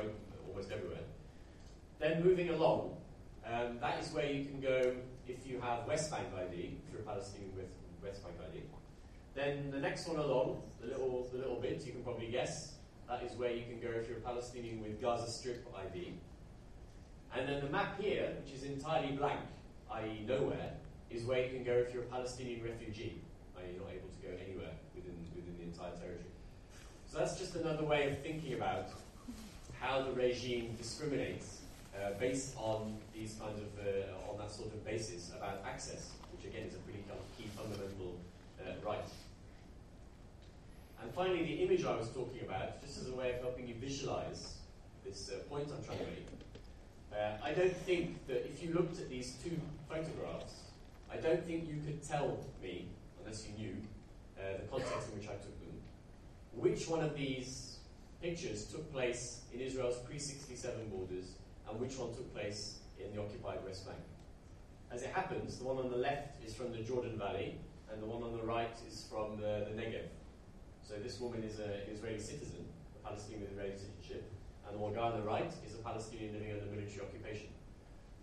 almost 0.49 0.71
everywhere. 0.71 1.03
Then 1.99 2.23
moving 2.23 2.51
along, 2.51 2.97
um, 3.45 3.79
that 3.81 4.03
is 4.03 4.13
where 4.13 4.27
you 4.27 4.45
can 4.45 4.61
go 4.61 4.95
if 5.27 5.47
you 5.47 5.61
have 5.61 5.87
West 5.87 6.11
Bank 6.11 6.29
ID, 6.35 6.79
if 6.87 6.93
you're 6.93 7.03
a 7.03 7.05
Palestinian 7.05 7.51
with 7.57 7.67
West 8.03 8.23
Bank 8.23 8.37
ID. 8.51 8.63
Then 9.35 9.71
the 9.71 9.79
next 9.79 10.09
one 10.09 10.19
along, 10.19 10.63
the 10.81 10.87
little, 10.87 11.29
the 11.33 11.39
little 11.39 11.61
bit, 11.61 11.85
you 11.85 11.93
can 11.93 12.03
probably 12.03 12.29
guess, 12.29 12.75
that 13.09 13.23
is 13.23 13.37
where 13.37 13.53
you 13.53 13.65
can 13.65 13.81
go 13.81 13.89
if 13.89 14.09
you're 14.09 14.19
a 14.19 14.21
Palestinian 14.21 14.81
with 14.81 15.01
Gaza 15.01 15.31
Strip 15.31 15.67
ID. 15.87 16.15
And 17.35 17.49
then 17.49 17.63
the 17.63 17.71
map 17.71 18.01
here, 18.01 18.33
which 18.43 18.55
is 18.55 18.63
entirely 18.63 19.17
blank, 19.17 19.41
i.e., 19.93 20.25
nowhere, 20.27 20.73
is 21.11 21.25
where 21.25 21.45
you 21.45 21.51
can 21.51 21.65
go 21.65 21.73
if 21.73 21.93
you're 21.93 22.05
a 22.05 22.07
Palestinian 22.07 22.63
refugee, 22.63 23.21
i.e., 23.59 23.77
not 23.79 23.91
able 23.91 24.09
to 24.09 24.21
go 24.23 24.33
anywhere 24.43 24.73
within, 24.95 25.15
within 25.35 25.55
the 25.59 25.65
entire 25.65 25.93
territory. 25.93 26.33
So 27.07 27.19
that's 27.19 27.39
just 27.39 27.55
another 27.55 27.85
way 27.85 28.11
of 28.11 28.23
thinking 28.23 28.55
about 28.55 28.89
how 29.81 30.03
the 30.03 30.13
regime 30.13 30.75
discriminates 30.77 31.61
uh, 31.95 32.11
based 32.19 32.55
on 32.57 32.97
these 33.15 33.37
kinds 33.41 33.59
of, 33.61 33.69
uh, 33.79 34.31
on 34.31 34.39
that 34.39 34.51
sort 34.51 34.69
of 34.69 34.85
basis 34.85 35.33
about 35.37 35.63
access, 35.67 36.11
which 36.33 36.45
again 36.45 36.67
is 36.67 36.75
a 36.75 36.79
pretty 36.79 37.01
key 37.39 37.49
fundamental 37.57 38.17
uh, 38.61 38.73
right. 38.85 39.09
And 41.03 41.13
finally, 41.13 41.45
the 41.45 41.63
image 41.63 41.85
I 41.85 41.97
was 41.97 42.09
talking 42.09 42.41
about, 42.45 42.81
just 42.83 43.01
as 43.01 43.09
a 43.09 43.13
way 43.13 43.35
of 43.35 43.41
helping 43.41 43.69
you 43.69 43.75
visualize 43.75 44.55
this 45.05 45.31
uh, 45.31 45.39
point 45.49 45.69
I'm 45.71 45.85
trying 45.85 45.99
to 45.99 46.05
make. 46.05 46.27
Uh, 47.13 47.37
I 47.45 47.53
don't 47.53 47.77
think 47.77 48.27
that 48.27 48.47
if 48.47 48.63
you 48.63 48.75
looked 48.75 48.99
at 48.99 49.09
these 49.09 49.37
two 49.45 49.59
photographs, 49.89 50.55
I 51.13 51.17
don't 51.17 51.47
think 51.47 51.69
you 51.69 51.81
could 51.85 52.03
tell 52.03 52.39
me, 52.63 52.87
unless 53.21 53.47
you 53.47 53.65
knew 53.65 53.77
uh, 54.39 54.59
the 54.61 54.67
context 54.69 55.11
in 55.13 55.19
which 55.19 55.29
I 55.29 55.35
took 55.35 55.59
them, 55.61 55.81
which 56.53 56.89
one 56.89 57.05
of 57.05 57.15
these 57.17 57.76
pictures 58.23 58.65
took 58.65 58.93
place 58.93 59.43
in 59.53 59.61
Israel's 59.61 59.99
pre 59.99 60.19
67 60.19 60.89
borders 60.89 61.33
and 61.69 61.81
which 61.81 61.97
one 61.97 62.13
took 62.15 62.33
place 62.35 62.79
in 62.99 63.15
the 63.15 63.21
occupied 63.21 63.59
West 63.65 63.87
Bank. 63.87 63.99
As 64.91 65.03
it 65.03 65.11
happens, 65.11 65.59
the 65.59 65.65
one 65.65 65.79
on 65.79 65.91
the 65.91 65.97
left 65.97 66.43
is 66.45 66.55
from 66.55 66.73
the 66.73 66.79
Jordan 66.79 67.19
Valley, 67.19 67.59
and 67.93 68.03
the 68.03 68.07
one 68.07 68.23
on 68.23 68.37
the 68.37 68.43
right 68.43 68.75
is 68.87 69.07
from 69.11 69.37
the, 69.37 69.67
the 69.69 69.75
Negev. 69.75 70.07
So 70.83 70.95
this 71.03 71.21
woman 71.21 71.43
is 71.43 71.59
an 71.59 71.71
Israeli 71.91 72.21
citizen, 72.21 72.65
a 73.03 73.09
Palestinian 73.09 73.43
with 73.43 73.53
Israeli 73.53 73.73
citizenship, 73.73 74.31
and 74.67 74.75
the 74.75 74.79
one 74.79 74.95
guy 74.95 75.03
on 75.03 75.21
the 75.21 75.27
right 75.27 75.53
is 75.67 75.75
a 75.75 75.79
Palestinian 75.79 76.33
living 76.35 76.53
under 76.53 76.67
military 76.67 77.01
occupation. 77.01 77.49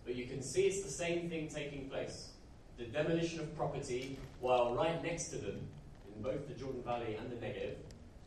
But 0.06 0.16
you 0.16 0.26
can 0.26 0.42
see 0.42 0.64
it's 0.64 0.82
the 0.82 0.92
same 0.92 1.30
thing 1.30 1.48
taking 1.48 1.90
place. 1.90 2.30
The 2.78 2.86
demolition 2.86 3.40
of 3.40 3.56
property, 3.56 4.18
while 4.40 4.74
right 4.74 5.02
next 5.04 5.30
to 5.30 5.38
them, 5.38 5.68
in 6.16 6.22
both 6.22 6.48
the 6.48 6.54
Jordan 6.54 6.82
Valley 6.84 7.18
and 7.20 7.32
the 7.32 7.36
Negev, 7.36 7.76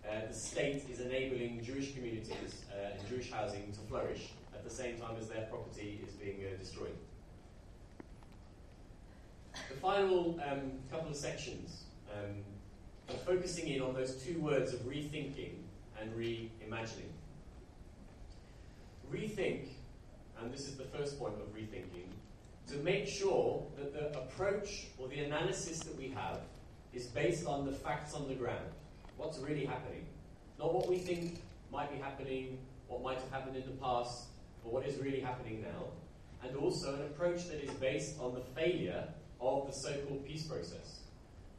uh, 0.09 0.27
the 0.29 0.35
state 0.35 0.85
is 0.91 1.01
enabling 1.01 1.63
Jewish 1.65 1.95
communities 1.95 2.65
uh, 2.73 2.99
and 2.99 3.09
Jewish 3.09 3.31
housing 3.31 3.73
to 3.73 3.81
flourish 3.89 4.31
at 4.55 4.65
the 4.65 4.71
same 4.71 4.99
time 4.99 5.17
as 5.19 5.29
their 5.29 5.43
property 5.43 6.01
is 6.07 6.15
being 6.15 6.45
uh, 6.45 6.57
destroyed. 6.59 6.97
The 9.53 9.77
final 9.77 10.39
um, 10.49 10.73
couple 10.91 11.11
of 11.11 11.17
sections 11.17 11.85
um, 12.13 12.35
are 13.09 13.19
focusing 13.19 13.69
in 13.69 13.81
on 13.81 13.95
those 13.95 14.17
two 14.17 14.39
words 14.41 14.73
of 14.73 14.81
rethinking 14.81 15.55
and 16.01 16.13
reimagining. 16.13 17.11
Rethink, 19.11 19.69
and 20.41 20.53
this 20.53 20.69
is 20.69 20.77
the 20.77 20.85
first 20.85 21.19
point 21.19 21.35
of 21.35 21.55
rethinking, 21.55 22.11
to 22.69 22.77
make 22.79 23.07
sure 23.07 23.65
that 23.77 23.93
the 23.93 24.19
approach 24.19 24.87
or 24.99 25.09
the 25.09 25.21
analysis 25.21 25.81
that 25.81 25.97
we 25.97 26.09
have 26.09 26.41
is 26.93 27.07
based 27.07 27.47
on 27.47 27.65
the 27.65 27.73
facts 27.73 28.15
on 28.15 28.27
the 28.29 28.35
ground. 28.35 28.71
What's 29.17 29.39
really 29.39 29.65
happening? 29.65 30.07
Not 30.59 30.75
what 30.75 30.89
we 30.89 30.99
think 30.99 31.43
might 31.73 31.91
be 31.93 31.99
happening, 31.99 32.59
what 32.89 33.03
might 33.03 33.19
have 33.19 33.31
happened 33.31 33.57
in 33.57 33.67
the 33.67 33.77
past, 33.77 34.29
but 34.63 34.73
what 34.73 34.87
is 34.87 34.99
really 34.99 35.21
happening 35.21 35.63
now. 35.63 35.85
And 36.43 36.57
also 36.57 36.95
an 36.95 37.03
approach 37.03 37.49
that 37.49 37.63
is 37.63 37.71
based 37.71 38.21
on 38.21 38.35
the 38.35 38.43
failure 38.55 39.09
of 39.41 39.67
the 39.67 39.73
so 39.73 39.93
called 40.07 40.25
peace 40.27 40.47
process. 40.47 41.01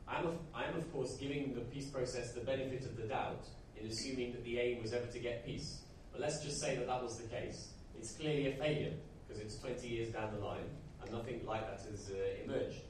I'm 0.08 0.28
of, 0.28 0.38
I'm, 0.56 0.76
of 0.76 0.92
course, 0.94 1.18
giving 1.20 1.54
the 1.54 1.62
peace 1.62 1.90
process 1.90 2.32
the 2.32 2.42
benefit 2.42 2.86
of 2.86 2.96
the 2.96 3.04
doubt 3.04 3.46
in 3.76 3.88
assuming 3.88 4.32
that 4.32 4.44
the 4.44 4.60
aim 4.60 4.82
was 4.82 4.94
ever 4.94 5.08
to 5.08 5.20
get 5.20 5.46
peace. 5.46 5.82
But 6.12 6.22
let's 6.22 6.44
just 6.44 6.62
say 6.62 6.76
that 6.76 6.88
that 6.88 7.04
was 7.04 7.18
the 7.18 7.28
case. 7.28 7.70
It's 7.98 8.12
clearly 8.12 8.48
a 8.48 8.56
failure 8.56 8.94
because 9.28 9.42
it's 9.42 9.58
20 9.60 9.88
years 9.88 10.14
down 10.14 10.34
the 10.34 10.46
line 10.46 10.70
and 11.02 11.12
nothing 11.12 11.46
like 11.46 11.62
that 11.62 11.86
has 11.90 12.10
uh, 12.10 12.44
emerged. 12.44 12.82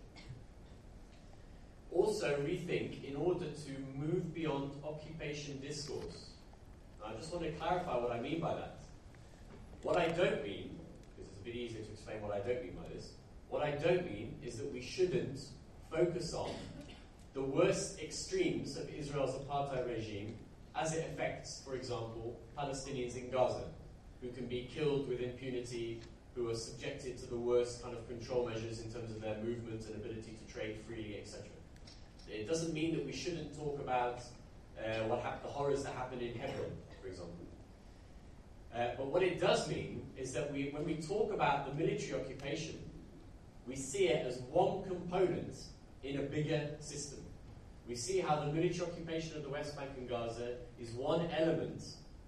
Also, 1.91 2.37
rethink 2.41 3.03
in 3.03 3.15
order 3.15 3.45
to 3.45 3.71
move 3.95 4.33
beyond 4.33 4.71
occupation 4.83 5.59
discourse. 5.61 6.31
Now, 6.99 7.13
I 7.13 7.15
just 7.15 7.33
want 7.33 7.45
to 7.45 7.51
clarify 7.51 7.97
what 7.97 8.11
I 8.11 8.19
mean 8.19 8.39
by 8.39 8.55
that. 8.55 8.79
What 9.81 9.97
I 9.97 10.09
don't 10.09 10.43
mean, 10.43 10.77
because 11.15 11.31
it's 11.31 11.39
a 11.39 11.43
bit 11.43 11.55
easier 11.55 11.81
to 11.81 11.91
explain 11.91 12.21
what 12.21 12.33
I 12.33 12.39
don't 12.39 12.63
mean 12.63 12.75
by 12.75 12.93
this, 12.93 13.11
what 13.49 13.63
I 13.63 13.71
don't 13.71 14.05
mean 14.05 14.35
is 14.43 14.57
that 14.57 14.71
we 14.73 14.81
shouldn't 14.81 15.39
focus 15.89 16.33
on 16.33 16.51
the 17.33 17.41
worst 17.41 17.99
extremes 17.99 18.77
of 18.77 18.89
Israel's 18.89 19.35
apartheid 19.35 19.87
regime 19.87 20.35
as 20.75 20.93
it 20.93 21.07
affects, 21.11 21.61
for 21.63 21.75
example, 21.75 22.39
Palestinians 22.57 23.15
in 23.15 23.29
Gaza, 23.29 23.63
who 24.21 24.29
can 24.29 24.47
be 24.47 24.69
killed 24.73 25.07
with 25.07 25.21
impunity, 25.21 26.01
who 26.35 26.49
are 26.49 26.55
subjected 26.55 27.17
to 27.17 27.25
the 27.25 27.37
worst 27.37 27.81
kind 27.81 27.95
of 27.95 28.07
control 28.07 28.47
measures 28.47 28.81
in 28.81 28.91
terms 28.91 29.11
of 29.11 29.21
their 29.21 29.37
movement 29.43 29.85
and 29.85 29.95
ability 29.95 30.37
to 30.37 30.53
trade 30.53 30.77
freely, 30.85 31.19
etc. 31.19 31.45
It 32.29 32.47
doesn't 32.47 32.73
mean 32.73 32.95
that 32.95 33.05
we 33.05 33.11
shouldn't 33.11 33.57
talk 33.57 33.79
about 33.79 34.21
uh, 34.77 35.03
what 35.07 35.21
the 35.41 35.47
horrors 35.47 35.83
that 35.83 35.93
happened 35.93 36.21
in 36.21 36.33
Hebron, 36.37 36.71
for 37.01 37.07
example. 37.07 37.33
Uh, 38.75 38.89
but 38.97 39.07
what 39.07 39.23
it 39.23 39.39
does 39.39 39.67
mean 39.67 40.03
is 40.17 40.33
that 40.33 40.51
we, 40.51 40.69
when 40.69 40.85
we 40.85 40.95
talk 40.95 41.33
about 41.33 41.65
the 41.65 41.73
military 41.73 42.19
occupation, 42.19 42.77
we 43.65 43.75
see 43.75 44.07
it 44.09 44.25
as 44.25 44.39
one 44.51 44.83
component 44.83 45.57
in 46.03 46.19
a 46.19 46.21
bigger 46.21 46.69
system. 46.79 47.19
We 47.87 47.95
see 47.95 48.19
how 48.19 48.35
the 48.41 48.51
military 48.51 48.89
occupation 48.89 49.37
of 49.37 49.43
the 49.43 49.49
West 49.49 49.75
Bank 49.75 49.91
and 49.97 50.07
Gaza 50.07 50.55
is 50.79 50.91
one 50.91 51.29
element 51.31 51.83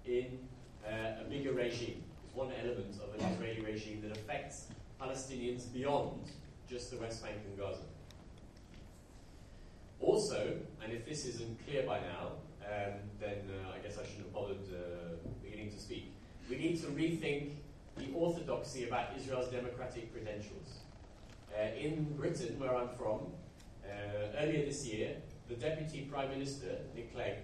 in 0.06 0.39
uh, 0.88 1.22
a 1.22 1.30
bigger 1.30 1.52
regime. 1.52 2.04
It's 2.26 2.34
one 2.34 2.52
element 2.64 2.95
of 3.04 3.20
an 3.20 3.32
Israeli 3.34 3.62
regime 3.62 4.02
that 4.02 4.18
affects 4.18 4.68
Palestinians 5.00 5.72
beyond 5.72 6.30
just 6.70 6.91
the 6.91 6.97
West 6.97 7.24
Bank 7.24 7.38
and 7.45 7.58
Gaza. 7.58 7.84
Also, 10.02 10.56
and 10.84 10.93
if 10.93 11.06
this 11.06 11.26
isn't 11.26 11.66
clear 11.66 11.84
by 11.84 12.00
now, 12.00 12.34
um, 12.66 12.93
then 13.20 13.38
uh, 13.50 13.76
I 13.76 13.80
guess 13.80 13.97
I 13.97 14.04
shouldn't 14.04 14.26
have 14.26 14.34
bothered 14.34 14.58
uh, 14.72 15.16
beginning 15.43 15.72
to 15.72 15.80
speak. 15.80 16.14
We 16.50 16.58
need 16.58 16.80
to 16.82 16.88
rethink 16.88 17.52
the 17.97 18.12
orthodoxy 18.14 18.88
about 18.88 19.10
Israel's 19.18 19.50
democratic 19.50 20.14
credentials. 20.14 20.80
Uh, 21.54 21.76
in 21.78 22.06
Britain, 22.16 22.58
where 22.60 22.76
I'm 22.76 22.89
from, 22.97 23.34
uh, 23.84 24.38
earlier 24.39 24.66
this 24.66 24.86
year, 24.86 25.16
the 25.50 25.56
Deputy 25.56 26.08
Prime 26.12 26.30
Minister, 26.30 26.78
Nick 26.95 27.14
Clegg, 27.14 27.38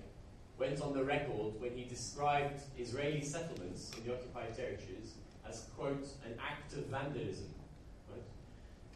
went 0.58 0.80
on 0.82 0.94
the 0.94 1.04
record 1.04 1.60
when 1.60 1.72
he 1.76 1.84
described 1.84 2.62
Israeli 2.78 3.22
settlements 3.22 3.92
in 3.98 4.08
the 4.08 4.14
occupied 4.14 4.56
territories 4.56 5.16
as, 5.48 5.68
quote, 5.76 6.08
an 6.26 6.36
act 6.40 6.74
of 6.74 6.86
vandalism. 6.86 7.55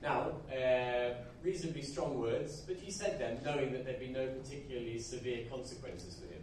Now, 0.02 0.32
uh, 0.50 1.16
reasonably 1.44 1.82
strong 1.82 2.20
words, 2.20 2.62
but 2.62 2.78
he 2.78 2.92
said 2.92 3.20
them 3.20 3.40
knowing 3.44 3.74
that 3.74 3.86
there'd 3.86 4.00
be 4.00 4.08
no 4.08 4.28
particularly 4.28 5.00
severe 5.00 5.46
consequences 5.50 6.16
for 6.16 6.32
him. 6.34 6.42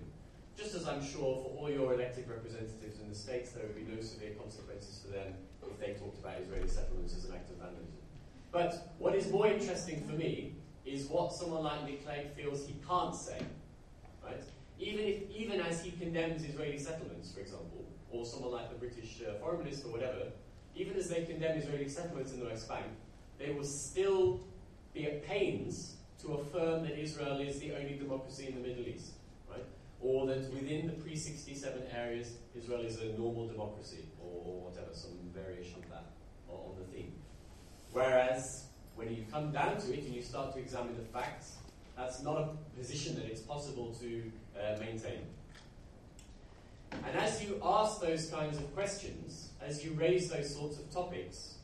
Just 0.57 0.75
as 0.75 0.87
I'm 0.87 1.05
sure 1.05 1.37
for 1.37 1.55
all 1.59 1.71
your 1.71 1.95
elected 1.95 2.29
representatives 2.29 3.01
in 3.01 3.09
the 3.09 3.15
States, 3.15 3.51
there 3.51 3.65
would 3.67 3.77
be 3.77 3.95
no 3.95 4.01
severe 4.01 4.33
consequences 4.35 5.03
for 5.05 5.13
them 5.13 5.35
if 5.79 5.79
they 5.79 5.93
talked 5.95 6.19
about 6.19 6.41
Israeli 6.41 6.69
settlements 6.69 7.15
as 7.17 7.25
an 7.27 7.35
act 7.35 7.51
of 7.51 7.57
vandalism. 7.57 7.93
But 8.53 8.95
what 8.99 9.15
is 9.15 9.31
more 9.31 9.47
interesting 9.47 10.03
for 10.07 10.15
me 10.15 10.55
is 10.85 11.07
what 11.07 11.33
someone 11.33 11.65
like 11.65 11.85
Nick 11.85 12.05
Clegg 12.05 12.35
feels 12.35 12.67
he 12.67 12.77
can't 12.89 13.15
say. 13.15 13.39
Right? 14.25 14.41
Even, 14.79 15.05
if, 15.05 15.31
even 15.31 15.61
as 15.61 15.83
he 15.83 15.91
condemns 15.91 16.45
Israeli 16.45 16.79
settlements, 16.79 17.33
for 17.33 17.41
example, 17.41 17.85
or 18.11 18.25
someone 18.25 18.53
like 18.53 18.71
the 18.71 18.77
British 18.77 19.23
uh, 19.23 19.39
Foreign 19.41 19.59
Minister 19.59 19.89
or 19.89 19.93
whatever, 19.93 20.31
even 20.75 20.97
as 20.97 21.09
they 21.09 21.25
condemn 21.25 21.59
Israeli 21.59 21.89
settlements 21.89 22.33
in 22.33 22.41
the 22.41 22.47
West 22.47 22.69
Bank, 22.69 22.87
they 23.39 23.53
will 23.53 23.65
still 23.65 24.41
be 24.95 25.07
at 25.07 25.27
pains 25.27 25.97
to 26.23 26.35
affirm 26.35 26.83
that 26.85 26.99
Israel 26.99 27.41
is 27.41 27.59
the 27.59 27.75
only 27.75 27.97
democracy 27.97 28.49
in 28.49 28.55
the 28.55 28.69
Middle 28.69 28.87
East, 28.87 29.13
right? 29.51 29.65
Or 30.01 30.27
that 30.27 30.53
within 30.53 30.87
the 30.87 30.93
pre 30.95 31.17
67 31.17 31.83
areas, 31.95 32.35
Israel 32.57 32.81
is 32.81 33.01
a 33.01 33.07
normal 33.19 33.47
democracy, 33.49 34.05
or 34.21 34.71
whatever, 34.71 34.93
some 34.93 35.13
variation 35.35 35.77
of 35.83 35.91
that 35.91 36.05
on 36.49 36.75
the 36.79 36.85
theme. 36.97 37.13
Whereas 37.93 38.65
when 38.97 39.15
you 39.15 39.25
come 39.31 39.53
down 39.53 39.79
to 39.79 39.93
it 39.93 40.05
and 40.05 40.15
you 40.15 40.23
start 40.23 40.53
to 40.55 40.59
examine 40.59 40.97
the 40.97 41.05
facts, 41.05 41.57
that's 41.97 42.23
not 42.23 42.37
a 42.39 42.79
position 42.79 43.15
that 43.17 43.25
it's 43.25 43.41
possible 43.41 43.95
to 44.01 44.23
uh, 44.59 44.79
maintain. 44.81 45.21
And 46.93 47.17
as 47.17 47.43
you 47.43 47.61
ask 47.63 48.01
those 48.01 48.31
kinds 48.31 48.57
of 48.59 48.75
questions, 48.75 49.51
as 49.61 49.85
you 49.85 49.93
raise 49.93 50.31
those 50.31 50.55
sorts 50.55 50.79
of 50.79 50.91
topics, 50.91 51.55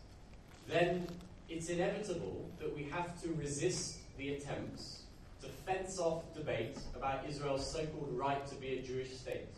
then 0.68 1.06
it's 1.52 1.68
inevitable 1.68 2.48
that 2.58 2.74
we 2.74 2.84
have 2.84 3.20
to 3.20 3.28
resist 3.34 3.98
the 4.16 4.34
attempts 4.34 5.02
to 5.42 5.48
fence 5.48 5.98
off 5.98 6.22
debate 6.34 6.78
about 6.96 7.28
Israel's 7.28 7.70
so 7.70 7.84
called 7.86 8.08
right 8.12 8.46
to 8.46 8.54
be 8.54 8.78
a 8.78 8.82
Jewish 8.82 9.12
state. 9.18 9.48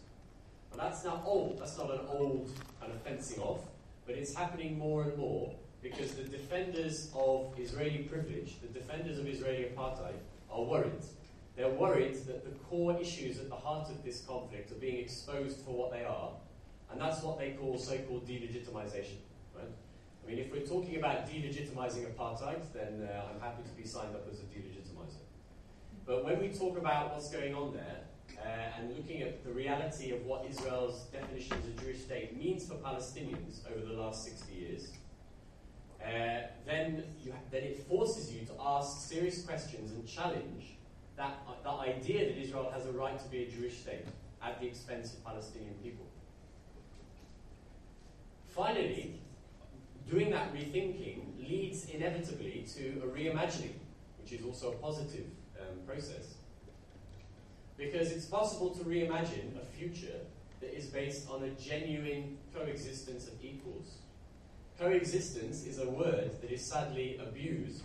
Now, 0.73 0.85
that's 0.85 1.05
not 1.05 1.23
old, 1.25 1.61
that's 1.61 1.79
not 1.79 1.93
an 1.93 2.01
old 2.09 2.51
kind 2.81 2.93
of 2.93 3.01
fencing 3.03 3.41
off, 3.41 3.61
but 4.07 4.17
it's 4.17 4.35
happening 4.35 4.77
more 4.77 5.05
and 5.05 5.17
more 5.17 5.55
because 5.83 6.15
the 6.15 6.25
defenders 6.25 7.13
of 7.15 7.55
Israeli 7.59 7.99
privilege, 7.99 8.57
the 8.61 8.69
defenders 8.69 9.21
of 9.21 9.29
Israeli 9.29 9.65
apartheid, 9.65 10.19
are 10.51 10.63
worried. 10.63 11.05
They're 11.57 11.69
worried 11.69 12.15
that 12.27 12.45
the 12.45 12.59
core 12.65 12.99
issues 13.01 13.39
at 13.39 13.49
the 13.49 13.55
heart 13.55 13.89
of 13.89 14.03
this 14.03 14.23
conflict 14.23 14.73
are 14.73 14.81
being 14.81 14.97
exposed 14.97 15.61
for 15.61 15.71
what 15.71 15.93
they 15.93 16.03
are, 16.03 16.31
and 16.91 17.01
that's 17.01 17.23
what 17.23 17.39
they 17.39 17.51
call 17.51 17.79
so 17.79 17.97
called 17.99 18.27
delegitimization. 18.27 19.19
I 20.25 20.31
mean, 20.31 20.39
if 20.39 20.51
we're 20.51 20.67
talking 20.67 20.97
about 20.97 21.29
delegitimizing 21.29 22.11
apartheid, 22.13 22.63
then 22.73 23.09
uh, 23.11 23.29
I'm 23.31 23.41
happy 23.41 23.63
to 23.63 23.71
be 23.77 23.87
signed 23.87 24.15
up 24.15 24.27
as 24.31 24.41
a 24.41 24.45
delegitimizer. 24.45 25.21
But 26.07 26.25
when 26.25 26.41
we 26.41 26.49
talk 26.49 26.79
about 26.79 27.13
what's 27.13 27.31
going 27.31 27.55
on 27.55 27.75
there, 27.75 28.01
uh, 28.39 28.79
and 28.79 28.97
looking 28.97 29.23
at 29.23 29.45
the 29.45 29.53
reality 29.53 30.13
of 30.13 30.25
what 30.25 30.47
Israel's 30.49 31.05
definition 31.13 31.57
as 31.59 31.67
a 31.67 31.85
Jewish 31.85 32.03
state 32.03 32.37
means 32.37 32.67
for 32.67 32.75
Palestinians 32.75 33.61
over 33.71 33.85
the 33.85 33.93
last 33.93 34.25
60 34.25 34.55
years, 34.55 34.89
uh, 36.03 36.49
then, 36.67 37.05
you, 37.23 37.33
then 37.51 37.63
it 37.63 37.87
forces 37.87 38.33
you 38.33 38.45
to 38.47 38.53
ask 38.61 39.09
serious 39.09 39.45
questions 39.45 39.93
and 39.93 40.07
challenge 40.07 40.77
that, 41.17 41.39
uh, 41.49 41.53
that 41.63 41.89
idea 41.89 42.27
that 42.27 42.39
Israel 42.39 42.71
has 42.73 42.87
a 42.87 42.93
right 42.93 43.19
to 43.19 43.29
be 43.29 43.45
a 43.45 43.51
Jewish 43.51 43.81
state 43.81 44.07
at 44.43 44.61
the 44.61 44.67
expense 44.67 45.15
of 45.15 45.25
Palestinian 45.25 45.75
people. 45.83 46.07
Finally, 48.49 49.21
doing 50.11 50.31
that 50.31 50.55
rethinking 50.55 51.39
leads 51.39 51.87
inevitably 51.87 52.67
to 52.75 53.03
a 53.03 53.07
reimagining, 53.07 53.75
which 54.21 54.33
is 54.33 54.45
also 54.45 54.73
a 54.73 54.77
positive 54.77 55.27
um, 55.61 55.79
process. 55.87 56.35
Because 57.77 58.13
it's 58.13 58.27
possible 58.27 58.71
to 58.71 58.85
reimagine 58.85 59.61
a 59.61 59.65
future 59.65 60.21
that 60.61 60.77
is 60.77 60.87
based 60.87 61.29
on 61.29 61.43
a 61.45 61.51
genuine 61.51 62.39
coexistence 62.55 63.27
of 63.27 63.35
equals. 63.43 63.99
Coexistence 64.79 65.65
is 65.65 65.79
a 65.79 65.89
word 65.89 66.31
that 66.41 66.51
is 66.51 66.65
sadly 66.65 67.21
abused 67.27 67.83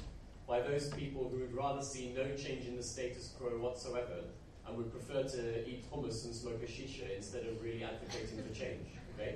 by 0.48 0.60
those 0.60 0.90
people 0.90 1.30
who 1.30 1.40
would 1.40 1.54
rather 1.54 1.82
see 1.82 2.14
no 2.16 2.24
change 2.36 2.66
in 2.66 2.76
the 2.76 2.84
status 2.84 3.34
quo 3.38 3.50
whatsoever 3.60 4.24
and 4.68 4.78
would 4.78 4.92
prefer 4.92 5.24
to 5.24 5.70
eat 5.70 5.86
hummus 5.92 6.26
and 6.26 6.34
smoke 6.34 6.62
a 6.64 6.66
shisha 6.66 7.16
instead 7.16 7.46
of 7.46 7.62
really 7.62 7.84
advocating 7.84 8.42
for 8.42 8.54
change. 8.54 8.88
Okay? 9.16 9.36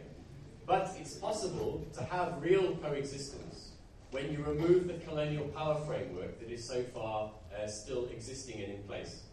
But 0.66 0.96
it's 1.00 1.16
possible 1.16 1.86
to 1.94 2.04
have 2.04 2.42
real 2.42 2.76
coexistence 2.78 3.72
when 4.12 4.32
you 4.32 4.44
remove 4.44 4.88
the 4.88 4.94
colonial 5.06 5.46
power 5.46 5.76
framework 5.86 6.40
that 6.40 6.50
is 6.50 6.64
so 6.64 6.84
far 6.84 7.32
uh, 7.54 7.68
still 7.68 8.06
existing 8.06 8.62
and 8.62 8.74
in 8.74 8.84
place. 8.84 9.24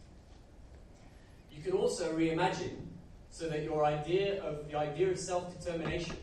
You 1.52 1.62
can 1.62 1.72
also 1.72 2.12
reimagine 2.12 2.86
so 3.30 3.48
that 3.48 3.62
your 3.62 3.84
idea 3.84 4.42
of 4.42 4.68
the 4.68 4.76
idea 4.76 5.10
of 5.10 5.18
self-determination, 5.18 6.16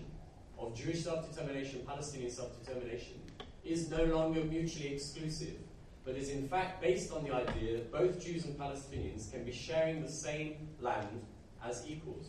of 0.57 0.75
Jewish 0.75 1.03
self-determination, 1.03 1.83
Palestinian 1.87 2.31
self-determination, 2.31 3.21
is 3.63 3.89
no 3.89 4.03
longer 4.05 4.43
mutually 4.43 4.93
exclusive, 4.93 5.55
but 6.03 6.15
is 6.15 6.29
in 6.29 6.47
fact 6.47 6.81
based 6.81 7.13
on 7.13 7.23
the 7.23 7.33
idea 7.33 7.73
that 7.73 7.91
both 7.91 8.23
Jews 8.23 8.45
and 8.45 8.57
Palestinians 8.57 9.31
can 9.31 9.43
be 9.43 9.51
sharing 9.51 10.01
the 10.01 10.11
same 10.11 10.55
land 10.81 11.21
as 11.63 11.85
equals. 11.87 12.27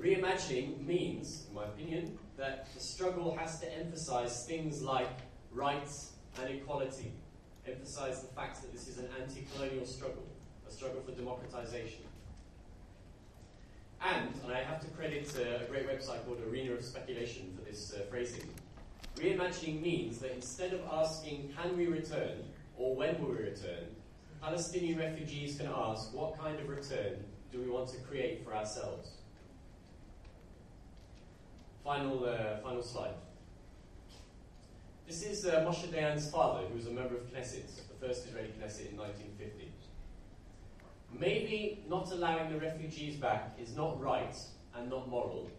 Reimagining 0.00 0.86
means, 0.86 1.46
in 1.48 1.54
my 1.54 1.64
opinion, 1.64 2.18
that 2.38 2.68
the 2.74 2.80
struggle 2.80 3.36
has 3.36 3.60
to 3.60 3.70
emphasize 3.78 4.46
things 4.46 4.80
like 4.80 5.10
rights 5.52 6.12
and 6.40 6.48
equality, 6.48 7.12
emphasize 7.68 8.22
the 8.22 8.28
fact 8.28 8.62
that 8.62 8.72
this 8.72 8.88
is 8.88 8.96
an 8.96 9.08
anti 9.20 9.46
colonial 9.54 9.84
struggle, 9.84 10.26
a 10.66 10.72
struggle 10.72 11.02
for 11.02 11.12
democratization. 11.12 12.04
And, 14.02 14.32
and 14.42 14.52
I 14.54 14.62
have 14.62 14.80
to 14.80 14.86
credit 14.88 15.30
uh, 15.36 15.64
a 15.64 15.68
great 15.68 15.86
website 15.86 16.24
called 16.24 16.40
Arena 16.50 16.72
of 16.72 16.82
Speculation 16.82 17.52
for 17.54 17.70
this 17.70 17.92
uh, 17.92 18.00
phrasing. 18.08 18.48
Reimagining 19.16 19.82
means 19.82 20.18
that 20.20 20.32
instead 20.32 20.72
of 20.72 20.80
asking, 20.90 21.52
can 21.60 21.76
we 21.76 21.88
return, 21.88 22.44
or 22.78 22.96
when 22.96 23.20
will 23.20 23.32
we 23.32 23.36
return, 23.36 23.84
Palestinian 24.40 24.98
refugees 24.98 25.58
can 25.58 25.66
ask, 25.66 26.14
what 26.14 26.38
kind 26.38 26.58
of 26.58 26.70
return 26.70 27.22
do 27.52 27.60
we 27.60 27.68
want 27.68 27.88
to 27.88 27.98
create 27.98 28.42
for 28.42 28.54
ourselves? 28.54 29.19
Final, 31.90 32.24
uh, 32.24 32.56
final 32.62 32.84
slide. 32.84 33.14
This 35.08 35.24
is 35.24 35.44
uh, 35.44 35.66
Moshe 35.66 35.90
Dayan's 35.90 36.30
father, 36.30 36.64
who 36.68 36.76
was 36.76 36.86
a 36.86 36.92
member 36.92 37.16
of 37.16 37.22
Knesset, 37.32 37.66
the 37.88 38.06
first 38.06 38.28
Israeli 38.28 38.50
Knesset 38.50 38.92
in 38.92 38.96
1950. 38.96 39.72
Maybe 41.18 41.82
not 41.88 42.12
allowing 42.12 42.52
the 42.52 42.60
refugees 42.60 43.16
back 43.16 43.58
is 43.60 43.74
not 43.74 44.00
right 44.00 44.36
and 44.76 44.88
not 44.88 45.08
moral, 45.08 45.50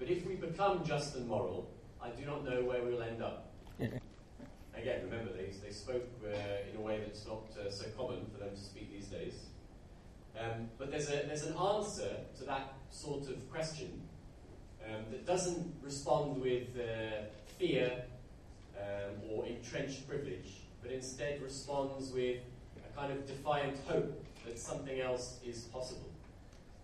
but 0.00 0.08
if 0.08 0.26
we 0.26 0.34
become 0.34 0.84
just 0.84 1.14
and 1.14 1.28
moral, 1.28 1.70
I 2.02 2.10
do 2.10 2.26
not 2.26 2.44
know 2.44 2.64
where 2.64 2.82
we'll 2.82 3.04
end 3.04 3.22
up. 3.22 3.52
Again, 3.78 5.04
remember, 5.04 5.32
they, 5.32 5.52
they 5.64 5.70
spoke 5.70 6.08
uh, 6.26 6.68
in 6.68 6.76
a 6.76 6.80
way 6.80 7.04
that's 7.06 7.24
not 7.24 7.44
uh, 7.56 7.70
so 7.70 7.84
common 7.96 8.26
for 8.32 8.40
them 8.42 8.52
to 8.52 8.60
speak 8.60 8.92
these 8.92 9.06
days. 9.06 9.34
Um, 10.36 10.70
but 10.76 10.90
there's, 10.90 11.08
a, 11.08 11.22
there's 11.28 11.46
an 11.46 11.54
answer 11.56 12.16
to 12.36 12.44
that 12.46 12.72
sort 12.90 13.28
of 13.28 13.48
question 13.48 14.02
um, 14.86 15.04
that 15.10 15.26
doesn't 15.26 15.74
respond 15.82 16.40
with 16.40 16.68
uh, 16.76 17.24
fear 17.58 18.04
um, 18.76 19.30
or 19.30 19.46
entrenched 19.46 20.08
privilege, 20.08 20.62
but 20.82 20.90
instead 20.90 21.42
responds 21.42 22.12
with 22.12 22.38
a 22.78 22.96
kind 22.98 23.12
of 23.12 23.26
defiant 23.26 23.76
hope 23.86 24.24
that 24.46 24.58
something 24.58 25.00
else 25.00 25.38
is 25.44 25.62
possible. 25.64 26.10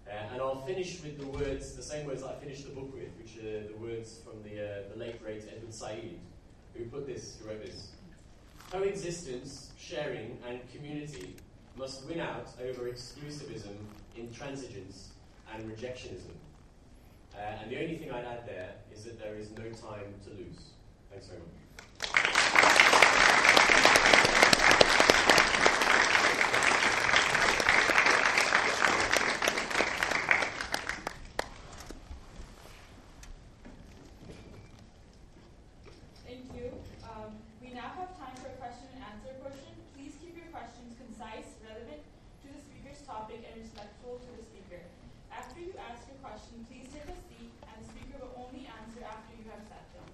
Uh, 0.06 0.12
and 0.32 0.40
I'll 0.42 0.60
finish 0.66 1.02
with 1.02 1.18
the 1.18 1.26
words, 1.26 1.74
the 1.74 1.82
same 1.82 2.06
words 2.06 2.22
I 2.22 2.34
finished 2.34 2.66
the 2.66 2.74
book 2.74 2.92
with, 2.94 3.08
which 3.18 3.42
are 3.42 3.66
the 3.66 3.76
words 3.78 4.18
from 4.24 4.42
the, 4.42 4.60
uh, 4.60 4.82
the 4.92 4.98
late 4.98 5.22
great 5.22 5.44
Edward 5.48 5.72
Said, 5.72 6.18
who 6.74 6.84
put 6.86 7.06
this, 7.06 7.38
who 7.40 7.48
wrote 7.48 7.64
this. 7.64 7.88
Coexistence, 8.70 9.70
sharing, 9.78 10.38
and 10.48 10.60
community 10.72 11.36
must 11.76 12.06
win 12.06 12.20
out 12.20 12.48
over 12.62 12.90
exclusivism, 12.90 13.74
intransigence, 14.18 15.08
and 15.54 15.64
rejectionism. 15.70 16.34
Uh, 17.36 17.62
and 17.62 17.70
the 17.70 17.82
only 17.82 17.96
thing 17.96 18.10
I'd 18.10 18.24
add 18.24 18.46
there 18.46 18.74
is 18.94 19.04
that 19.04 19.18
there 19.18 19.34
is 19.36 19.50
no 19.50 19.64
time 19.64 20.14
to 20.24 20.30
lose. 20.30 20.72
Thanks 21.10 21.26
very 21.26 21.40
much. 21.40 21.48
Thank 36.26 36.44
you. 36.54 36.72
Um, 37.04 37.34
we 37.60 37.68
now 37.74 37.90
have 37.98 38.16
time 38.16 38.34
for 38.40 38.48
a 38.48 38.56
question 38.58 38.88
and 38.94 39.02
answer 39.04 39.34
portion. 39.42 39.74
Please 39.94 40.14
keep 40.22 40.36
your 40.36 40.46
questions 40.54 40.94
concise, 40.98 41.58
relevant 41.66 42.02
to 42.42 42.48
the 42.48 42.58
speaker's 42.58 43.02
topic, 43.06 43.44
and 43.44 43.60
respectful 43.60 44.18
to 44.18 44.30
the 44.38 44.42
speaker. 44.42 44.82
After 45.30 45.60
you 45.60 45.74
ask 45.90 46.06
your 46.08 46.18
question, 46.22 46.66
please 46.70 46.86
take 46.90 47.06
a 47.10 47.18
seat, 47.28 47.50
and 47.62 47.76
the 47.78 47.86
speaker 47.90 48.18
will 48.22 48.34
only 48.46 48.66
answer 48.66 49.02
after 49.04 49.34
you 49.36 49.44
have 49.50 49.62
sat 49.68 49.84
down. 49.94 50.10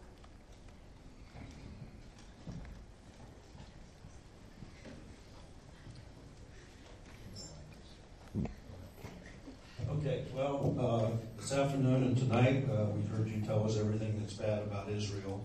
Okay, 9.91 10.25
well, 10.35 10.75
uh, 10.79 11.11
this 11.41 11.53
afternoon 11.53 12.03
and 12.03 12.16
tonight, 12.16 12.64
uh, 12.71 12.87
we've 12.95 13.09
heard 13.09 13.29
you 13.29 13.41
tell 13.43 13.64
us 13.64 13.79
everything 13.79 14.18
that's 14.21 14.35
bad 14.35 14.62
about 14.62 14.89
Israel. 14.89 15.45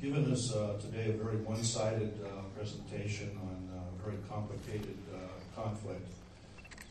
Given 0.00 0.32
us 0.32 0.54
uh, 0.54 0.79
today 0.90 1.10
a 1.10 1.12
very 1.12 1.36
one-sided 1.36 2.12
uh, 2.24 2.42
presentation 2.56 3.30
on 3.42 3.68
uh, 3.72 3.78
a 3.78 4.04
very 4.04 4.18
complicated 4.28 4.96
uh, 5.14 5.60
conflict. 5.60 6.06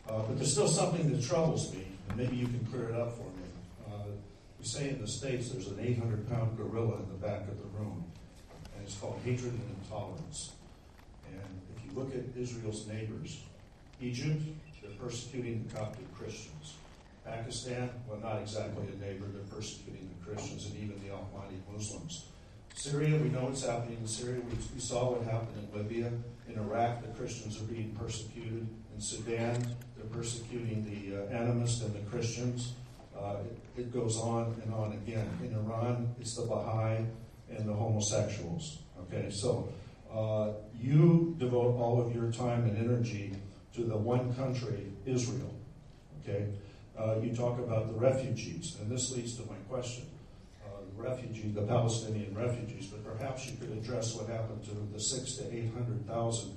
Uh, 0.08 0.22
but 0.22 0.36
there's 0.38 0.52
still 0.52 0.68
something 0.68 1.12
that 1.12 1.22
troubles 1.22 1.72
me, 1.74 1.84
and 2.08 2.16
maybe 2.16 2.36
you 2.36 2.46
can 2.46 2.66
clear 2.70 2.88
it 2.88 2.94
up 2.94 3.16
for 3.16 3.24
me. 3.24 3.36
We 4.58 4.66
say 4.66 4.90
in 4.90 5.00
the 5.00 5.08
States 5.08 5.48
there's 5.48 5.68
an 5.68 5.76
800-pound 5.76 6.58
gorilla 6.58 6.96
in 6.96 7.08
the 7.08 7.26
back 7.26 7.48
of 7.48 7.56
the 7.56 7.68
room, 7.78 8.04
and 8.76 8.84
it's 8.84 8.94
called 8.96 9.18
hatred 9.24 9.52
and 9.52 9.76
intolerance. 9.82 10.52
And 11.26 11.60
if 11.74 11.82
you 11.82 11.98
look 11.98 12.14
at 12.14 12.24
Israel's 12.38 12.86
neighbors, 12.86 13.40
Egypt, 14.02 14.42
they're 14.82 14.90
persecuting 15.00 15.64
the 15.66 15.74
Coptic 15.74 16.14
Christians. 16.14 16.74
Pakistan, 17.24 17.88
well, 18.06 18.18
not 18.20 18.42
exactly 18.42 18.84
a 18.92 19.00
neighbor, 19.02 19.24
they're 19.32 19.56
persecuting 19.56 20.10
the 20.18 20.30
Christians 20.30 20.66
and 20.66 20.76
even 20.76 21.00
the 21.00 21.14
Ahmadi 21.14 21.56
Muslims. 21.72 22.26
Syria, 22.80 23.18
we 23.18 23.28
know 23.28 23.44
what's 23.44 23.62
happening 23.62 23.98
in 24.00 24.06
Syria. 24.06 24.40
We, 24.40 24.56
we 24.74 24.80
saw 24.80 25.12
what 25.12 25.30
happened 25.30 25.68
in 25.70 25.78
Libya. 25.78 26.10
In 26.48 26.58
Iraq, 26.58 27.02
the 27.02 27.08
Christians 27.08 27.60
are 27.60 27.64
being 27.64 27.94
persecuted. 27.94 28.66
In 28.94 29.00
Sudan, 29.00 29.76
they're 29.94 30.06
persecuting 30.06 30.86
the 30.88 31.18
uh, 31.18 31.42
animists 31.42 31.82
and 31.82 31.92
the 31.92 32.10
Christians. 32.10 32.72
Uh, 33.14 33.36
it, 33.76 33.82
it 33.82 33.92
goes 33.92 34.16
on 34.16 34.58
and 34.64 34.72
on 34.72 34.92
again. 34.92 35.28
In 35.42 35.54
Iran, 35.54 36.14
it's 36.18 36.36
the 36.36 36.46
Baha'i 36.46 37.04
and 37.50 37.68
the 37.68 37.74
homosexuals. 37.74 38.78
Okay, 39.02 39.28
so 39.28 39.70
uh, 40.10 40.52
you 40.74 41.36
devote 41.36 41.76
all 41.76 42.00
of 42.00 42.14
your 42.14 42.32
time 42.32 42.64
and 42.64 42.78
energy 42.78 43.34
to 43.74 43.84
the 43.84 43.96
one 43.98 44.32
country, 44.36 44.86
Israel. 45.04 45.54
Okay, 46.22 46.46
uh, 46.98 47.16
you 47.20 47.36
talk 47.36 47.58
about 47.58 47.88
the 47.88 48.00
refugees, 48.00 48.78
and 48.80 48.90
this 48.90 49.12
leads 49.12 49.36
to 49.36 49.42
my 49.42 49.56
question. 49.68 50.06
Uh, 51.06 51.16
the 51.54 51.62
Palestinian 51.62 52.34
refugees, 52.34 52.86
but 52.86 53.04
perhaps 53.04 53.46
you 53.46 53.56
could 53.56 53.70
address 53.70 54.14
what 54.14 54.28
happened 54.28 54.62
to 54.64 54.70
the 54.92 55.00
six 55.00 55.34
to 55.34 55.44
eight 55.54 55.72
hundred 55.72 56.06
thousand 56.06 56.52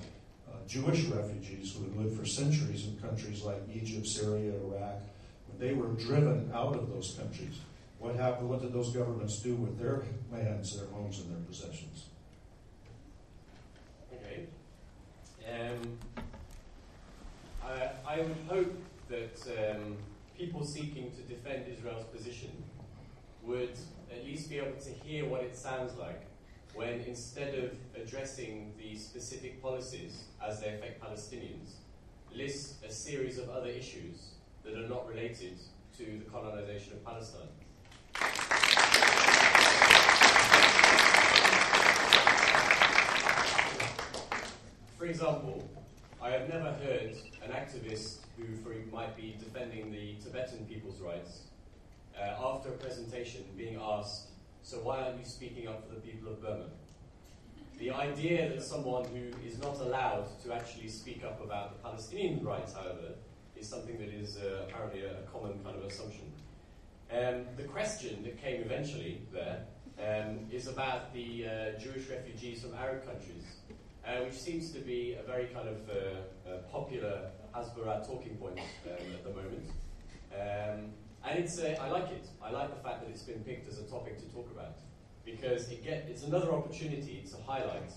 uh, 0.48 0.56
Jewish 0.68 1.06
refugees 1.06 1.74
who 1.74 1.84
had 1.84 1.96
lived 1.96 2.20
for 2.20 2.26
centuries 2.26 2.88
in 2.88 2.98
countries 2.98 3.44
like 3.44 3.62
Egypt, 3.74 4.06
Syria, 4.06 4.54
Iraq. 4.54 5.02
When 5.48 5.60
they 5.60 5.74
were 5.74 5.88
driven 5.94 6.52
out 6.54 6.76
of 6.76 6.90
those 6.90 7.16
countries, 7.18 7.60
what 8.00 8.16
happened? 8.16 8.50
What 8.50 8.62
did 8.62 8.74
those 8.74 8.90
governments 8.90 9.40
do 9.40 9.56
with 9.56 9.80
their 9.80 10.04
lands, 10.32 10.78
their 10.78 10.88
homes, 10.88 11.20
and 11.20 11.32
their 11.32 11.44
possessions? 11.44 12.06
Okay. 14.14 14.48
Um, 15.50 15.98
I, 17.64 17.90
I 18.08 18.18
would 18.22 18.38
hope 18.50 18.74
that 19.10 19.38
um, 19.58 19.98
people 20.38 20.66
seeking 20.66 21.12
to 21.12 21.22
defend 21.22 21.66
Israel's 21.68 22.06
position 22.06 22.52
would 23.44 23.78
at 24.14 24.26
least 24.26 24.50
be 24.50 24.58
able 24.58 24.80
to 24.80 24.90
hear 24.90 25.28
what 25.28 25.42
it 25.42 25.56
sounds 25.56 25.98
like 25.98 26.22
when 26.74 27.02
instead 27.02 27.56
of 27.56 27.72
addressing 27.96 28.74
the 28.78 28.98
specific 28.98 29.62
policies 29.62 30.24
as 30.46 30.60
they 30.60 30.70
affect 30.70 31.02
Palestinians, 31.02 31.76
list 32.34 32.84
a 32.84 32.92
series 32.92 33.38
of 33.38 33.50
other 33.50 33.70
issues 33.70 34.32
that 34.64 34.74
are 34.74 34.88
not 34.88 35.08
related 35.08 35.58
to 35.98 36.04
the 36.04 36.30
colonization 36.32 36.94
of 36.94 37.06
Palestine. 37.06 37.48
For 44.98 45.06
example, 45.06 45.70
I 46.22 46.30
have 46.30 46.50
never 46.50 46.72
heard 46.72 47.16
an 47.44 47.52
activist 47.52 48.18
who 48.38 48.46
might 48.92 49.16
be 49.16 49.36
defending 49.38 49.92
the 49.92 50.16
Tibetan 50.24 50.66
people's 50.66 51.00
rights 51.00 51.42
uh, 52.20 52.54
after 52.54 52.70
a 52.70 52.78
presentation 52.78 53.44
being 53.58 53.80
asked, 53.82 54.30
So 54.62 54.78
why 54.78 55.02
aren't 55.02 55.20
you 55.20 55.26
speaking 55.26 55.68
up 55.68 55.88
for 55.88 55.96
the 55.96 56.02
people 56.02 56.30
of 56.30 56.42
Burma? 56.42 56.66
The 57.78 57.92
idea 57.92 58.50
that 58.50 58.64
someone 58.64 59.06
who 59.06 59.32
is 59.46 59.58
not 59.60 59.80
allowed 59.80 60.28
to 60.44 60.54
actually 60.54 60.88
speak 60.88 61.24
up 61.24 61.44
about 61.44 61.74
the 61.74 61.90
Palestinian 61.90 62.44
rights, 62.44 62.74
however, 62.74 63.16
is 63.58 63.68
something 63.68 63.98
that 63.98 64.10
is 64.10 64.38
uh, 64.38 64.66
apparently 64.68 65.02
a, 65.02 65.24
common 65.32 65.60
kind 65.64 65.76
of 65.76 65.84
assumption. 65.84 66.32
Um, 67.12 67.46
the 67.58 67.64
question 67.64 68.24
that 68.24 68.42
came 68.42 68.62
eventually 68.62 69.22
there 69.32 69.66
um, 70.00 70.48
is 70.52 70.68
about 70.68 71.14
the 71.14 71.46
uh, 71.46 71.80
Jewish 71.80 72.08
refugees 72.10 72.62
from 72.62 72.74
Arab 72.76 73.06
countries, 73.06 73.44
uh, 74.06 74.24
which 74.24 74.34
seems 74.34 74.72
to 74.72 74.80
be 74.80 75.18
a 75.20 75.24
very 75.24 75.48
kind 75.48 75.68
of 75.68 75.78
uh, 75.90 76.58
popular 76.72 77.30
Hasbara 77.56 78.06
talking 78.06 78.36
point 78.38 78.60
um, 78.60 79.14
at 79.14 79.24
the 79.24 79.30
moment. 79.30 79.70
And 81.26 81.40
it's, 81.40 81.58
uh, 81.58 81.76
I 81.82 81.90
like 81.90 82.10
it. 82.12 82.28
I 82.44 82.52
like 82.52 82.70
the 82.76 82.82
fact 82.88 83.02
that 83.02 83.10
it's 83.10 83.24
been 83.24 83.40
picked 83.44 83.68
as 83.70 83.80
a 83.80 83.84
topic 83.84 84.20
to 84.20 84.26
talk 84.34 84.50
about 84.52 84.78
because 85.26 85.70
it 85.72 85.84
get, 85.84 86.06
it's 86.10 86.24
another 86.24 86.52
opportunity 86.52 87.24
to 87.30 87.38
highlight 87.50 87.92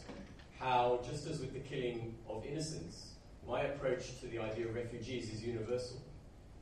how, 0.60 1.00
just 1.08 1.26
as 1.26 1.40
with 1.40 1.52
the 1.52 1.60
killing 1.60 2.14
of 2.28 2.44
innocents, 2.46 3.14
my 3.46 3.62
approach 3.62 4.20
to 4.20 4.26
the 4.26 4.38
idea 4.38 4.66
of 4.66 4.74
refugees 4.74 5.32
is 5.32 5.42
universal. 5.44 6.00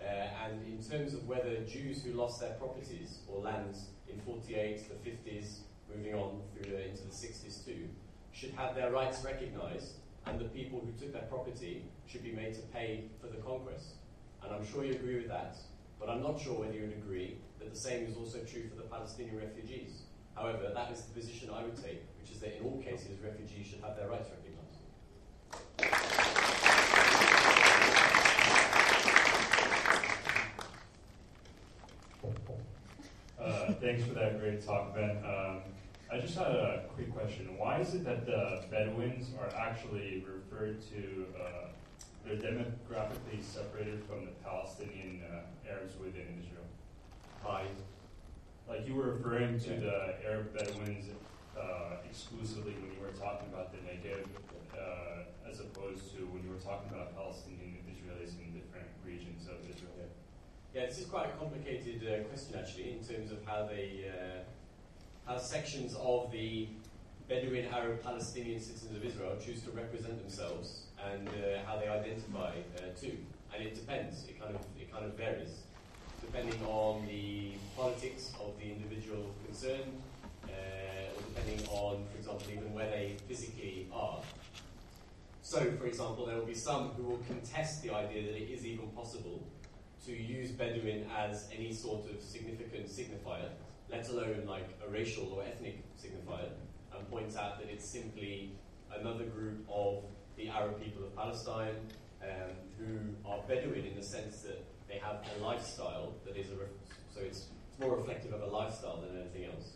Uh, 0.00 0.26
and 0.44 0.66
in 0.66 0.82
terms 0.82 1.14
of 1.14 1.26
whether 1.28 1.56
Jews 1.60 2.02
who 2.02 2.12
lost 2.12 2.40
their 2.40 2.52
properties 2.54 3.18
or 3.28 3.40
lands 3.40 3.86
in 4.08 4.18
48, 4.20 4.82
the 4.88 5.10
50s, 5.10 5.58
moving 5.94 6.14
on 6.14 6.40
through 6.52 6.72
the, 6.72 6.88
into 6.88 7.02
the 7.02 7.12
60s 7.12 7.64
too, 7.64 7.88
should 8.32 8.50
have 8.52 8.74
their 8.74 8.90
rights 8.90 9.24
recognized, 9.24 9.94
and 10.26 10.40
the 10.40 10.46
people 10.46 10.80
who 10.80 10.92
took 10.98 11.12
their 11.12 11.22
property 11.22 11.84
should 12.06 12.22
be 12.22 12.32
made 12.32 12.54
to 12.54 12.60
pay 12.72 13.04
for 13.20 13.28
the 13.28 13.40
conquest. 13.42 13.94
And 14.42 14.52
I'm 14.52 14.66
sure 14.66 14.84
you 14.84 14.92
agree 14.92 15.16
with 15.16 15.28
that, 15.28 15.56
but 16.04 16.12
I'm 16.12 16.22
not 16.22 16.38
sure 16.38 16.60
whether 16.60 16.74
you 16.74 16.82
would 16.82 16.92
agree 16.98 17.38
that 17.58 17.72
the 17.72 17.78
same 17.78 18.06
is 18.06 18.16
also 18.16 18.38
true 18.40 18.68
for 18.68 18.76
the 18.76 18.82
Palestinian 18.82 19.38
refugees. 19.38 20.02
However, 20.34 20.70
that 20.74 20.92
is 20.92 21.02
the 21.02 21.18
position 21.18 21.48
I 21.54 21.62
would 21.62 21.76
take, 21.76 22.02
which 22.20 22.30
is 22.30 22.40
that 22.40 22.58
in 22.58 22.64
all 22.64 22.82
cases, 22.82 23.18
refugees 23.24 23.68
should 23.68 23.80
have 23.80 23.96
their 23.96 24.08
rights 24.08 24.28
recognized. 24.28 24.80
Uh, 33.40 33.72
thanks 33.80 34.04
for 34.04 34.14
that 34.14 34.40
great 34.40 34.64
talk, 34.64 34.94
Ben. 34.94 35.22
Um, 35.24 35.60
I 36.12 36.18
just 36.18 36.36
had 36.36 36.48
a 36.48 36.84
quick 36.94 37.14
question. 37.14 37.56
Why 37.56 37.80
is 37.80 37.94
it 37.94 38.04
that 38.04 38.26
the 38.26 38.64
Bedouins 38.70 39.30
are 39.40 39.48
actually 39.56 40.24
referred 40.26 40.82
to, 40.90 41.26
uh, 41.40 41.68
they're 42.24 42.36
demographically 42.36 43.42
separated 43.42 44.02
from 44.04 44.24
the 44.24 44.32
Palestinian 44.42 45.22
uh, 45.30 45.70
Arabs 45.70 45.94
within 45.98 46.26
Israel? 46.40 46.66
By 47.44 47.66
like 48.68 48.86
you 48.88 48.94
were 48.94 49.12
referring 49.12 49.60
to 49.60 49.70
the 49.70 50.14
Arab 50.26 50.56
Bedouins 50.56 51.06
uh, 51.56 51.96
exclusively 52.08 52.72
when 52.80 52.90
you 52.92 53.00
were 53.02 53.12
talking 53.12 53.48
about 53.52 53.72
the 53.72 53.78
Negev, 53.78 54.24
uh, 54.72 55.50
as 55.50 55.60
opposed 55.60 56.16
to 56.16 56.24
when 56.32 56.42
you 56.42 56.50
were 56.50 56.64
talking 56.64 56.90
about 56.90 57.14
Palestinian 57.14 57.76
Israelis 57.86 58.32
in 58.40 58.54
different 58.54 58.88
regions 59.04 59.46
of 59.46 59.60
Israel. 59.68 60.08
Yeah, 60.74 60.86
this 60.86 60.98
is 60.98 61.06
quite 61.06 61.26
a 61.26 61.32
complicated 61.38 62.02
uh, 62.02 62.24
question 62.28 62.58
actually, 62.58 62.92
in 62.92 63.04
terms 63.04 63.30
of 63.30 63.44
how 63.44 63.66
they, 63.66 64.10
uh, 64.10 65.30
how 65.30 65.38
sections 65.38 65.94
of 65.94 66.32
the 66.32 66.68
Bedouin 67.28 67.66
Arab 67.72 68.02
Palestinian 68.02 68.60
citizens 68.60 68.94
of 68.94 69.04
Israel 69.04 69.36
choose 69.42 69.62
to 69.62 69.70
represent 69.70 70.20
themselves 70.20 70.82
and 71.10 71.28
uh, 71.28 71.64
how 71.66 71.78
they 71.78 71.88
identify 71.88 72.52
uh, 72.76 72.80
too. 72.98 73.16
And 73.54 73.62
it 73.64 73.74
depends. 73.74 74.24
It 74.28 74.40
kind 74.40 74.54
of 74.54 74.60
it 74.78 74.92
kind 74.92 75.04
of 75.04 75.14
varies 75.14 75.64
depending 76.24 76.60
on 76.66 77.06
the 77.06 77.52
politics 77.76 78.32
of 78.40 78.58
the 78.58 78.64
individual 78.64 79.34
concerned, 79.44 80.02
uh, 80.44 80.48
or 80.48 81.22
depending 81.28 81.66
on, 81.68 82.04
for 82.10 82.18
example, 82.18 82.46
even 82.52 82.72
where 82.72 82.90
they 82.90 83.16
physically 83.28 83.88
are. 83.92 84.20
So, 85.42 85.60
for 85.78 85.86
example, 85.86 86.26
there 86.26 86.36
will 86.36 86.46
be 86.46 86.54
some 86.54 86.90
who 86.90 87.04
will 87.04 87.22
contest 87.28 87.82
the 87.82 87.94
idea 87.94 88.22
that 88.22 88.36
it 88.36 88.50
is 88.50 88.64
even 88.66 88.88
possible 88.88 89.46
to 90.06 90.12
use 90.12 90.50
Bedouin 90.50 91.06
as 91.16 91.48
any 91.56 91.72
sort 91.72 92.10
of 92.10 92.22
significant 92.22 92.86
signifier, 92.86 93.50
let 93.90 94.08
alone 94.08 94.44
like 94.46 94.68
a 94.86 94.90
racial 94.90 95.32
or 95.32 95.44
ethnic 95.44 95.84
signifier, 95.96 96.48
and 96.98 97.10
point 97.10 97.36
out 97.36 97.58
that 97.60 97.68
it's 97.70 97.84
simply 97.84 98.52
another 98.98 99.24
group 99.24 99.64
of 99.68 100.04
the 100.36 100.48
Arab 100.48 100.82
people 100.82 101.04
of 101.04 101.14
Palestine 101.16 101.76
um, 102.22 102.50
who 102.78 103.28
are 103.28 103.40
Bedouin 103.48 103.84
in 103.84 103.94
the 103.94 104.02
sense 104.02 104.42
that 104.42 104.64
they 104.88 104.98
have 104.98 105.24
a 105.36 105.44
lifestyle 105.44 106.14
that 106.24 106.36
is 106.36 106.50
a 106.50 106.56
ref- 106.56 106.68
so 107.14 107.20
it's, 107.20 107.46
more 107.80 107.96
reflective 107.96 108.32
of 108.32 108.40
a 108.40 108.46
lifestyle 108.46 109.00
than 109.00 109.20
anything 109.20 109.46
else. 109.46 109.72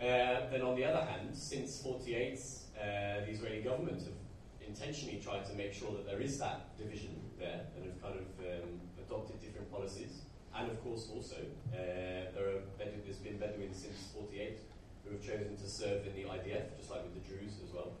Uh, 0.00 0.50
then 0.50 0.62
on 0.62 0.74
the 0.74 0.84
other 0.84 1.04
hand, 1.04 1.36
since 1.36 1.82
48, 1.82 2.40
uh, 2.80 3.26
the 3.26 3.30
Israeli 3.30 3.60
government 3.60 4.00
have 4.02 4.66
intentionally 4.66 5.20
tried 5.22 5.44
to 5.44 5.52
make 5.52 5.74
sure 5.74 5.92
that 5.92 6.06
there 6.06 6.22
is 6.22 6.38
that 6.38 6.74
division 6.78 7.14
there 7.38 7.60
and 7.76 7.84
have 7.84 8.02
kind 8.02 8.14
of 8.14 8.62
um, 8.64 8.80
adopted 9.06 9.38
different 9.42 9.70
policies. 9.70 10.22
And 10.56 10.70
of 10.70 10.82
course, 10.82 11.10
also, 11.12 11.36
uh, 11.36 11.76
there 12.34 12.48
are 12.48 12.60
there's 12.78 13.18
been 13.18 13.36
Bedouins 13.36 13.82
since 13.82 14.08
48 14.14 14.58
who 15.04 15.12
have 15.12 15.22
chosen 15.22 15.56
to 15.56 15.68
serve 15.68 16.06
in 16.06 16.14
the 16.16 16.24
IDF, 16.28 16.76
just 16.76 16.90
like 16.90 17.04
with 17.04 17.14
the 17.14 17.24
Druze 17.28 17.60
as 17.62 17.72
well. 17.72 17.92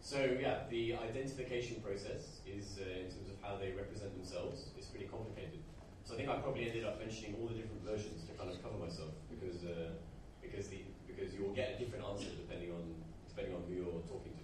So 0.00 0.22
yeah, 0.38 0.64
the 0.70 0.94
identification 0.96 1.82
process 1.82 2.40
is, 2.46 2.78
uh, 2.78 3.04
in 3.04 3.10
terms 3.10 3.28
of 3.28 3.36
how 3.42 3.56
they 3.58 3.72
represent 3.72 4.14
themselves, 4.14 4.70
is 4.78 4.86
pretty 4.86 5.06
complicated. 5.06 5.60
So 6.06 6.14
I 6.14 6.16
think 6.16 6.30
I 6.30 6.38
probably 6.38 6.70
ended 6.70 6.86
up 6.86 7.02
mentioning 7.02 7.34
all 7.40 7.50
the 7.50 7.58
different 7.58 7.82
versions 7.82 8.22
to 8.30 8.32
kind 8.38 8.46
of 8.46 8.62
cover 8.62 8.78
myself 8.78 9.10
because 9.26 9.66
uh, 9.66 9.98
because 10.38 10.70
the 10.70 10.86
because 11.10 11.34
you 11.34 11.42
will 11.42 11.56
get 11.56 11.74
a 11.74 11.76
different 11.82 12.06
answer 12.06 12.30
depending 12.38 12.70
on 12.70 12.94
depending 13.26 13.58
on 13.58 13.66
who 13.66 13.74
you're 13.74 14.02
talking 14.06 14.35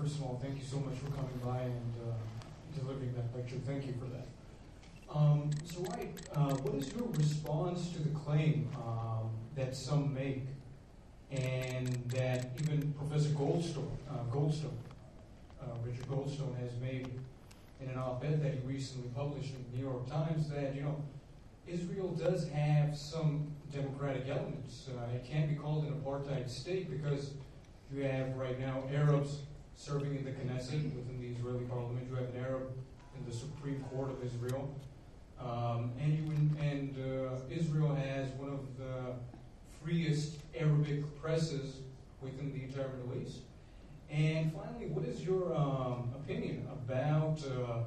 first 0.00 0.16
of 0.16 0.22
all, 0.22 0.40
thank 0.42 0.56
you 0.56 0.64
so 0.64 0.78
much 0.78 0.98
for 0.98 1.10
coming 1.10 1.38
by 1.44 1.60
and 1.62 1.94
uh, 2.02 2.78
delivering 2.78 3.14
that 3.14 3.36
lecture. 3.36 3.56
Thank 3.66 3.86
you 3.86 3.94
for 3.94 4.06
that. 4.06 4.26
Um, 5.14 5.50
Mr. 5.64 5.80
White, 5.88 6.18
uh, 6.34 6.54
what 6.56 6.74
is 6.74 6.92
your 6.94 7.06
response 7.08 7.90
to 7.90 8.02
the 8.02 8.10
claim 8.10 8.68
um, 8.76 9.30
that 9.56 9.74
some 9.74 10.14
make, 10.14 10.44
and 11.30 11.88
that 12.08 12.50
even 12.62 12.92
Professor 12.94 13.30
Goldstone, 13.30 13.90
uh, 14.10 14.24
Goldstone, 14.32 14.76
uh, 15.60 15.66
Richard 15.84 16.08
Goldstone, 16.08 16.58
has 16.60 16.70
made 16.80 17.08
in 17.80 17.88
an 17.88 17.98
op-ed 17.98 18.42
that 18.42 18.54
he 18.54 18.60
recently 18.66 19.08
published 19.14 19.50
in 19.54 19.64
the 19.70 19.78
New 19.78 19.84
York 19.84 20.08
Times 20.08 20.48
that 20.50 20.74
you 20.74 20.82
know 20.82 21.02
Israel 21.66 22.08
does 22.08 22.48
have 22.48 22.96
some 22.96 23.46
democratic 23.72 24.28
elements. 24.28 24.88
Uh, 24.88 25.14
it 25.14 25.24
can't 25.24 25.48
be 25.48 25.54
called 25.54 25.84
an 25.84 25.92
apartheid 25.92 26.48
state 26.48 26.90
because 26.90 27.32
you 27.92 28.02
have 28.02 28.36
right 28.36 28.58
now 28.60 28.82
Arabs 28.92 29.38
serving 29.80 30.14
in 30.14 30.24
the 30.24 30.30
Knesset 30.30 30.94
within 30.94 31.18
the 31.20 31.28
Israeli 31.28 31.64
parliament. 31.64 32.06
You 32.10 32.16
have 32.16 32.34
an 32.34 32.44
Arab 32.44 32.70
in 33.16 33.24
the 33.24 33.34
Supreme 33.34 33.82
Court 33.90 34.10
of 34.10 34.22
Israel. 34.22 34.74
Um, 35.40 35.92
and 35.98 36.18
you, 36.18 36.30
and 36.60 36.94
uh, 36.98 37.36
Israel 37.50 37.94
has 37.94 38.28
one 38.32 38.50
of 38.50 38.76
the 38.76 39.14
freest 39.82 40.36
Arabic 40.54 41.02
presses 41.22 41.76
within 42.20 42.52
the 42.52 42.64
entire 42.64 42.88
Middle 42.88 43.22
East. 43.22 43.38
And 44.10 44.52
finally, 44.52 44.88
what 44.88 45.06
is 45.06 45.22
your 45.22 45.56
um, 45.56 46.10
opinion 46.14 46.68
about 46.70 47.42
uh, 47.46 47.84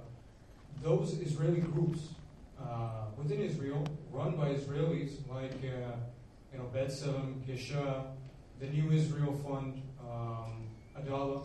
those 0.81 1.13
Israeli 1.19 1.59
groups 1.59 1.99
uh, 2.59 3.05
within 3.15 3.39
Israel, 3.39 3.85
run 4.11 4.35
by 4.35 4.49
Israelis 4.49 5.11
like 5.29 5.53
uh, 5.61 5.93
you 6.51 6.57
know 6.57 6.71
B'Tselem, 6.73 7.43
Gisha, 7.45 8.05
the 8.59 8.65
New 8.67 8.91
Israel 8.91 9.33
Fund, 9.45 9.83
um, 10.01 10.69
Adalah, 10.97 11.43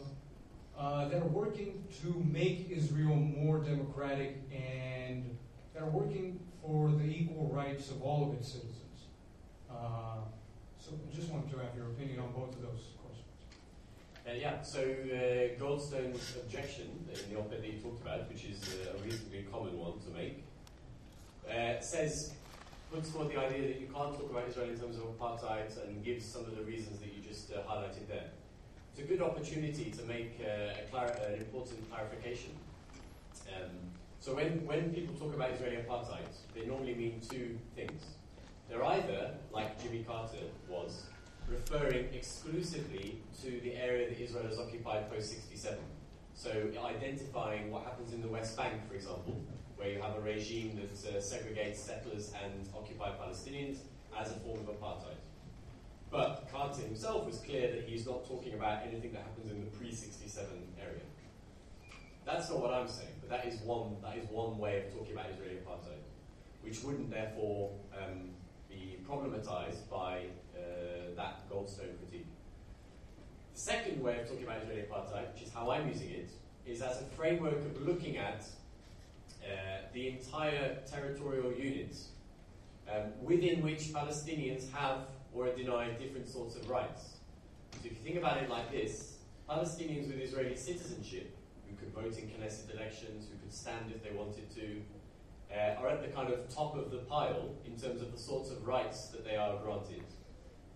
uh, 0.79 1.09
that 1.09 1.21
are 1.21 1.27
working 1.27 1.83
to 2.03 2.25
make 2.31 2.71
Israel 2.71 3.17
more 3.17 3.59
democratic 3.59 4.37
and 4.53 5.37
that 5.75 5.83
are 5.83 5.91
working 5.91 6.39
for 6.63 6.91
the 6.91 7.05
equal 7.05 7.51
rights 7.53 7.91
of 7.91 8.01
all 8.03 8.29
of 8.29 8.39
its 8.39 8.49
citizens. 8.49 8.75
Uh, 9.69 10.19
so 10.79 10.93
I 10.93 11.15
just 11.15 11.31
wanted 11.31 11.51
to 11.51 11.59
have 11.59 11.75
your 11.77 11.87
opinion 11.87 12.21
on 12.21 12.33
both 12.33 12.55
of 12.55 12.63
those 12.63 12.95
questions. 13.03 13.27
Uh, 14.27 14.33
yeah, 14.33 14.63
so 14.63 14.81
uh, 14.81 15.59
Goldstone's 15.61 16.37
objection 16.37 16.87
in 17.09 17.35
the 17.35 17.41
op-ed 17.41 17.63
that 17.63 17.73
you 17.73 17.81
talked 17.81 18.03
about, 18.03 18.29
which 18.29 18.45
is 18.45 18.63
uh, 18.87 18.97
a 18.97 19.03
reasonably 19.03 19.47
common 19.51 19.77
one 19.77 19.99
to 19.99 20.11
make, 20.11 20.45
uh, 21.51 21.81
says, 21.81 22.35
puts 22.93 23.11
forward 23.11 23.35
the 23.35 23.41
idea 23.41 23.67
that 23.69 23.81
you 23.81 23.87
can't 23.87 24.15
talk 24.15 24.31
about 24.31 24.49
Israel 24.49 24.71
in 24.71 24.79
terms 24.79 24.97
of 24.97 25.03
apartheid 25.19 25.77
and 25.87 26.05
gives 26.05 26.25
some 26.25 26.43
of 26.43 26.57
the 26.57 26.63
reasons 26.63 27.01
that 27.01 27.09
you 27.09 27.21
just 27.21 27.53
highlighted 27.53 28.07
there. 28.09 28.31
It's 28.99 29.09
a 29.09 29.15
good 29.15 29.23
opportunity 29.23 29.93
to 29.93 30.03
make 30.07 30.41
uh, 30.43 30.99
an 30.99 31.35
important 31.35 31.89
clarification. 31.89 32.51
Um, 33.47 33.71
so 34.19 34.35
when, 34.35 34.67
when 34.67 34.93
people 34.93 35.15
talk 35.15 35.33
about 35.37 35.53
Israeli 35.53 35.77
apartheid, 35.77 36.27
they 36.53 36.67
normally 36.67 36.97
mean 36.97 37.21
two 37.21 37.57
things. 37.77 38.03
They're 38.69 38.85
either, 38.85 39.35
like 39.53 39.81
Jimmy 39.81 40.03
Carter 40.03 40.51
was, 40.69 41.05
referring 41.49 42.13
exclusively 42.13 43.21
to 43.41 43.61
the 43.61 43.77
area 43.77 44.09
that 44.09 44.21
Israel 44.21 44.49
has 44.49 44.59
occupied 44.59 45.09
post 45.09 45.31
67. 45.31 45.79
So 46.35 46.51
identifying 46.85 47.71
what 47.71 47.85
happens 47.85 48.13
in 48.13 48.21
the 48.21 48.29
West 48.29 48.57
Bank, 48.57 48.75
for 48.89 48.97
example, 48.97 49.41
where 49.77 49.91
you 49.91 50.03
have 50.03 50.17
a 50.17 50.21
regime 50.23 50.75
that 50.75 51.09
uh, 51.09 51.21
segregates 51.21 51.77
settlers 51.77 52.33
and 52.43 52.69
occupied 52.77 53.13
Palestinians 53.21 53.77
as 54.19 54.33
a 54.33 54.41
form 54.41 54.59
of 54.59 54.67
apartheid. 54.67 55.23
But 56.11 56.49
Carter 56.51 56.83
himself 56.83 57.27
was 57.27 57.39
clear 57.39 57.71
that 57.71 57.85
he's 57.87 58.07
not 58.07 58.27
talking 58.27 58.55
about 58.55 58.83
anything 58.87 59.13
that 59.13 59.23
happens 59.23 59.51
in 59.51 59.61
the 59.61 59.71
pre 59.77 59.93
67 59.93 60.49
area. 60.81 61.03
That's 62.25 62.51
not 62.51 62.61
what 62.61 62.73
I'm 62.73 62.89
saying, 62.89 63.15
but 63.21 63.31
that 63.31 63.47
is 63.47 63.61
one, 63.61 63.97
that 64.03 64.17
is 64.17 64.29
one 64.31 64.59
way 64.59 64.85
of 64.85 64.93
talking 64.93 65.13
about 65.13 65.31
Israeli 65.31 65.57
apartheid, 65.57 66.03
which 66.63 66.83
wouldn't 66.83 67.11
therefore 67.11 67.73
um, 67.97 68.31
be 68.69 68.99
problematized 69.09 69.89
by 69.91 70.25
uh, 70.55 71.15
that 71.17 71.49
Goldstone 71.51 71.97
critique. 71.99 72.27
The 73.55 73.61
second 73.61 74.03
way 74.03 74.21
of 74.21 74.29
talking 74.29 74.45
about 74.45 74.63
Israeli 74.63 74.83
apartheid, 74.83 75.33
which 75.33 75.43
is 75.43 75.53
how 75.53 75.71
I'm 75.71 75.89
using 75.89 76.11
it, 76.11 76.31
is 76.67 76.83
as 76.83 77.01
a 77.01 77.05
framework 77.17 77.59
of 77.59 77.87
looking 77.87 78.19
at 78.19 78.45
uh, 79.43 79.89
the 79.93 80.09
entire 80.09 80.79
territorial 80.91 81.53
units 81.53 82.09
um, 82.91 83.13
within 83.23 83.63
which 83.63 83.85
Palestinians 83.85 84.71
have 84.73 85.07
or 85.39 85.55
denied 85.55 85.99
different 85.99 86.29
sorts 86.29 86.57
of 86.57 86.69
rights. 86.69 87.17
So 87.75 87.87
if 87.87 87.93
you 87.93 88.03
think 88.03 88.17
about 88.17 88.43
it 88.43 88.51
like 88.51 88.73
this, 88.73 89.19
Palestinians 89.49 90.09
with 90.09 90.19
Israeli 90.21 90.57
citizenship, 90.57 91.37
who 91.69 91.77
could 91.77 91.95
vote 91.95 92.19
in 92.19 92.29
Knesset 92.29 92.75
elections, 92.75 93.27
who 93.31 93.39
could 93.39 93.53
stand 93.53 93.93
if 93.95 94.03
they 94.03 94.11
wanted 94.17 94.51
to, 94.57 94.83
uh, 95.55 95.81
are 95.81 95.89
at 95.89 96.03
the 96.03 96.09
kind 96.09 96.33
of 96.33 96.53
top 96.55 96.77
of 96.77 96.91
the 96.91 96.99
pile 96.99 97.55
in 97.65 97.79
terms 97.79 98.03
of 98.03 98.13
the 98.13 98.19
sorts 98.19 98.51
of 98.51 98.67
rights 98.67 99.09
that 99.09 99.25
they 99.25 99.37
are 99.37 99.57
granted. 99.59 100.03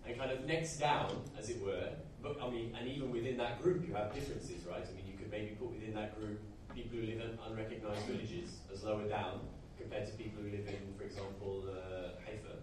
And 0.06 0.16
kind 0.16 0.30
of 0.30 0.44
next 0.46 0.78
down, 0.78 1.22
as 1.38 1.50
it 1.50 1.60
were, 1.60 1.90
but 2.22 2.36
I 2.40 2.48
mean, 2.48 2.74
and 2.78 2.88
even 2.88 3.10
within 3.10 3.36
that 3.38 3.62
group, 3.62 3.86
you 3.86 3.94
have 3.94 4.14
differences, 4.14 4.64
right? 4.64 4.84
I 4.86 4.96
mean, 4.96 5.06
you 5.06 5.18
could 5.18 5.30
maybe 5.30 5.56
put 5.58 5.72
within 5.72 5.94
that 5.94 6.18
group 6.18 6.38
people 6.74 6.98
who 6.98 7.06
live 7.06 7.20
in 7.20 7.38
unrecognized 7.46 8.06
villages 8.06 8.60
as 8.72 8.82
lower 8.84 9.06
down 9.08 9.40
compared 9.78 10.06
to 10.06 10.12
people 10.12 10.42
who 10.42 10.50
live 10.50 10.66
in, 10.66 10.94
for 10.96 11.04
example, 11.04 11.64
uh, 11.68 12.20
Haifa. 12.24 12.61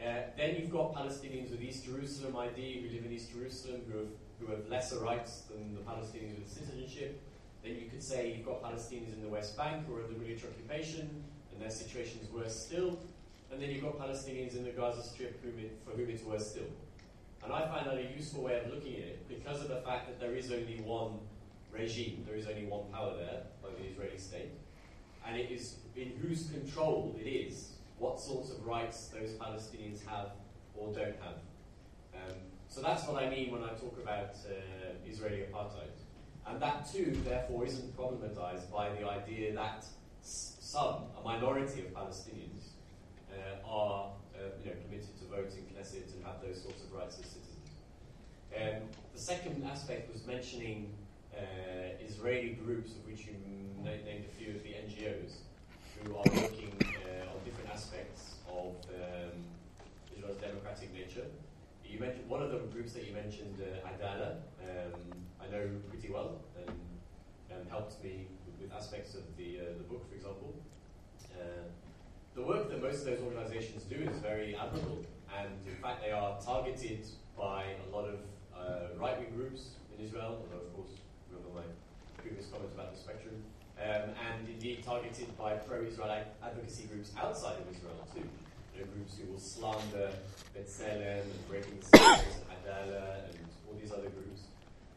Uh, 0.00 0.28
then 0.36 0.56
you've 0.56 0.70
got 0.70 0.94
Palestinians 0.94 1.50
with 1.50 1.62
East 1.62 1.84
Jerusalem 1.84 2.36
ID 2.36 2.82
who 2.82 2.94
live 2.94 3.06
in 3.06 3.12
East 3.12 3.32
Jerusalem 3.32 3.80
who 3.90 3.98
have, 3.98 4.08
who 4.40 4.46
have 4.48 4.68
lesser 4.68 4.98
rights 4.98 5.42
than 5.50 5.74
the 5.74 5.80
Palestinians 5.80 6.38
with 6.38 6.52
citizenship. 6.52 7.22
Then 7.64 7.76
you 7.76 7.88
could 7.88 8.02
say 8.02 8.34
you've 8.34 8.44
got 8.44 8.62
Palestinians 8.62 9.14
in 9.14 9.22
the 9.22 9.28
West 9.28 9.56
Bank 9.56 9.86
who 9.86 9.96
are 9.96 10.04
under 10.04 10.18
military 10.18 10.52
occupation 10.52 11.24
and 11.52 11.60
their 11.60 11.70
situation 11.70 12.20
is 12.22 12.30
worse 12.30 12.54
still. 12.54 12.98
And 13.50 13.62
then 13.62 13.70
you've 13.70 13.82
got 13.82 13.98
Palestinians 13.98 14.54
in 14.54 14.64
the 14.64 14.70
Gaza 14.70 15.02
Strip 15.02 15.42
whom 15.42 15.58
it, 15.58 15.78
for 15.84 15.92
whom 15.92 16.10
it's 16.10 16.22
worse 16.22 16.50
still. 16.50 16.68
And 17.42 17.52
I 17.52 17.66
find 17.68 17.86
that 17.86 17.96
a 17.96 18.14
useful 18.14 18.42
way 18.42 18.60
of 18.60 18.72
looking 18.72 18.94
at 18.94 19.00
it 19.00 19.28
because 19.28 19.62
of 19.62 19.68
the 19.68 19.80
fact 19.80 20.08
that 20.08 20.20
there 20.20 20.34
is 20.34 20.52
only 20.52 20.80
one 20.84 21.20
regime, 21.72 22.24
there 22.26 22.36
is 22.36 22.46
only 22.46 22.66
one 22.66 22.82
power 22.92 23.14
there 23.16 23.42
by 23.62 23.68
the 23.70 23.88
Israeli 23.88 24.18
state, 24.18 24.50
and 25.26 25.36
it 25.36 25.50
is 25.50 25.76
in 25.94 26.12
whose 26.20 26.50
control 26.50 27.14
it 27.18 27.28
is 27.28 27.75
what 27.98 28.20
sorts 28.20 28.50
of 28.50 28.66
rights 28.66 29.08
those 29.08 29.30
Palestinians 29.32 30.04
have 30.06 30.30
or 30.74 30.92
don't 30.92 31.16
have. 31.22 31.40
Um, 32.14 32.36
so 32.68 32.82
that's 32.82 33.06
what 33.06 33.22
I 33.22 33.30
mean 33.30 33.52
when 33.52 33.62
I 33.62 33.68
talk 33.68 33.98
about 34.02 34.36
uh, 34.48 35.08
Israeli 35.08 35.44
apartheid. 35.50 35.96
And 36.46 36.60
that 36.60 36.90
too, 36.92 37.16
therefore, 37.24 37.64
isn't 37.66 37.96
problematized 37.96 38.70
by 38.70 38.90
the 38.90 39.08
idea 39.08 39.54
that 39.54 39.84
some, 40.20 41.04
a 41.18 41.24
minority 41.24 41.80
of 41.80 41.94
Palestinians, 41.94 42.70
uh, 43.32 43.68
are 43.68 44.10
uh, 44.34 44.48
you 44.62 44.70
know, 44.70 44.76
committed 44.84 45.18
to 45.18 45.24
voting 45.24 45.66
in 45.68 45.74
Knesset 45.74 46.12
and 46.14 46.24
have 46.24 46.40
those 46.42 46.62
sorts 46.62 46.82
of 46.82 46.92
rights 46.92 47.18
as 47.18 47.26
citizens. 47.26 47.70
Um, 48.56 48.88
the 49.12 49.20
second 49.20 49.64
aspect 49.64 50.12
was 50.12 50.26
mentioning 50.26 50.92
uh, 51.34 51.40
Israeli 52.00 52.58
groups, 52.64 52.92
of 52.92 53.06
which 53.06 53.26
you 53.26 53.34
named 53.82 54.24
a 54.24 54.34
few 54.36 54.54
of 54.54 54.62
the 54.62 54.70
NGOs, 54.70 55.32
who 56.02 56.16
are 56.16 56.24
working 56.42 56.72
uh, 56.82 57.15
aspects 57.76 58.36
of 58.48 58.72
um, 58.88 59.36
Israel's 60.16 60.40
democratic 60.40 60.88
nature. 60.94 61.26
You 61.84 62.00
mentioned 62.00 62.26
one 62.26 62.42
of 62.42 62.50
the 62.50 62.60
groups 62.74 62.92
that 62.94 63.04
you 63.06 63.12
mentioned, 63.12 63.56
uh, 63.60 63.90
Adalah. 63.90 64.32
Um, 64.64 65.00
I 65.44 65.46
know 65.52 65.64
pretty 65.90 66.08
well 66.16 66.30
and, 66.60 66.72
and 67.52 67.68
helped 67.68 68.02
me 68.02 68.14
with 68.58 68.72
aspects 68.72 69.12
of 69.20 69.24
the 69.36 69.50
uh, 69.60 69.64
the 69.80 69.86
book, 69.90 70.02
for 70.08 70.14
example. 70.20 70.50
Uh, 71.36 71.68
the 72.34 72.44
work 72.50 72.64
that 72.70 72.80
most 72.80 72.98
of 73.00 73.06
those 73.10 73.22
organizations 73.28 73.82
do 73.94 73.98
is 74.10 74.16
very 74.30 74.56
admirable, 74.56 75.04
and 75.38 75.52
in 75.72 75.76
fact, 75.84 75.98
they 76.04 76.12
are 76.22 76.32
targeted 76.40 77.02
by 77.36 77.60
a 77.84 77.88
lot 77.94 78.06
of 78.14 78.18
uh, 78.56 78.96
right 79.02 79.16
wing 79.20 79.32
groups 79.36 79.62
in 79.92 80.04
Israel, 80.06 80.32
although, 80.40 80.64
of 80.64 80.70
course, 80.76 80.94
remember 81.28 81.50
my 81.60 81.66
previous 82.22 82.46
comments 82.52 82.74
about 82.76 82.88
the 82.94 83.00
spectrum, 83.04 83.36
um, 83.82 84.10
and 84.16 84.48
indeed 84.48 84.82
targeted 84.84 85.36
by 85.36 85.54
pro 85.54 85.82
Israel 85.82 86.24
advocacy 86.42 86.84
groups 86.84 87.12
outside 87.18 87.56
of 87.60 87.66
Israel, 87.70 88.06
too. 88.14 88.24
You 88.74 88.84
know, 88.84 88.86
groups 88.92 89.16
who 89.16 89.32
will 89.32 89.40
slander 89.40 90.12
B'Tselem 90.56 91.22
and 91.22 91.48
Breaking 91.48 91.78
the 91.80 91.98
Silence 91.98 92.36
and 92.36 92.58
Adalah 92.64 93.24
and 93.28 93.38
all 93.68 93.74
these 93.80 93.92
other 93.92 94.08
groups, 94.10 94.42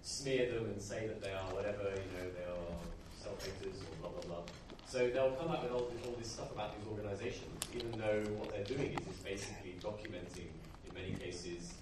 smear 0.02 0.52
them 0.52 0.66
and 0.66 0.82
say 0.82 1.08
that 1.08 1.22
they 1.22 1.32
are 1.32 1.48
whatever, 1.56 1.84
you 1.84 2.12
know, 2.18 2.28
they 2.36 2.44
are 2.44 2.76
self 3.16 3.40
haters 3.44 3.80
or 3.80 3.96
blah, 4.02 4.10
blah, 4.10 4.26
blah. 4.28 4.44
So 4.88 5.08
they'll 5.08 5.38
come 5.38 5.52
up 5.52 5.64
with 5.64 5.72
all, 5.72 5.92
all 6.08 6.16
this 6.18 6.32
stuff 6.32 6.52
about 6.52 6.74
these 6.76 6.88
organizations, 6.90 7.54
even 7.76 7.92
though 7.94 8.26
what 8.42 8.50
they're 8.50 8.66
doing 8.66 8.98
is, 8.98 9.06
is 9.06 9.22
basically 9.22 9.76
documenting, 9.84 10.50
in 10.88 10.92
many 10.96 11.14
cases, 11.14 11.74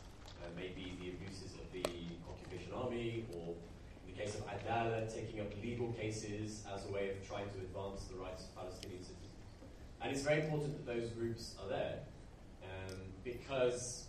uh, 0.44 0.50
maybe 0.58 0.92
the 1.00 1.16
abuses 1.16 1.56
of 1.56 1.66
the 1.72 1.88
occupation 2.28 2.74
army, 2.76 3.24
or 3.34 3.56
case 4.18 4.36
of 4.36 4.44
Adalah, 4.48 5.06
taking 5.08 5.40
up 5.40 5.48
legal 5.62 5.94
cases 5.94 6.64
as 6.74 6.86
a 6.86 6.92
way 6.92 7.12
of 7.12 7.28
trying 7.28 7.48
to 7.50 7.58
advance 7.60 8.06
the 8.06 8.18
rights 8.18 8.46
of 8.46 8.56
Palestinian 8.56 9.02
citizens. 9.02 9.28
And 10.02 10.12
it's 10.12 10.24
very 10.24 10.42
important 10.42 10.74
that 10.74 10.86
those 10.92 11.10
groups 11.12 11.56
are 11.62 11.70
there, 11.70 12.00
um, 12.64 12.98
because 13.24 14.06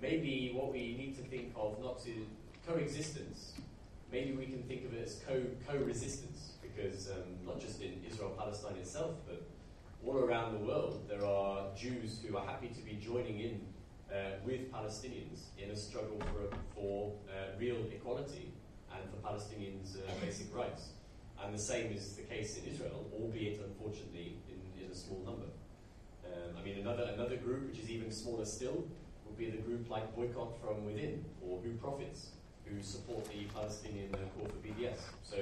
maybe 0.00 0.52
what 0.54 0.72
we 0.72 0.96
need 0.96 1.16
to 1.16 1.22
think 1.22 1.52
of, 1.56 1.80
not 1.82 2.02
to 2.04 2.26
coexistence, 2.66 3.52
maybe 4.10 4.32
we 4.32 4.46
can 4.46 4.62
think 4.62 4.84
of 4.86 4.94
it 4.94 5.06
as 5.06 5.20
co 5.26 5.42
co-resistance 5.68 6.52
because 6.62 7.10
um, 7.10 7.44
not 7.44 7.60
just 7.60 7.82
in 7.82 8.02
Israel 8.08 8.32
Palestine 8.38 8.76
itself, 8.76 9.14
but 9.26 9.42
all 10.06 10.16
around 10.18 10.58
the 10.58 10.64
world, 10.64 11.04
there 11.08 11.26
are 11.26 11.66
Jews 11.76 12.20
who 12.26 12.36
are 12.36 12.46
happy 12.46 12.68
to 12.68 12.82
be 12.82 12.94
joining 12.94 13.40
in 13.40 13.60
uh, 14.10 14.36
with 14.44 14.72
Palestinians 14.72 15.50
in 15.58 15.70
a 15.70 15.76
struggle 15.76 16.18
for, 16.32 16.56
for 16.74 17.12
uh, 17.28 17.58
real 17.58 17.76
equality 17.94 18.52
and 18.94 19.02
for 19.10 19.16
Palestinians' 19.26 19.96
uh, 19.96 20.12
basic 20.20 20.54
rights. 20.54 20.90
And 21.42 21.54
the 21.54 21.58
same 21.58 21.92
is 21.92 22.16
the 22.16 22.22
case 22.22 22.58
in 22.58 22.70
Israel, 22.70 23.06
albeit 23.12 23.60
unfortunately 23.64 24.36
in, 24.48 24.84
in 24.84 24.90
a 24.90 24.94
small 24.94 25.22
number. 25.24 25.46
Um, 26.24 26.56
I 26.58 26.64
mean, 26.64 26.78
another, 26.78 27.10
another 27.14 27.36
group, 27.36 27.68
which 27.68 27.78
is 27.78 27.90
even 27.90 28.10
smaller 28.10 28.44
still, 28.44 28.84
would 29.26 29.38
be 29.38 29.50
the 29.50 29.62
group 29.62 29.88
like 29.88 30.14
Boycott 30.14 30.60
from 30.60 30.84
Within 30.84 31.24
or 31.40 31.58
Who 31.62 31.72
Profits, 31.74 32.30
who 32.64 32.82
support 32.82 33.24
the 33.26 33.44
Palestinian 33.54 34.14
uh, 34.14 34.18
call 34.36 34.46
for 34.46 34.58
BDS. 34.66 34.98
So 35.22 35.38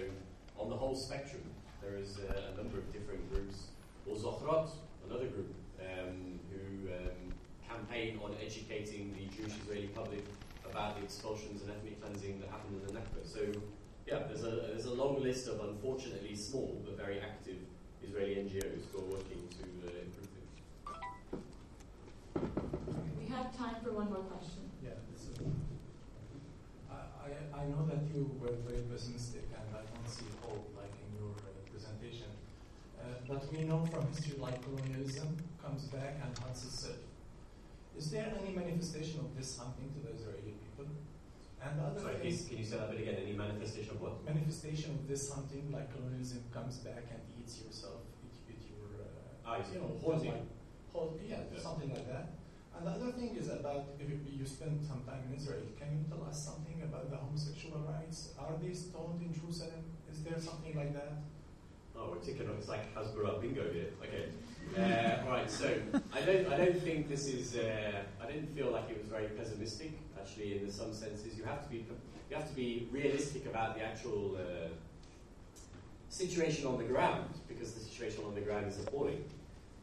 on 0.59 0.71
the 0.71 0.77
whole 0.77 0.95
spectrum, 0.95 1.43
there 1.83 1.97
is 1.97 2.19
uh, 2.19 2.53
a 2.53 2.57
number 2.57 2.79
of 2.79 2.93
different 2.93 3.33
groups. 3.33 3.69
Or 4.07 4.17
Zochrot, 4.17 4.71
another 5.09 5.27
group, 5.27 5.53
um, 5.81 6.41
who 6.51 6.93
um, 6.93 7.33
campaign 7.69 8.19
on 8.25 8.35
educating 8.45 9.15
the 9.15 9.35
Jewish 9.37 9.53
Israeli 9.63 9.89
public 9.89 10.25
about 10.71 10.97
the 10.97 11.05
expulsions 11.05 11.63
and 11.63 11.71
ethnic 11.71 12.01
cleansing 12.01 12.41
that 12.41 12.51
happened 12.51 12.81
in 12.81 12.87
the 12.87 13.01
Nakba. 13.01 13.25
So, 13.25 13.41
yeah, 14.07 14.21
there's 14.27 14.45
a, 14.45 14.73
there's 14.73 14.87
a 14.87 14.95
long 14.95 15.23
list 15.23 15.49
of 15.49 15.61
unfortunately 15.61 16.35
small 16.35 16.81
but 16.85 16.97
very 16.97 17.21
active 17.21 17.57
Israeli 18.03 18.37
NGOs 18.37 18.89
who 18.93 18.99
are 18.99 19.11
working 19.19 19.43
to 19.59 19.65
uh, 19.85 19.91
improve 20.01 20.29
things. 20.33 20.53
We 23.19 23.27
have 23.35 23.57
time 23.57 23.77
for 23.85 23.93
one 23.93 24.09
more 24.09 24.25
question. 24.33 24.71
Yeah, 24.83 24.97
this 25.13 25.29
is, 25.29 25.37
I, 26.91 26.95
I, 26.95 27.63
I 27.63 27.65
know 27.67 27.85
that 27.87 28.01
you 28.15 28.31
were 28.41 28.55
very 28.65 28.83
pessimistic 28.89 29.45
and 29.53 29.67
I 29.77 29.85
don't 29.85 30.09
see 30.09 30.25
hope 30.43 30.73
like 30.77 30.95
in 31.05 31.11
your 31.21 31.37
uh, 31.37 31.53
presentation. 31.71 32.33
Uh, 32.97 33.21
but 33.29 33.45
we 33.53 33.65
know 33.65 33.85
from 33.93 34.09
history 34.09 34.39
like 34.41 34.63
colonialism 34.65 35.37
comes 35.63 35.85
back 35.93 36.17
and 36.25 36.33
hunts 36.39 36.65
itself. 36.65 36.97
Is 37.99 38.11
there 38.11 38.33
any 38.41 38.55
manifestation 38.55 39.19
of 39.21 39.37
this 39.37 39.59
hunting 39.59 39.91
to 39.93 39.99
the 40.07 40.15
Israeli 40.15 40.39
people? 40.39 40.48
And 41.63 41.79
the 41.79 41.83
other 41.85 42.01
Sorry, 42.01 42.15
can 42.23 42.59
you 42.59 42.65
say 42.65 42.77
that 42.77 42.91
bit 42.91 43.01
again? 43.01 43.17
Any 43.23 43.33
manifestation 43.33 43.91
of 43.97 44.01
what? 44.01 44.25
manifestation 44.25 44.93
of 44.95 45.09
this 45.09 45.31
hunting 45.33 45.71
like 45.73 45.93
colonialism 45.93 46.45
comes 46.55 46.77
back 46.79 47.05
and 47.11 47.21
eats 47.41 47.61
yourself, 47.61 48.01
eat, 48.25 48.37
eat 48.55 48.63
your, 48.71 48.87
uh, 49.03 49.45
Ah, 49.45 49.59
you 49.73 49.81
know, 49.81 49.99
Haunting. 50.05 50.31
like, 50.33 50.43
hold, 50.93 51.19
yeah, 51.27 51.41
Yeah. 51.53 51.59
something 51.61 51.91
like 51.91 52.07
that. 52.09 52.31
And 52.77 52.87
the 52.87 52.91
other 52.93 53.11
thing 53.13 53.35
is 53.37 53.49
about 53.49 53.97
if 53.99 54.09
you- 54.09 54.47
spend 54.47 54.81
some 54.83 55.03
time 55.05 55.23
in 55.29 55.35
Israel, 55.37 55.61
can 55.79 55.89
you 55.99 56.05
tell 56.09 56.25
us 56.25 56.43
something 56.43 56.81
about 56.83 57.11
the 57.11 57.17
homosexual 57.17 57.81
rights? 57.81 58.33
Are 58.39 58.57
they 58.63 58.73
stoned 58.73 59.21
in 59.21 59.33
Jerusalem? 59.35 59.85
Is 60.11 60.23
there 60.25 60.41
something 60.41 60.75
like 60.75 60.95
that? 60.95 61.13
Oh, 61.95 62.11
we're 62.11 62.19
ticking. 62.25 62.49
It's 62.59 62.69
like 62.69 62.95
Hasbara 62.95 63.41
bingo 63.43 63.71
here. 63.73 63.91
Okay. 64.03 64.25
Uh, 64.77 65.25
all 65.27 65.33
right. 65.33 65.51
So 65.51 65.67
I 66.15 66.21
don't. 66.23 66.47
I 66.53 66.57
don't 66.57 66.81
think 66.83 67.09
this 67.09 67.27
is. 67.27 67.57
Uh, 67.57 68.03
I 68.23 68.27
didn't 68.31 68.55
feel 68.55 68.71
like 68.71 68.89
it 68.91 68.99
was 68.99 69.09
very 69.09 69.29
pessimistic. 69.29 69.93
Actually, 70.29 70.61
in 70.61 70.71
some 70.71 70.93
senses, 70.93 71.39
you 71.39 71.45
have 71.45 71.63
to 71.63 71.71
be. 71.71 71.87
You 72.29 72.37
have 72.37 72.47
to 72.47 72.55
be 72.55 72.87
realistic 72.93 73.47
about 73.47 73.75
the 73.77 73.83
actual 73.83 74.37
uh, 74.37 74.69
situation 76.11 76.67
on 76.67 76.77
the 76.77 76.85
ground 76.85 77.31
because 77.49 77.73
the 77.73 77.81
situation 77.81 78.23
on 78.27 78.35
the 78.35 78.43
ground 78.43 78.67
is 78.67 78.79
appalling. 78.79 79.25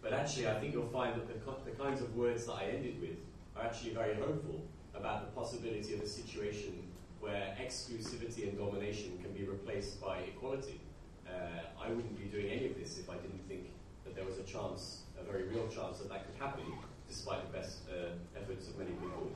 But 0.04 0.14
actually, 0.14 0.48
I 0.48 0.60
think 0.60 0.74
you'll 0.74 0.94
find 0.94 1.16
that 1.16 1.28
the, 1.28 1.72
the 1.72 1.76
kinds 1.76 2.02
of 2.02 2.16
words 2.16 2.46
that 2.46 2.54
I 2.54 2.66
ended 2.66 3.02
with 3.02 3.18
are 3.58 3.66
actually 3.66 3.96
very 3.96 4.14
hopeful 4.14 4.62
about 4.94 5.26
the 5.26 5.32
possibility 5.42 5.96
of 5.96 6.02
a 6.02 6.08
situation 6.08 6.74
where 7.20 7.58
exclusivity 7.60 8.48
and 8.48 8.56
domination 8.56 9.18
can 9.24 9.32
be 9.34 9.46
replaced 9.46 10.00
by 10.00 10.20
equality. 10.20 10.80
Uh, 11.28 11.84
I 11.84 11.90
wouldn't 11.90 12.20
be 12.20 12.26
doing 12.26 12.52
any 12.52 12.68
of 12.68 12.78
this 12.80 13.00
if 13.00 13.10
I 13.10 13.16
didn't 13.16 13.42
think 13.48 13.72
that 14.04 14.16
there 14.16 14.26
was 14.26 14.38
a 14.38 14.44
chance, 14.44 15.02
a 15.20 15.24
very 15.24 15.48
real 15.48 15.68
chance 15.68 15.98
that 15.98 16.10
that 16.10 16.28
could 16.28 16.40
happen, 16.40 16.66
despite 17.10 17.52
the 17.52 17.58
best 17.58 17.80
uh, 17.90 18.10
efforts 18.40 18.68
of 18.68 18.78
many 18.78 18.92
people. 18.92 19.32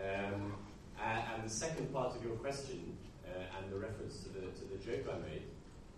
Um, 0.00 0.54
and 1.02 1.44
the 1.44 1.50
second 1.50 1.92
part 1.92 2.16
of 2.16 2.24
your 2.24 2.34
question, 2.36 2.96
uh, 3.26 3.58
and 3.58 3.72
the 3.72 3.78
reference 3.78 4.18
to 4.18 4.28
the, 4.28 4.40
to 4.40 4.64
the 4.72 4.78
joke 4.84 5.06
I 5.12 5.18
made, 5.28 5.42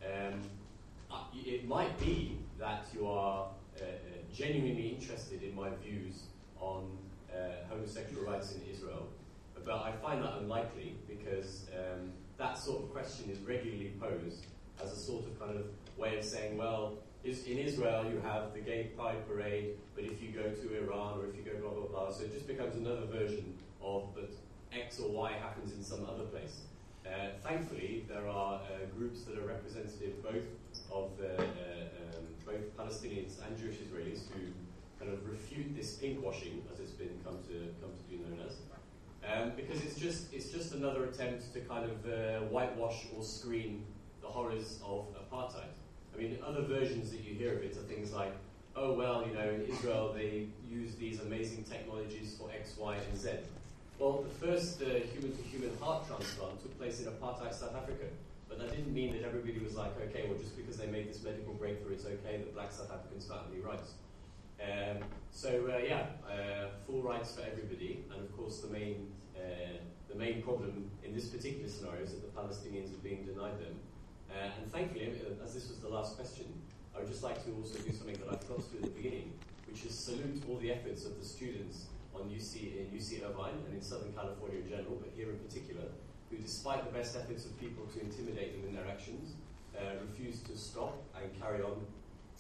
um, 0.05 0.41
it 1.35 1.67
might 1.67 1.99
be 1.99 2.39
that 2.59 2.87
you 2.95 3.07
are 3.07 3.49
uh, 3.81 3.85
uh, 3.85 3.87
genuinely 4.35 4.89
interested 4.89 5.43
in 5.43 5.55
my 5.55 5.71
views 5.83 6.23
on 6.61 6.87
uh, 7.33 7.69
homosexual 7.69 8.25
rights 8.25 8.55
in 8.55 8.63
Israel, 8.71 9.09
but 9.65 9.83
I 9.83 9.93
find 9.93 10.23
that 10.23 10.39
unlikely 10.39 10.97
because 11.09 11.67
um, 11.77 12.13
that 12.39 12.59
sort 12.59 12.83
of 12.83 12.93
question 12.93 13.31
is 13.31 13.39
regularly 13.41 13.93
posed 14.01 14.47
as 14.83 14.93
a 14.93 14.97
sort 14.97 15.27
of 15.27 15.39
kind 15.39 15.57
of 15.57 15.67
way 15.97 16.19
of 16.19 16.25
saying, 16.25 16.57
well, 16.57 16.95
is, 17.25 17.45
in 17.45 17.59
Israel 17.59 18.05
you 18.11 18.21
have 18.21 18.55
the 18.55 18.61
gay 18.61 18.91
pride 18.97 19.27
parade, 19.29 19.77
but 19.95 20.05
if 20.05 20.23
you 20.23 20.31
go 20.31 20.51
to 20.51 20.83
Iran 20.83 21.19
or 21.19 21.27
if 21.27 21.37
you 21.37 21.43
go 21.43 21.59
blah 21.61 21.71
blah 21.71 21.87
blah, 21.87 22.13
so 22.13 22.25
it 22.25 22.33
just 22.33 22.47
becomes 22.47 22.77
another 22.77 23.07
version 23.07 23.55
of 23.83 24.15
that 24.15 24.33
X 24.73 25.01
or 25.01 25.11
Y 25.11 25.33
happens 25.33 25.73
in 25.73 25.83
some 25.83 26.05
other 26.05 26.25
place. 26.25 26.61
Uh, 27.07 27.31
thankfully, 27.43 28.05
there 28.09 28.29
are 28.29 28.61
uh, 28.61 28.87
groups 28.97 29.23
that 29.23 29.39
are 29.39 29.47
representative 29.47 30.23
both 30.23 30.45
of 30.93 31.11
uh, 31.21 31.43
uh, 31.43 31.43
um, 31.43 32.25
both 32.45 32.77
Palestinians 32.77 33.37
and 33.47 33.57
Jewish 33.59 33.77
Israelis 33.77 34.21
who 34.33 34.53
kind 34.99 35.13
of 35.13 35.27
refute 35.29 35.75
this 35.77 35.97
pinkwashing, 35.97 36.63
as 36.73 36.81
it's 36.81 36.93
been 36.93 37.19
come 37.25 37.39
to 37.49 37.73
come 37.81 37.93
to 37.97 38.05
be 38.11 38.17
known 38.17 38.39
as, 38.47 38.57
um, 39.27 39.53
because 39.57 39.83
it's 39.83 39.99
just 39.99 40.33
it's 40.35 40.51
just 40.51 40.75
another 40.75 41.05
attempt 41.05 41.53
to 41.55 41.61
kind 41.61 41.91
of 41.91 42.07
uh, 42.07 42.47
whitewash 42.47 43.07
or 43.17 43.23
screen 43.23 43.85
the 44.21 44.27
horrors 44.27 44.79
of 44.85 45.07
apartheid. 45.17 45.75
I 46.15 46.19
mean, 46.19 46.39
other 46.45 46.63
versions 46.63 47.11
that 47.11 47.21
you 47.21 47.35
hear 47.35 47.55
of 47.55 47.63
it 47.63 47.77
are 47.77 47.87
things 47.95 48.13
like, 48.13 48.33
oh 48.77 48.93
well, 48.93 49.25
you 49.27 49.35
know, 49.35 49.49
in 49.49 49.63
Israel 49.63 50.13
they 50.15 50.49
use 50.69 50.95
these 50.97 51.21
amazing 51.21 51.65
technologies 51.65 52.37
for 52.39 52.51
X, 52.51 52.75
Y, 52.77 52.97
and 52.97 53.19
Z. 53.19 53.31
Well, 53.99 54.23
the 54.23 54.47
first 54.47 54.81
uh, 54.81 55.03
human-to-human 55.13 55.77
heart 55.81 56.07
transplant 56.07 56.63
took 56.63 56.79
place 56.79 57.01
in 57.01 57.07
apartheid 57.07 57.53
South 57.53 57.75
Africa, 57.75 58.07
but 58.49 58.61
that 58.61 58.71
didn't 58.71 58.95
mean 58.95 59.13
that 59.15 59.25
everybody 59.27 59.59
was 59.59 59.75
like, 59.75 59.91
okay, 60.01 60.25
well, 60.29 60.39
just 60.39 60.57
because 60.57 60.77
they 60.77 60.87
made 60.87 61.09
this 61.09 61.21
medical 61.25 61.53
breakthrough, 61.55 61.95
it's 61.95 62.05
okay 62.05 62.39
that 62.39 62.55
black 62.55 62.71
South 62.71 62.93
Africans 62.93 63.29
have 63.29 63.51
any 63.53 63.61
rights. 63.61 63.95
Um, 64.63 65.03
so 65.33 65.69
uh, 65.73 65.79
yeah, 65.79 66.07
uh, 66.31 66.69
full 66.87 67.03
rights 67.03 67.35
for 67.35 67.43
everybody, 67.43 68.05
and 68.13 68.23
of 68.23 68.37
course 68.37 68.61
the 68.61 68.69
main 68.69 69.11
uh, 69.37 69.79
the 70.09 70.15
main 70.15 70.43
problem 70.43 70.91
in 71.05 71.15
this 71.15 71.27
particular 71.27 71.69
scenario 71.69 72.03
is 72.03 72.11
that 72.13 72.23
the 72.23 72.41
Palestinians 72.41 72.95
are 72.95 73.03
being 73.03 73.25
denied 73.25 73.59
them. 73.59 73.79
Uh, 74.31 74.51
and 74.61 74.73
thankfully, 74.73 75.07
uh, 75.07 75.45
as 75.45 75.55
this 75.55 75.69
was 75.69 75.79
the 75.79 75.89
last 75.89 76.17
question, 76.17 76.47
I 76.95 77.01
would 77.01 77.09
just 77.09 77.23
like 77.23 77.45
to 77.45 77.53
also 77.53 77.79
do 77.79 77.93
something 77.93 78.17
that 78.17 78.29
I 78.33 78.37
forgot 78.37 78.65
to 78.65 78.71
do 78.71 78.79
at 78.79 78.83
the 78.83 79.01
beginning, 79.01 79.33
which 79.69 79.85
is 79.85 79.95
salute 79.95 80.43
all 80.49 80.57
the 80.57 80.73
efforts 80.73 81.05
of 81.05 81.19
the 81.19 81.25
students 81.25 81.87
on 82.21 82.29
UC 82.29 82.77
in 82.79 82.87
UC 82.97 83.23
Irvine 83.25 83.55
and 83.67 83.75
in 83.75 83.83
Southern 83.83 84.13
California 84.13 84.59
in 84.59 84.69
general, 84.69 84.99
but 85.01 85.11
here 85.17 85.31
in 85.31 85.39
particular, 85.39 85.85
who, 86.31 86.37
despite 86.37 86.85
the 86.85 86.93
best 86.93 87.17
efforts 87.17 87.45
of 87.45 87.59
people 87.59 87.87
to 87.95 88.01
intimidate 88.01 88.59
them 88.59 88.69
in 88.69 88.75
their 88.75 88.87
actions, 88.87 89.35
uh, 89.77 89.95
refuse 90.03 90.41
to 90.41 90.57
stop 90.57 91.03
and 91.15 91.31
carry 91.41 91.63
on 91.63 91.81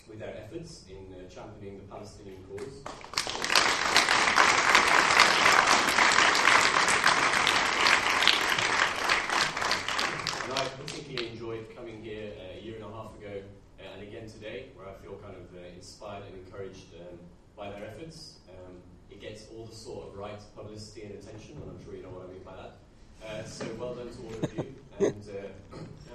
with 0.08 0.18
their 0.18 0.36
efforts 0.36 0.84
in 0.88 1.14
uh, 1.14 1.28
championing 1.28 1.78
the 1.78 1.84
Palestinian 1.84 2.42
cause. 2.44 2.82
And 10.44 10.52
I 10.52 10.64
particularly 10.82 11.28
enjoyed 11.30 11.76
coming 11.76 12.02
here 12.02 12.32
uh, 12.38 12.58
a 12.58 12.64
year 12.64 12.76
and 12.76 12.84
a 12.84 12.88
half 12.88 13.14
ago 13.16 13.42
uh, 13.78 13.94
and 13.94 14.02
again 14.02 14.28
today, 14.28 14.66
where 14.74 14.88
I 14.88 14.94
feel 15.02 15.14
kind 15.16 15.36
of 15.36 15.54
uh, 15.54 15.66
inspired 15.76 16.24
and 16.24 16.46
encouraged 16.46 16.94
um, 17.00 17.18
by 17.56 17.70
their 17.70 17.84
efforts. 17.84 18.38
Um, 18.48 18.76
it 19.10 19.20
gets 19.20 19.46
all 19.54 19.64
the 19.64 19.74
sort 19.74 20.08
of 20.08 20.16
right 20.16 20.38
publicity 20.56 21.02
and 21.06 21.12
attention, 21.14 21.56
and 21.62 21.70
I'm 21.70 21.84
sure 21.84 21.94
you 21.94 22.02
know 22.02 22.10
what 22.10 22.28
I 22.28 22.32
mean 22.32 22.42
by 22.44 22.56
that. 22.56 22.72
Uh, 23.24 23.44
so 23.44 23.66
well 23.78 23.94
done 23.94 24.08
to 24.08 24.18
all 24.22 24.44
of 24.44 24.52
you, 24.56 24.74
and 25.00 25.24
uh, 25.28 25.76
yeah, 26.06 26.12